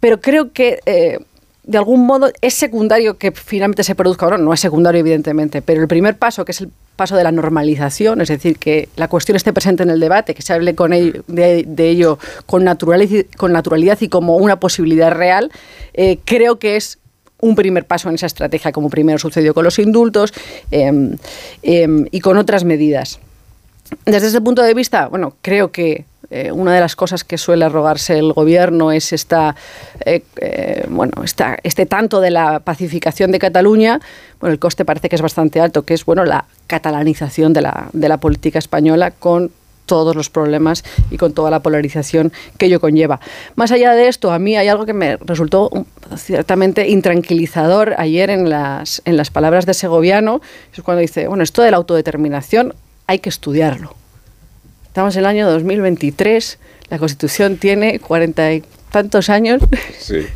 [0.00, 1.18] Pero creo que eh,
[1.64, 5.80] de algún modo es secundario que finalmente se produzca, no, no es secundario evidentemente, pero
[5.80, 9.36] el primer paso, que es el paso de la normalización, es decir, que la cuestión
[9.36, 13.98] esté presente en el debate, que se hable con de, ello con naturalidad, con naturalidad
[14.00, 15.50] y como una posibilidad real,
[15.94, 16.98] eh, creo que es
[17.40, 20.32] un primer paso en esa estrategia, como primero sucedió con los indultos
[20.70, 21.16] em,
[21.62, 23.18] em, y con otras medidas.
[24.06, 27.66] Desde ese punto de vista, bueno, creo que eh, una de las cosas que suele
[27.66, 29.54] arrogarse el gobierno es esta,
[30.06, 31.12] eh, eh, bueno,
[31.62, 34.00] este tanto de la pacificación de Cataluña.
[34.40, 37.90] Bueno, el coste parece que es bastante alto, que es bueno la catalanización de la,
[37.92, 39.50] de la política española con
[39.84, 43.20] todos los problemas y con toda la polarización que ello conlleva.
[43.54, 45.70] Más allá de esto, a mí hay algo que me resultó
[46.16, 50.40] ciertamente intranquilizador ayer en las, en las palabras de Segoviano,
[50.74, 52.74] es cuando dice, bueno, esto de la autodeterminación
[53.06, 54.01] hay que estudiarlo.
[54.92, 56.58] Estamos en el año 2023,
[56.90, 58.62] la Constitución tiene 40 y
[58.92, 59.62] tantos años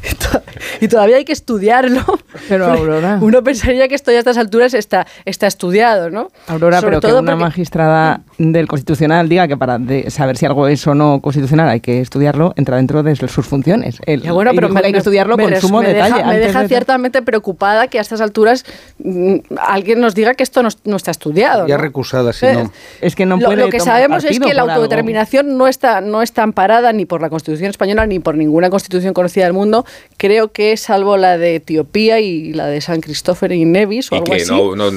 [0.81, 2.03] y todavía hay que estudiarlo.
[2.49, 3.19] Pero Aurora.
[3.21, 6.31] Uno pensaría que esto ya a estas alturas está, está estudiado, ¿no?
[6.49, 9.79] Aurora, pero que una magistrada del Constitucional diga que para
[10.09, 14.01] saber si algo es o no constitucional hay que estudiarlo, entra dentro de sus funciones.
[14.07, 16.25] ya bueno, pero hay que estudiarlo con sumo detalle.
[16.25, 18.65] me deja ciertamente preocupada que a estas alturas
[18.99, 21.67] mm, alguien nos diga que esto no, está estudiado.
[21.67, 22.73] Ya recusada, si no.
[23.01, 26.23] Es que no lo, puede lo que sabemos es que la autodeterminación no está, no
[26.23, 29.85] está amparada ni por la Constitución española ni por ninguna constitución conocida del mundo.
[30.17, 34.25] Creo que salvo la de Etiopía y la de San Cristóbal y Nevis o algo
[34.25, 34.51] que así.
[34.51, 34.91] No,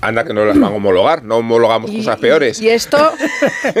[0.00, 2.60] anda que no las van a homologar, no homologamos cosas peores.
[2.60, 2.98] Y esto,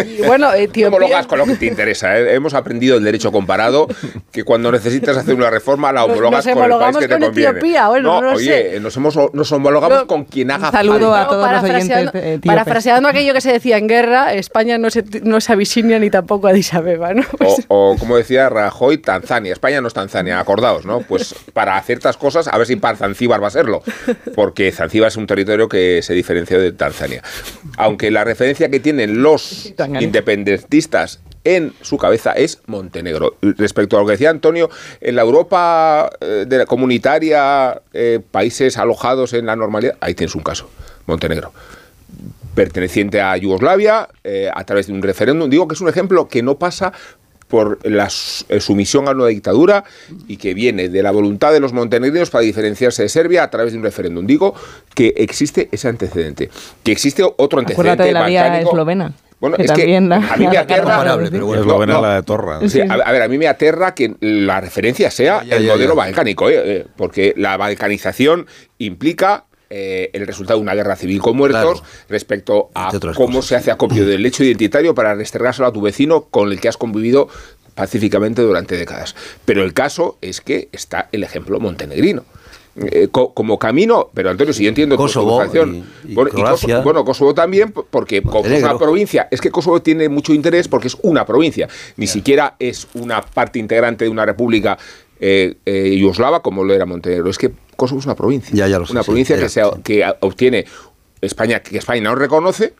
[0.06, 0.50] y bueno,
[0.86, 2.18] homologas con lo que te interesa.
[2.18, 2.34] ¿eh?
[2.34, 3.88] Hemos aprendido el derecho comparado,
[4.30, 7.50] que cuando necesitas hacer una reforma la homologas con el país que te conviene.
[7.50, 11.22] Etiopía, bueno, no, oye, Nos, hemos, nos homologamos con quien haga saludo falta.
[11.22, 15.36] a todos los oyentes Parafraseando aquello que se decía en guerra, España no es, no
[15.36, 17.22] es Abisinia ni tampoco Addis Abeba, ¿no?
[17.68, 19.52] O, como decía Rajoy, Tanzania.
[19.52, 21.00] España no es Tanzania, acordaos, ¿no?
[21.00, 23.82] Pues para ciertas cosas, a ver si para Zanzíbar va a serlo,
[24.34, 27.22] porque Zanzíbar es un territorio que se diferencia de Tanzania.
[27.76, 33.36] Aunque la referencia que tienen los independentistas en su cabeza es Montenegro.
[33.40, 34.68] Respecto a lo que decía Antonio,
[35.00, 40.34] en la Europa eh, de la comunitaria, eh, países alojados en la normalidad, ahí tienes
[40.34, 40.68] un caso,
[41.06, 41.52] Montenegro
[42.54, 45.48] perteneciente a Yugoslavia eh, a través de un referéndum.
[45.48, 46.92] Digo que es un ejemplo que no pasa
[47.50, 49.84] por la sumisión a una dictadura
[50.28, 53.72] y que viene de la voluntad de los montenegrinos para diferenciarse de Serbia a través
[53.72, 54.26] de un referéndum.
[54.26, 54.54] Digo
[54.94, 56.48] que existe ese antecedente,
[56.82, 58.04] que existe otro antecedente.
[58.04, 59.12] de la vía eslovena.
[59.40, 61.04] Bueno, es que a mí me aterra.
[61.04, 62.58] la de Torra.
[62.58, 66.60] a, ver, a mí me aterra que la referencia sea el modelo balcánico, ¿eh?
[66.62, 68.46] Eh, porque la balcanización
[68.78, 71.82] implica eh, el resultado de una guerra civil con muertos, Claro.
[72.08, 73.44] respecto a cómo cosas.
[73.46, 76.76] se hace acopio del hecho identitario para restregárselo a tu vecino con el que has
[76.76, 77.28] convivido
[77.74, 79.14] pacíficamente durante décadas.
[79.44, 82.24] Pero el caso es que está el ejemplo montenegrino.
[82.76, 85.84] Eh, co- como camino, pero Antonio, si yo entiendo tu- tu Kosovo facción.
[86.04, 86.30] y- y bueno.
[86.30, 90.68] Kosovo, bueno, Kosovo también, porque como es una provincia, es que Kosovo tiene mucho interés
[90.68, 94.78] porque es una provincia, ni siquiera es una parte integrante de una república
[95.22, 97.28] eh, eh, yugoslava como lo era Montenegro.
[97.28, 98.54] Es que Kosovo es una provincia.
[98.54, 100.66] Ya, ya lo sé, una provincia que, se, que obtiene
[101.22, 102.74] España, que España no reconoce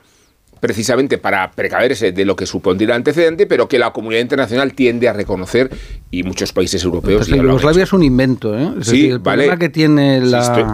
[0.60, 5.08] precisamente para precaverse de lo que supondría el antecedente, pero que la comunidad internacional tiende
[5.08, 5.70] a reconocer
[6.10, 8.70] y muchos países europeos Pues Yugoslavia es un invento, ¿eh?
[8.80, 9.42] Es Sí, decir, el vale.
[9.44, 10.42] problema que tiene la...
[10.42, 10.64] Sí, estoy-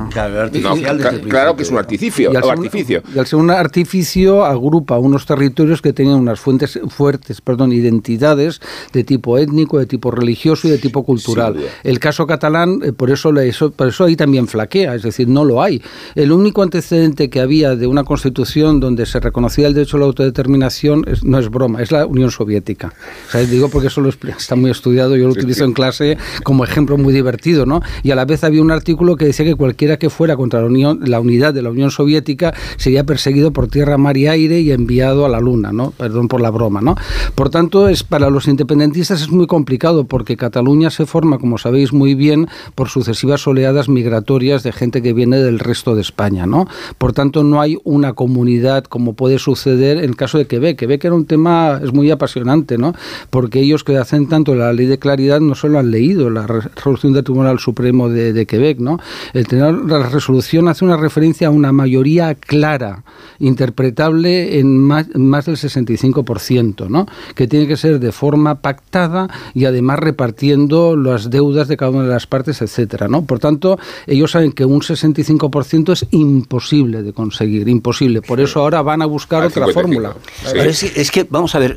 [1.28, 3.02] Claro, No, que es un artificio, Y al, o ser un, artificio.
[3.14, 8.60] y al ser un artificio agrupa unos territorios que tenían unas fuentes fuertes, perdón, identidades
[8.92, 11.56] de tipo étnico, de tipo religioso y de tipo cultural.
[11.84, 15.28] El caso catalán, eh, por eso, le- eso, por eso ahí también flaquea, es decir,
[15.28, 15.82] no lo hay.
[16.14, 20.06] El único antecedente que había de una constitución donde se reconocía el derecho a la
[20.06, 22.92] autodeterminación es- no es broma, es la Unión Soviética.
[23.28, 26.64] O sea, digo porque eso lo está muy estudiado, yo lo utilizo en clase como
[26.64, 27.80] ejemplo muy divertido, ¿no?
[28.02, 30.66] Y a la vez había un artículo que decía que cualquiera que fuera contra la,
[30.66, 34.72] Unión, la unidad de la Unión Soviética sería perseguido por tierra, mar y aire y
[34.72, 35.90] enviado a la luna, ¿no?
[35.92, 36.96] Perdón por la broma, ¿no?
[37.34, 41.92] Por tanto, es para los independentistas es muy complicado porque Cataluña se forma, como sabéis
[41.92, 46.66] muy bien, por sucesivas oleadas migratorias de gente que viene del resto de España, ¿no?
[46.98, 50.78] Por tanto, no hay una comunidad como puede suceder en el caso de Quebec.
[50.78, 52.94] Quebec era un tema es muy apasionante, ¿no?
[53.30, 56.60] Porque ellos que hacen tanto la ley de claridad no solo han leído la re-
[56.74, 58.98] resolución del Tribunal Supremo de, de Quebec, ¿no?
[59.32, 63.02] El tener la resolución hace una referencia a una mayoría clara,
[63.38, 67.06] interpretable en más, más del 65%, ¿no?
[67.34, 72.02] Que tiene que ser de forma pactada y además repartiendo las deudas de cada una
[72.04, 73.24] de las partes, etcétera, ¿no?
[73.24, 78.22] Por tanto, ellos saben que un 65% es imposible de conseguir, imposible.
[78.22, 79.80] Por eso ahora van a buscar Al otra 55.
[79.80, 80.14] fórmula.
[80.42, 80.50] Sí.
[80.52, 81.76] Pero es, que- es que, vamos a ver,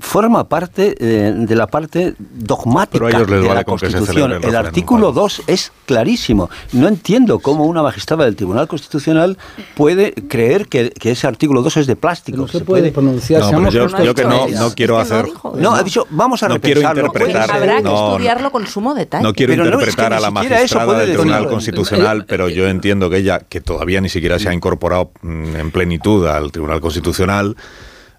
[0.00, 3.78] forma parte eh, de la parte dogmática Pero a ellos les de vale la con
[3.78, 4.30] que se Constitución.
[4.32, 5.20] el referéndum, artículo vale.
[5.20, 6.50] 2 es clarísimo.
[6.72, 9.38] No entiendo cómo una magistrada del Tribunal Constitucional
[9.76, 12.38] puede creer que, que ese artículo 2 es de plástico.
[12.38, 13.40] No se puede pronunciar.
[13.52, 15.24] No, yo, yo que no, no Es quiero que no hacer.
[15.26, 17.06] dijo No, ha dicho, vamos a no quiero repensarlo.
[17.06, 17.50] interpretar.
[17.50, 19.22] Habrá que no, estudiarlo con sumo detalle.
[19.24, 21.14] No quiero Pero no, es que interpretar a la magistrada puede del.
[21.16, 25.12] Tribunal Eh, Constitucional, pero yo entiendo que ella, que todavía ni siquiera se ha incorporado
[25.22, 27.13] mm, en plenitud al Tribunal Constitucional,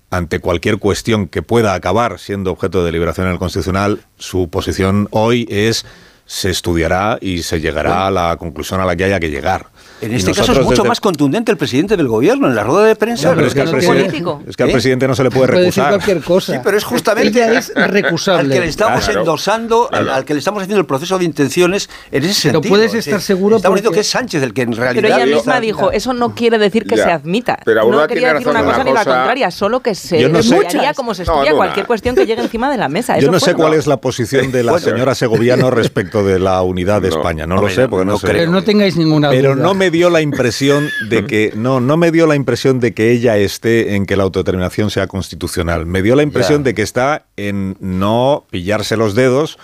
[0.09, 5.07] ante cualquier cuestión que pueda acabar siendo objeto de deliberación en el Constitucional, su posición
[5.11, 5.85] hoy es
[6.25, 9.67] se estudiará y se llegará a la conclusión a la que haya que llegar.
[10.01, 12.85] En este caso es mucho desde- más contundente el presidente del gobierno en la rueda
[12.85, 13.29] de prensa.
[13.29, 14.43] No, pero es que, al no presidente, político.
[14.47, 14.71] es que al ¿Eh?
[14.73, 15.89] presidente no se le puede Puede decir recusar.
[16.05, 16.53] cualquier cosa.
[16.53, 18.41] Sí, pero es justamente Ella es recusable.
[18.41, 19.19] al que le estamos Claro.
[19.21, 20.13] endosando, al- Claro.
[20.13, 22.69] al que le estamos haciendo el proceso de intenciones en ese Pero sentido.
[22.69, 25.01] puedes Es estar seguro diciendo porque- que es Sánchez el que en realidad...
[25.01, 27.03] Pero ella misma dijo, eso no quiere decir que Ya.
[27.05, 27.57] se admita.
[27.65, 29.15] Pero no quería decir una cosa ni la cosa.
[29.15, 30.95] contraria, solo que se Yo no sé- estudiaría Muchas.
[30.97, 33.17] como se estudia no, cualquier cuestión que llegue encima de la mesa.
[33.17, 33.55] Yo no sé fue.
[33.63, 37.15] cuál es la posición de la señora Segoviano respecto de la unidad de.
[37.15, 37.47] España.
[37.47, 38.27] No lo sé, porque no, sé.
[38.27, 38.39] creo.
[38.41, 39.63] Pero no tengáis ninguna Pero duda.
[39.63, 43.11] no me dio la impresión de que no no me dio la impresión de que
[43.11, 45.85] ella esté en que la autodeterminación sea constitucional.
[45.85, 49.57] Me dio la impresión de que está en no pillarse los dedos.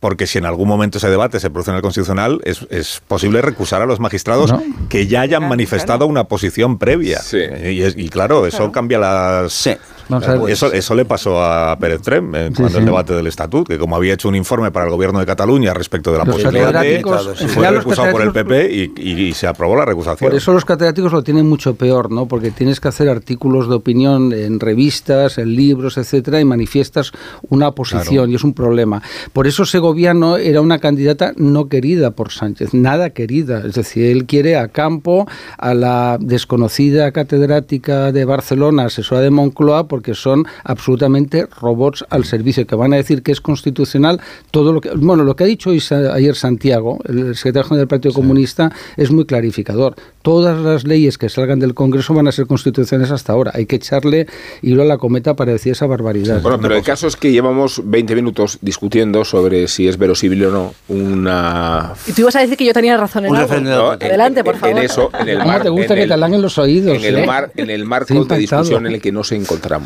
[0.00, 3.40] Porque si en algún momento ese debate se produce en el Constitucional, es, es posible
[3.40, 4.60] recusar a los magistrados No.
[4.88, 7.20] que ya hayan manifestado una posición previa.
[7.20, 7.38] Sí.
[7.38, 9.52] Y, claro, eso cambia las...
[9.52, 9.76] Sí.
[10.12, 10.50] Vamos a ver.
[10.50, 13.78] Eso, eso le pasó a Pérez Trem eh, Sí, cuando el debate del estatut, que
[13.78, 16.72] como había hecho un informe para el gobierno de Cataluña respecto de la Los posibilidad
[16.80, 17.02] de...
[17.48, 20.28] Fue recusado por el PP y, y- y se aprobó la recusación.
[20.30, 22.26] Por eso los catedráticos lo tienen mucho peor, ¿no?
[22.26, 27.12] Porque tienes que hacer artículos de opinión en revistas, en libros, etcétera, y manifiestas
[27.48, 29.02] una posición y es un problema.
[29.32, 33.62] Por eso Segoviano era una candidata no querida por Sánchez, nada querida.
[33.66, 35.26] Es decir, él quiere a campo
[35.58, 42.66] a la desconocida catedrática de Barcelona, asesora de Moncloa, porque son absolutamente robots al servicio,
[42.66, 44.20] que van a decir que es constitucional
[44.50, 44.90] todo lo que...
[44.90, 49.24] Bueno, lo que ha dicho ayer Santiago, el secretario general del Partido Comunista, es muy
[49.24, 49.94] clarificador.
[50.22, 53.50] Todas las leyes que salgan del Congreso van a ser constituciones hasta ahora.
[53.54, 54.26] Hay que echarle
[54.62, 56.40] hilo a la cometa para decir esa barbaridad.
[56.42, 60.50] Bueno, pero el caso es que llevamos 20 minutos discutiendo sobre si es verosímil o
[60.50, 61.92] no una...
[62.06, 63.42] Y tú ibas a decir que yo tenía razón en algo.
[63.48, 63.72] referéndum.
[63.74, 64.78] No, en- Adelante, por en- favor.
[64.78, 66.96] En eso, en el ¿Cómo mar- te gusta en que el- te halaguen los oídos?
[66.96, 67.26] En el, eh?
[67.26, 69.81] mar, en el marco de discusión en el que nos encontramos.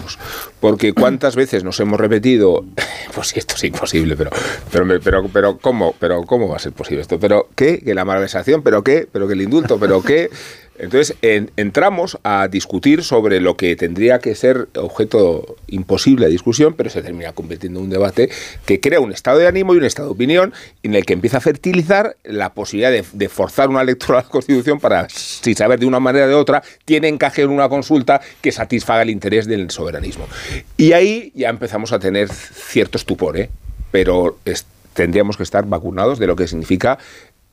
[0.61, 2.65] Porque cuántas veces nos hemos repetido,
[3.15, 4.31] pues sí, esto es imposible, pero,
[4.71, 5.95] pero, pero, pero, ¿cómo?
[5.99, 7.19] Pero ¿cómo va a ser posible esto?
[7.19, 7.81] ¿Pero qué?
[7.81, 8.63] ¿Que la malversación?
[8.63, 9.09] ¿Pero qué?
[9.11, 9.79] ¿Pero que el indulto?
[9.79, 10.31] ¿Pero qué?
[10.79, 16.75] Entonces en- entramos a discutir sobre lo que tendría que ser objeto imposible de discusión,
[16.75, 18.31] pero se termina convirtiendo en un debate
[18.65, 21.39] que crea un estado de ánimo y un estado de opinión en el que empieza
[21.39, 25.87] a fertilizar la posibilidad de, forzar una lectura de la Constitución para, sin saber de
[25.87, 29.71] una manera o de otra, tiene encaje en una consulta que satisfaga el interés del
[29.71, 30.27] soberanismo.
[30.77, 33.51] Y ahí ya empezamos a tener cierto estupor, ¿eh?
[33.91, 34.39] pero
[34.95, 36.99] tendríamos que estar vacunados de lo que significa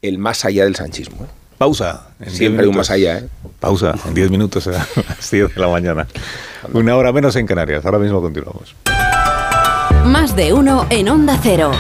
[0.01, 1.23] el más allá del sanchismo.
[1.25, 1.27] ¿eh?
[1.63, 2.07] Pausa.
[2.19, 3.29] En diez Siempre hay un más allá, ¿eh?
[3.61, 3.95] Pausa.
[4.05, 6.05] En 10 minutos será las 10 de la mañana.
[6.73, 7.85] Una hora menos en Canarias.
[7.85, 8.75] Ahora mismo continuamos.
[10.03, 11.71] Más de uno en Onda Cero.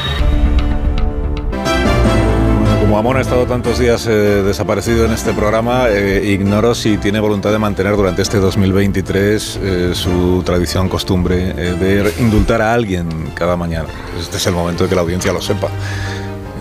[1.51, 6.95] Bueno, como Amón ha estado tantos días eh, desaparecido en este programa, eh, ignoro si
[6.97, 12.73] tiene voluntad de mantener durante este 2023 eh, su tradición, costumbre eh, de indultar a
[12.73, 13.89] alguien cada mañana.
[14.17, 15.67] Este es el momento de que la audiencia lo sepa.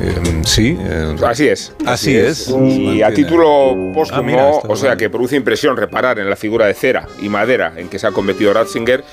[0.04, 0.76] Eh, sí.
[0.80, 1.72] eh, Así es.
[1.86, 2.48] Así es.
[2.48, 4.98] Y a título póstumo, Ah, mira, está o sea bien.
[4.98, 8.10] que produce impresión reparar en la figura de cera y madera en que se ha
[8.10, 9.04] convertido Ratzinger.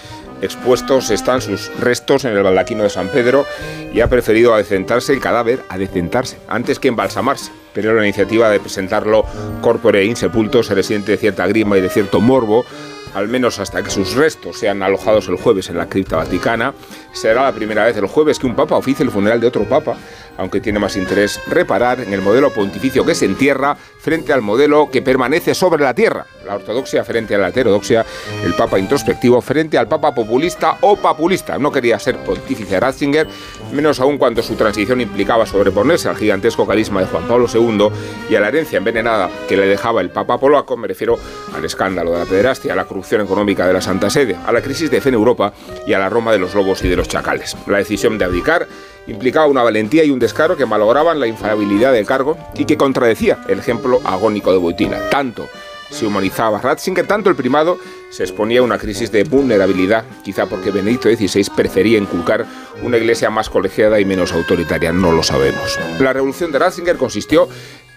[0.42, 3.46] Expuestos están sus restos en el baldaquino de San Pedro
[3.94, 7.52] y ha preferido adecentarse el cadáver, adecentarse, antes que embalsamarse.
[7.74, 9.26] Pero la iniciativa de presentarlo
[9.62, 12.66] corpore insepulto se le siente cierta grima y de cierto morbo,
[13.14, 16.74] al menos hasta que sus restos sean alojados el jueves en la cripta vaticana.
[17.14, 19.98] Será la primera vez el jueves que un papa oficie el funeral de otro papa,
[20.38, 24.90] aunque tiene más interés reparar en el modelo pontificio que se entierra frente al modelo
[24.92, 26.26] que permanece sobre la tierra.
[26.50, 28.04] La ortodoxia frente a la heterodoxia,
[28.44, 31.60] el papa introspectivo frente al papa populista o papulista.
[31.60, 33.28] No quería ser pontífice Ratzinger,
[33.72, 37.90] menos aún cuando su transición implicaba sobreponerse al gigantesco carisma de Juan Pablo II
[38.32, 40.76] y a la herencia envenenada que le dejaba el papa polaco.
[40.76, 41.20] Me refiero
[41.56, 44.64] al escándalo de la pederastia, a la corrupción económica de la Santa Sede, a la
[44.64, 45.54] crisis de fe en Europa
[45.86, 47.56] y a la Roma de los lobos y de los chacales.
[47.68, 48.68] La decisión de abdicar
[49.06, 53.38] implicaba una valentía y un descaro que malograban la infalibilidad del cargo y que contradecía
[53.48, 54.98] el ejemplo agónico de Boitina.
[55.12, 55.48] Tanto
[55.90, 57.78] se humanizaba Ratzinger, tanto el primado
[58.10, 62.46] se exponía a una crisis de vulnerabilidad, quizá porque Benedicto XVI prefería inculcar
[62.82, 65.80] una iglesia más colegiada y menos autoritaria, no lo sabemos.
[66.00, 67.48] La revolución de Ratzinger consistió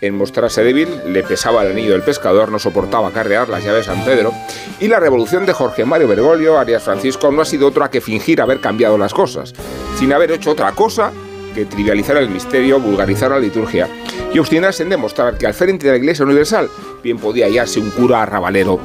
[0.00, 3.94] en mostrarse débil, le pesaba el anillo del pescador, no soportaba carrear las llaves de
[3.94, 4.32] San Pedro,
[4.80, 8.40] y la revolución de Jorge Mario Bergoglio, Arias Francisco, no ha sido otra que fingir
[8.40, 9.54] haber cambiado las cosas,
[9.98, 11.12] sin haber hecho otra cosa
[11.52, 13.88] que trivializar el misterio, vulgarizar la liturgia
[14.32, 16.68] y obstinarse en demostrar que al frente de la Iglesia Universal
[17.02, 18.80] bien podía hallarse un cura arrabalero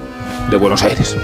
[0.49, 1.15] de Buenos Aires.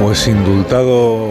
[0.00, 1.26] Pues indultado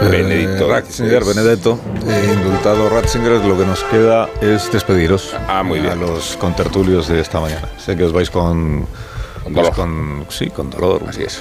[0.00, 0.68] eh, Benedicto.
[0.68, 6.00] Ratzinger, Benedetto, eh, indultado Ratzinger, lo que nos queda es despediros Ah, muy a bien.
[6.00, 7.68] los contertulios de esta mañana.
[7.78, 8.86] Sé que os vais con...
[9.44, 11.02] Con pues sí, con dolor.
[11.08, 11.40] Así es.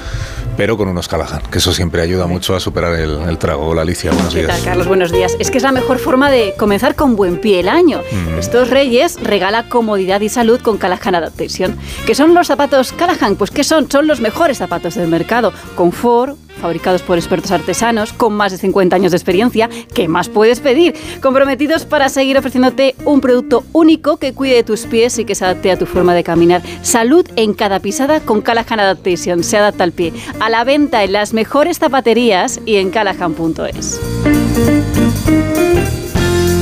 [0.57, 3.67] Pero con unos Callahan, que eso siempre ayuda mucho a superar el, el trago.
[3.67, 4.55] Hola Alicia, buenos ¿Qué días.
[4.55, 4.87] tal, Carlos?
[4.87, 5.35] Buenos días.
[5.39, 8.01] Es que es la mejor forma de comenzar con buen pie el año.
[8.11, 8.39] Mm.
[8.39, 11.77] Estos reyes regala comodidad y salud con Callahan Adaptation.
[12.05, 13.35] ¿Qué son los zapatos Callahan?
[13.35, 13.89] Pues ¿qué son?
[13.89, 15.53] Son los mejores zapatos del mercado.
[15.75, 19.69] Confort, fabricados por expertos artesanos con más de 50 años de experiencia.
[19.93, 20.95] ¿Qué más puedes pedir?
[21.21, 25.45] Comprometidos para seguir ofreciéndote un producto único que cuide de tus pies y que se
[25.45, 26.61] adapte a tu forma de caminar.
[26.81, 29.43] Salud en cada pisada con Callahan Adaptation.
[29.43, 30.13] Se adapta al pie.
[30.39, 33.99] A la venta en las mejores zapaterías y en callahan.es.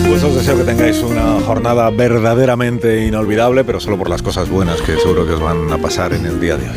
[0.09, 4.81] Pues os deseo que tengáis una jornada verdaderamente inolvidable, pero solo por las cosas buenas
[4.81, 6.75] que seguro que os van a pasar en el día de hoy.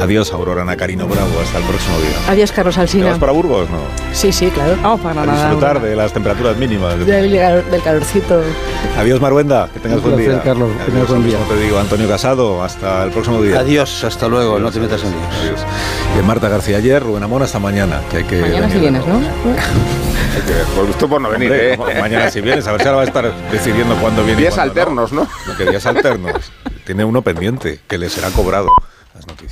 [0.00, 1.28] Adiós, Aurora Nacarino Bravo.
[1.42, 2.16] Hasta el próximo día.
[2.28, 3.10] Adiós, Carlos ¿Te Alsina.
[3.10, 3.68] vas para Burgos?
[3.70, 3.78] No.
[4.12, 4.76] Sí, sí, claro.
[4.82, 5.44] Vamos para A Granada.
[5.50, 6.98] disfrutar de las temperaturas mínimas.
[7.06, 8.40] Del, del calorcito.
[8.98, 9.68] Adiós, Maruenda.
[9.72, 10.42] Que tengas Un buen placer, día.
[10.42, 11.38] Carlos, que tengas Adiós, buen día.
[11.48, 12.62] te digo, Antonio Casado.
[12.62, 13.60] Hasta el próximo día.
[13.60, 15.34] Adiós, hasta luego, no te metas en líos.
[15.42, 15.60] Adiós.
[16.18, 18.00] Y Marta García ayer, Rubén Amón, hasta mañana.
[18.10, 18.80] Que hay que Mañana si venir.
[18.80, 19.14] vienes, ¿no?
[20.34, 22.00] Hay que- Por gusto por no venir, Hombre, ¿eh?
[22.00, 24.40] mañana si vienes, a ver si ahora va a estar decidiendo cuándo viene.
[24.40, 25.26] Días alternos, ¿no?
[25.46, 26.52] No, que días alternos.
[26.86, 28.68] Tiene uno pendiente, que le será cobrado
[29.14, 29.42] las noticias.